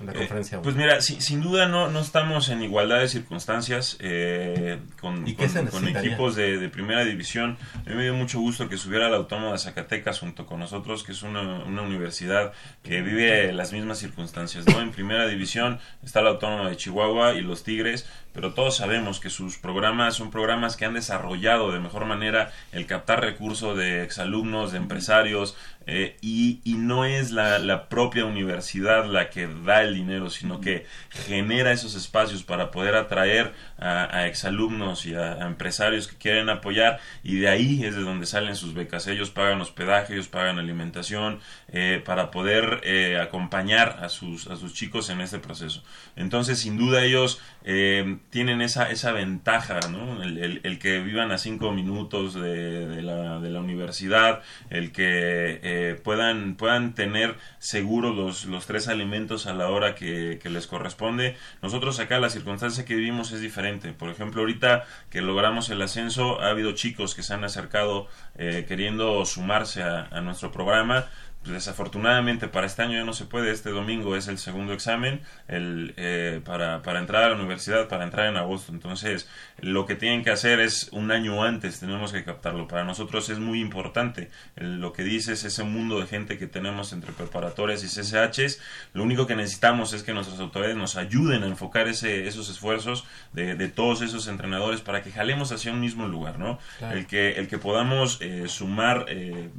[0.00, 0.62] en la conferencia 1?
[0.62, 6.34] pues mira, si- sin duda no, no estamos en igualdad de circunstancias eh, con, equipos
[6.36, 7.56] de, de primera división.
[7.86, 11.04] A mí me dio mucho gusto que subiera la Autónoma de Zacatecas junto con nosotros,
[11.04, 12.52] que es una, una universidad
[12.82, 14.66] que vive las mismas circunstancias.
[14.66, 14.80] ¿no?
[14.80, 19.30] En primera división está la Autónoma de Chihuahua y los Tigres, pero todos sabemos que
[19.30, 24.72] sus programas son programas que han desarrollado de mejor manera el captar recursos de exalumnos,
[24.72, 25.56] de empresarios,
[25.86, 30.60] eh, y, y no es la, la propia universidad la que da el dinero, sino
[30.60, 36.16] que genera esos espacios para poder atraer a, a exalumnos y a, a empresarios que
[36.16, 39.06] quieren apoyar y de ahí es de donde salen sus becas.
[39.06, 41.40] Ellos pagan hospedaje, ellos pagan alimentación
[41.76, 45.82] eh, para poder eh, acompañar a sus, a sus chicos en este proceso.
[46.14, 50.22] Entonces, sin duda ellos eh, tienen esa, esa ventaja, ¿no?
[50.22, 57.36] El, que vivan a cinco minutos de, la, universidad, el que eh, puedan, puedan tener
[57.58, 61.36] seguros los, los tres alimentos a la hora que, les corresponde.
[61.62, 63.92] Nosotros acá la circunstancia que vivimos es diferente.
[63.92, 68.06] Por ejemplo, ahorita que logramos el ascenso, ha habido chicos que se han acercado
[68.36, 71.06] eh, queriendo sumarse a nuestro programa.
[71.46, 73.50] Desafortunadamente para este año ya no se puede.
[73.50, 78.04] Este domingo es el segundo examen el, eh, para, para entrar a la universidad, para
[78.04, 78.72] entrar en agosto.
[78.72, 79.28] Entonces,
[79.60, 82.66] lo que tienen que hacer es un año antes, tenemos que captarlo.
[82.68, 84.30] Para nosotros es muy importante.
[84.56, 88.60] El- lo que dices, ese mundo de gente que tenemos entre preparatorias y CCHs,
[88.92, 93.04] lo único que necesitamos es que nuestras autoridades nos ayuden a enfocar ese, esos esfuerzos
[93.32, 96.58] de, de todos esos entrenadores para que jalemos hacia un mismo lugar, ¿no?
[96.78, 96.96] Claro.
[96.98, 99.50] El que, el que podamos eh, sumar eh,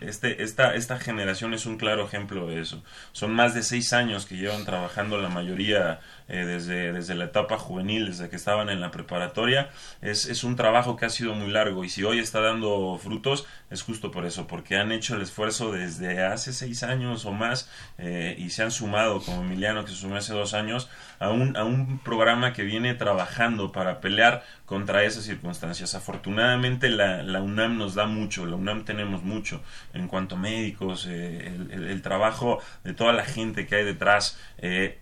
[0.00, 2.82] este, esta, esta generación es un claro ejemplo de eso.
[3.12, 7.58] Son más de seis años que llevan trabajando la mayoría eh, desde, desde la etapa
[7.58, 9.70] juvenil, desde que estaban en la preparatoria.
[10.02, 13.46] Es, es un trabajo que ha sido muy largo y si hoy está dando frutos
[13.70, 17.70] es justo por eso, porque han hecho el esfuerzo desde hace seis años o más
[17.98, 20.88] eh, y se han sumado, como Emiliano que se sumó hace dos años,
[21.18, 25.94] a un, a un programa que viene trabajando para pelear contra esas circunstancias.
[25.94, 31.06] Afortunadamente la, la UNAM nos da mucho, la UNAM tenemos mucho en cuanto a médicos,
[31.08, 34.38] eh, el, trabajo de toda la gente que hay detrás,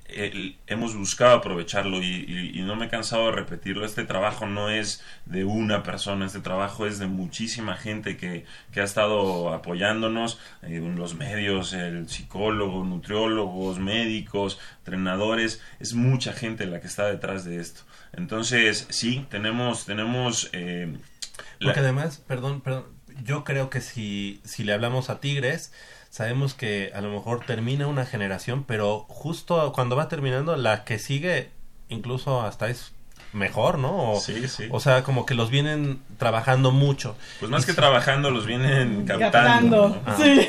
[0.09, 5.03] el- hemos buscado aprovecharlo y, no me he cansado de repetirlo, este trabajo no es
[5.25, 10.81] de una persona, este trabajo es de muchísima gente que, que ha estado apoyándonos, eh,
[10.97, 17.61] los medios, el psicólogo, nutriólogos, médicos, entrenadores, es mucha gente la que está detrás de
[17.61, 17.83] esto.
[18.13, 20.97] Entonces, sí, tenemos, tenemos eh,
[21.61, 22.85] Porque además, perdón, perdón,
[23.25, 25.73] yo creo que si, si le hablamos a Tigres,
[26.17, 30.99] sabemos que a lo mejor termina una generación, pero justo cuando va terminando, la que
[30.99, 31.51] sigue
[31.91, 32.93] incluso hasta es
[33.35, 34.13] mejor, ¿no?
[34.13, 34.67] O, Sí, sí.
[34.71, 37.19] o sea, como que los vienen trabajando mucho.
[37.39, 39.31] Pues más Y que trabajando, los vienen captando.
[39.31, 40.01] Captando, ¿no?
[40.07, 40.17] Ah.
[40.17, 40.49] sí.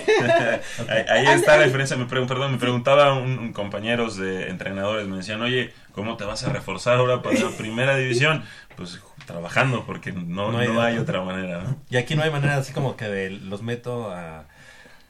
[0.89, 1.97] ahí, ahí está la diferencia.
[1.97, 6.23] Me, pregun- perdón, me preguntaba un, un compañeros de entrenadores, me decían, oye, ¿cómo te
[6.23, 8.45] vas a reforzar ahora para la primera división?
[8.77, 11.63] Pues trabajando, porque no, no, hay, de otra manera.
[11.63, 11.75] ¿no?
[11.89, 14.45] Y aquí no hay manera así como que de los meto a,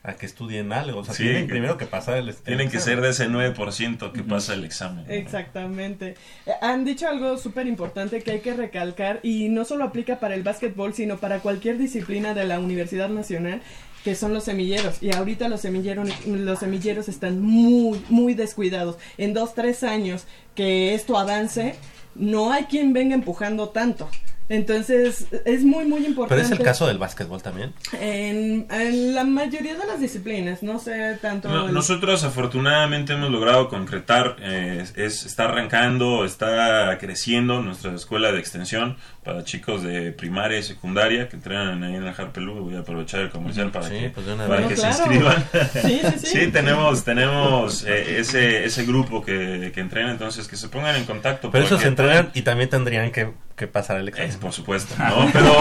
[0.07, 1.01] a que estudien algo.
[1.01, 4.11] O sea, Sí, tienen que- primero que pasar el Tienen que ser de ese 9%
[4.13, 5.05] que pasa el examen.
[5.09, 6.15] Exactamente.
[6.45, 10.33] Eh, Han dicho algo súper importante que hay que recalcar y no solo aplica para
[10.35, 13.61] el básquetbol, sino para cualquier disciplina de la Universidad Nacional,
[14.05, 15.03] que son los semilleros.
[15.03, 18.97] Y ahorita los semilleros, los semilleros están muy, muy descuidados.
[19.17, 20.25] En dos, tres años
[20.55, 21.75] que esto avance,
[22.15, 24.09] no hay quien venga empujando tanto.
[24.49, 26.41] Entonces, es muy, muy importante.
[26.41, 27.73] Pero es el caso del básquetbol también.
[27.99, 31.49] En, en la mayoría de las disciplinas, no sé tanto...
[31.49, 38.31] No, el- nosotros afortunadamente hemos logrado concretar, eh, es, está arrancando, está creciendo nuestra escuela
[38.31, 42.63] de extensión para chicos de primaria y secundaria que entrenan ahí en el Harpelú.
[42.63, 44.79] Voy a aprovechar el comercial para Sí, que, pues de una para vez.
[44.79, 45.45] que No, se inscriban.
[45.81, 46.47] Sí, sí, sí.
[46.51, 51.51] tenemos, tenemos eh, ese, ese grupo que, que entrena, entonces que se pongan en contacto.
[51.51, 54.31] Pero esos entrenan y también tendrían que, que pasar el examen.
[54.31, 55.29] Eh, por supuesto, ¿no?
[55.33, 55.51] Pero,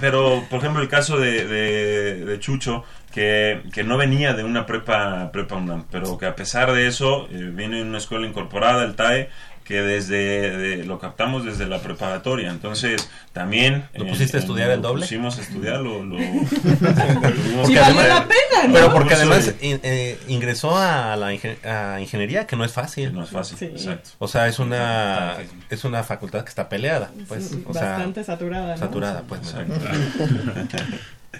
[0.00, 4.66] pero, por ejemplo, el caso de, de, de Chucho, que, que no venía de una
[4.66, 8.84] prepa, prepa UNAM, pero que a pesar de eso, eh, viene de una escuela incorporada,
[8.84, 9.30] el TAE,
[9.68, 12.50] que desde de- lo captamos desde la preparatoria.
[12.50, 13.86] Entonces, también...
[13.94, 15.00] ¿Lo pusiste a estudiar el doble?
[15.02, 16.02] Lo pusimos a estudiar, lo...
[16.02, 18.72] lo- Porque Y valió la pena, ¿no?
[18.72, 23.12] Pero porque además in- eh, ingresó a la ingen- a ingeniería, que no es fácil.
[23.12, 23.66] No es fácil, Sí.
[23.66, 24.10] exacto.
[24.18, 25.36] O sea, es una
[25.70, 27.52] es una facultad que está peleada, pues.
[27.66, 28.78] O sea, Bastante saturada, ¿no?
[28.78, 29.40] saturada, pues.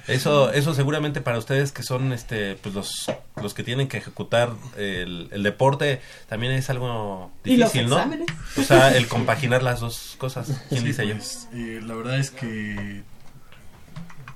[0.06, 3.06] Eso, eso seguramente para ustedes que son este pues los,
[3.40, 7.96] los que tienen que ejecutar el, el deporte también es algo Y los difícil, ¿no?
[7.96, 8.26] exámenes.
[8.58, 10.62] O sea, el compaginar las dos cosas.
[10.68, 11.14] ¿Quién Sí, dice yo?
[11.14, 13.02] pues, eh, la verdad es que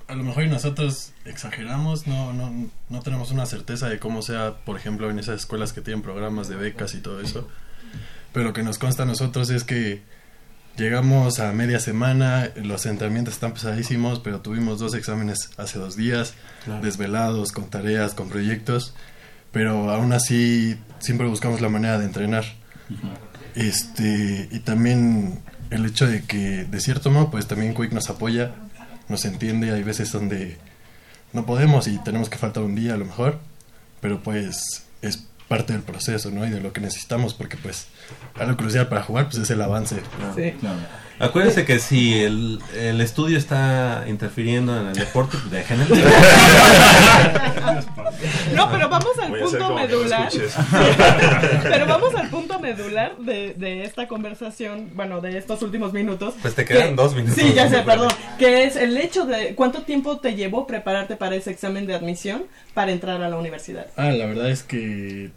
[0.07, 4.75] a lo mejor nosotros exageramos, no, no, no tenemos una certeza de cómo sea, por
[4.77, 7.47] ejemplo, en esas escuelas que tienen programas de becas y todo eso.
[8.31, 10.01] Pero lo que nos consta a nosotros es que
[10.77, 16.33] llegamos a media semana, los entrenamientos están pesadísimos, pero tuvimos dos exámenes hace dos días,
[16.65, 16.81] Claro.
[16.83, 18.93] desvelados, con tareas, con proyectos,
[19.51, 22.43] pero aún así siempre buscamos la manera de entrenar.
[23.55, 25.39] Este, y también
[25.69, 28.51] el hecho de que, de cierto modo, pues también Quick nos apoya,
[29.09, 30.57] nos entiende, hay veces donde
[31.33, 33.39] no podemos y tenemos que faltar un día a lo mejor,
[34.01, 36.43] pero pues es parte del proceso, ¿no?
[36.47, 37.85] Y de lo que necesitamos, porque pues
[38.39, 39.97] algo crucial para jugar, pues es el avance.
[40.35, 40.51] Sí.
[41.19, 45.85] Acuérdense que si el, el estudio está interfiriendo en el deporte, pues déjenlo.
[48.55, 50.29] No, pero vamos al Voy punto no medular.
[51.63, 56.35] pero vamos al punto medular de, de esta conversación, bueno, de estos últimos minutos.
[56.41, 57.35] Pues te quedan Que- dos minutos.
[57.35, 58.09] Sí, ya sé, perdón.
[58.39, 62.43] Que es el hecho de cuánto tiempo te llevó prepararte para ese examen de admisión
[62.73, 63.87] para entrar a la universidad.
[63.97, 65.31] Ah, la verdad es que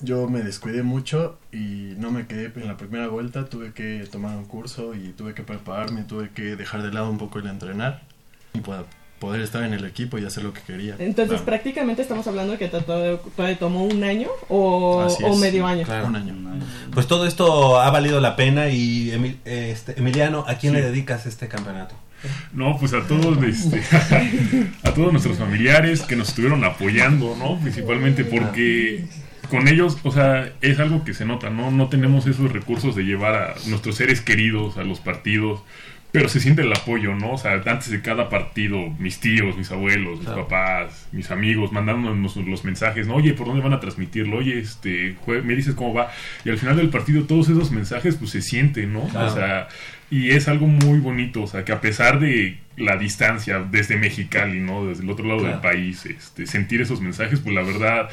[0.00, 4.36] yo me descuidé mucho y no me quedé en la primera vuelta, tuve que tomar
[4.36, 8.02] un curso y tuve que prepararme, tuve que dejar de lado un poco el entrenar
[8.54, 8.84] y para
[9.18, 10.94] poder estar en el equipo y hacer lo que quería.
[10.98, 15.06] Entonces, prácticamente estamos hablando de que te, to- te tomó un año o,
[15.40, 15.84] medio año.
[15.84, 16.08] Claro.
[16.08, 16.34] Un año.
[16.92, 20.80] Pues todo esto ha valido la pena y Emi- este, Emiliano, ¿a quién Sí.
[20.80, 21.94] le dedicas este campeonato?
[22.52, 23.82] No, pues a todos, este,
[24.82, 27.58] a todos nuestros familiares que nos estuvieron apoyando, ¿no?
[27.60, 29.06] Principalmente porque
[29.50, 31.70] con ellos, o sea, es algo que se nota, ¿no?
[31.70, 35.62] No tenemos esos recursos de llevar a nuestros seres queridos a los partidos,
[36.12, 37.32] pero se siente el apoyo, ¿no?
[37.32, 42.36] O sea, antes de cada partido, mis tíos, mis abuelos, mis papás, mis amigos, mandándonos
[42.36, 43.16] los mensajes, ¿no?
[43.16, 44.38] Oye, ¿por dónde van a transmitirlo?
[44.38, 46.10] Oye, este, me dices cómo va.
[46.44, 49.02] Y al final del partido, todos esos mensajes, pues se sienten, ¿no?
[49.08, 49.26] Claro.
[49.26, 49.68] O sea,
[50.10, 54.60] y es algo muy bonito, o sea, que a pesar de la distancia desde Mexicali,
[54.60, 54.86] ¿no?
[54.86, 55.52] Desde el otro lado Claro.
[55.54, 58.08] del país, este, sentir esos mensajes, pues la verdad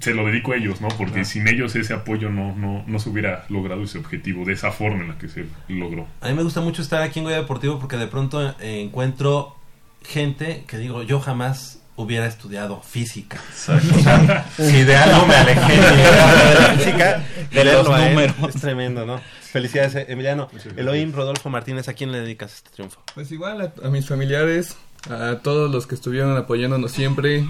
[0.00, 0.88] se lo dedico a ellos, ¿no?
[0.88, 4.72] Porque sin ellos ese apoyo no, no, no se hubiera logrado ese objetivo de esa
[4.72, 6.06] forma en la que se logró.
[6.20, 9.56] A mí me gusta mucho estar aquí en Goya Deportivo porque de pronto encuentro
[10.02, 13.38] gente que digo, yo jamás hubiera estudiado física.
[13.50, 18.36] O sea, si de algo me alejé de la física, De los números.
[18.48, 19.20] Es tremendo, ¿no?
[19.40, 20.48] Felicidades, eh, Emiliano.
[20.76, 23.02] Elohim Rodolfo Martínez, ¿a quién le dedicas este triunfo?
[23.14, 24.76] Pues igual a, a mis familiares,
[25.10, 27.46] a todos los que estuvieron apoyándonos siempre,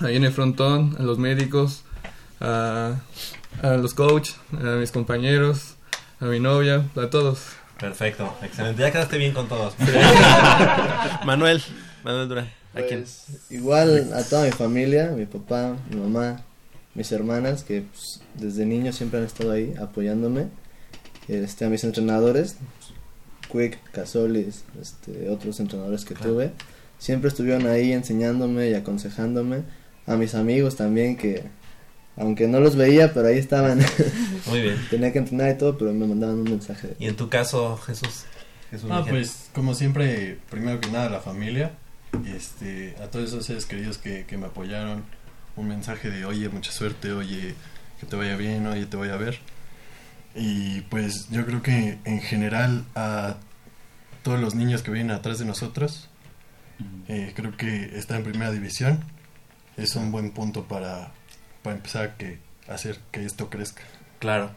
[0.00, 1.82] ahí en el frontón, a los médicos,
[2.40, 2.96] a,
[3.62, 5.76] a los coaches, a mis compañeros,
[6.20, 7.40] a mi novia, a todos.
[7.78, 8.80] Perfecto, excelente.
[8.80, 9.74] Ya quedaste bien con todos.
[11.24, 11.62] Manuel,
[12.04, 13.00] Manuel Durán, ¿a quién?
[13.00, 16.42] Pues, igual a toda mi familia, mi papá, mi mamá,
[16.94, 20.48] mis hermanas, que pues, desde niños siempre han estado ahí apoyándome.
[21.28, 22.56] Este, a mis entrenadores,
[23.50, 26.52] Quick, Casolis, este, otros entrenadores que tuve,
[26.98, 29.64] siempre estuvieron ahí enseñándome y aconsejándome.
[30.06, 31.44] A mis amigos también que,
[32.16, 33.78] aunque no los veía, pero ahí estaban.
[34.46, 34.76] Muy bien.
[34.90, 36.94] Tenía que entrenar y todo, pero me mandaban un mensaje.
[36.98, 38.24] Y en tu caso, Jesús.
[38.70, 39.14] Jesús Ah, Miguel.
[39.14, 41.72] pues como siempre, primero que nada la familia,
[42.26, 45.04] este, a todos esos seres queridos que, que me apoyaron,
[45.56, 47.54] un mensaje de oye, mucha suerte, oye,
[48.00, 49.38] que te vaya bien, oye, te voy a ver.
[50.34, 53.36] Y pues yo creo que en general a
[54.22, 56.10] todos los niños que vienen atrás de nosotros,
[57.08, 59.02] eh, creo que está en primera división.
[59.76, 61.10] Es un buen punto para,
[61.62, 62.38] para empezar a, que,
[62.68, 63.82] hacer que esto crezca.
[64.18, 64.50] Claro.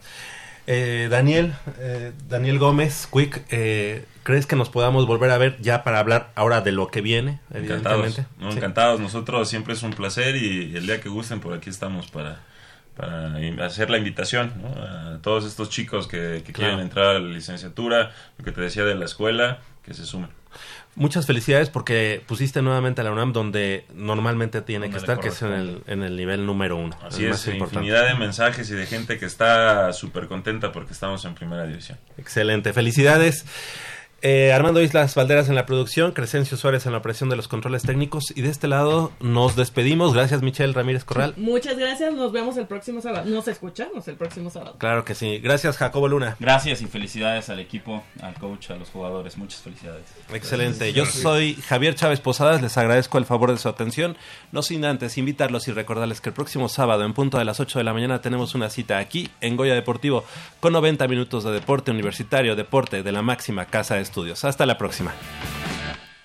[0.66, 5.82] Eh, Daniel, eh, Daniel Gómez, Quick, eh, ¿crees que nos podamos volver a ver ya
[5.82, 7.40] para hablar ahora de lo que viene?
[7.52, 8.58] Encantados, no, Sí.
[8.58, 9.00] encantados.
[9.00, 12.40] Nosotros siempre es un placer y el día que gusten por aquí estamos para,
[12.96, 13.36] para
[13.66, 14.68] hacer la invitación ¿no?
[14.80, 16.70] a todos estos chicos que, que Claro.
[16.74, 20.30] quieren entrar a la licenciatura, lo que te decía de la escuela, que se sumen.
[20.96, 25.28] Muchas felicidades porque pusiste nuevamente a la UNAM donde normalmente tiene Donde que estar, que
[25.28, 26.96] es en el, en el nivel número uno.
[27.02, 31.34] Así es, infinidad de mensajes y de gente que está súper contenta porque estamos en
[31.34, 31.98] primera división.
[32.18, 33.44] Excelente, felicidades.
[34.22, 37.84] Eh, Armando Islas Valderas en la producción, Crescencio Suárez en la operación de los controles
[37.84, 40.12] técnicos y de este lado nos despedimos.
[40.12, 41.32] Gracias Michelle Ramírez Corral.
[41.38, 43.24] Muchas gracias, nos vemos el próximo sábado.
[43.30, 44.76] Nos escuchamos el próximo sábado.
[44.76, 45.38] Claro que sí.
[45.38, 46.36] Gracias Jacobo Luna.
[46.38, 49.38] Gracias y felicidades al equipo, al coach, a los jugadores.
[49.38, 50.04] Muchas felicidades.
[50.34, 50.92] Excelente.
[50.92, 52.60] Yo soy Javier Chávez Posadas.
[52.60, 54.18] Les agradezco el favor de su atención.
[54.52, 57.78] No sin antes invitarlos y recordarles que el próximo sábado, en punto de las 8
[57.78, 60.24] de la mañana, tenemos una cita aquí en Goya Deportivo
[60.60, 64.44] con 90 minutos de deporte universitario, deporte de la máxima casa de estudios.
[64.44, 65.14] Hasta la próxima.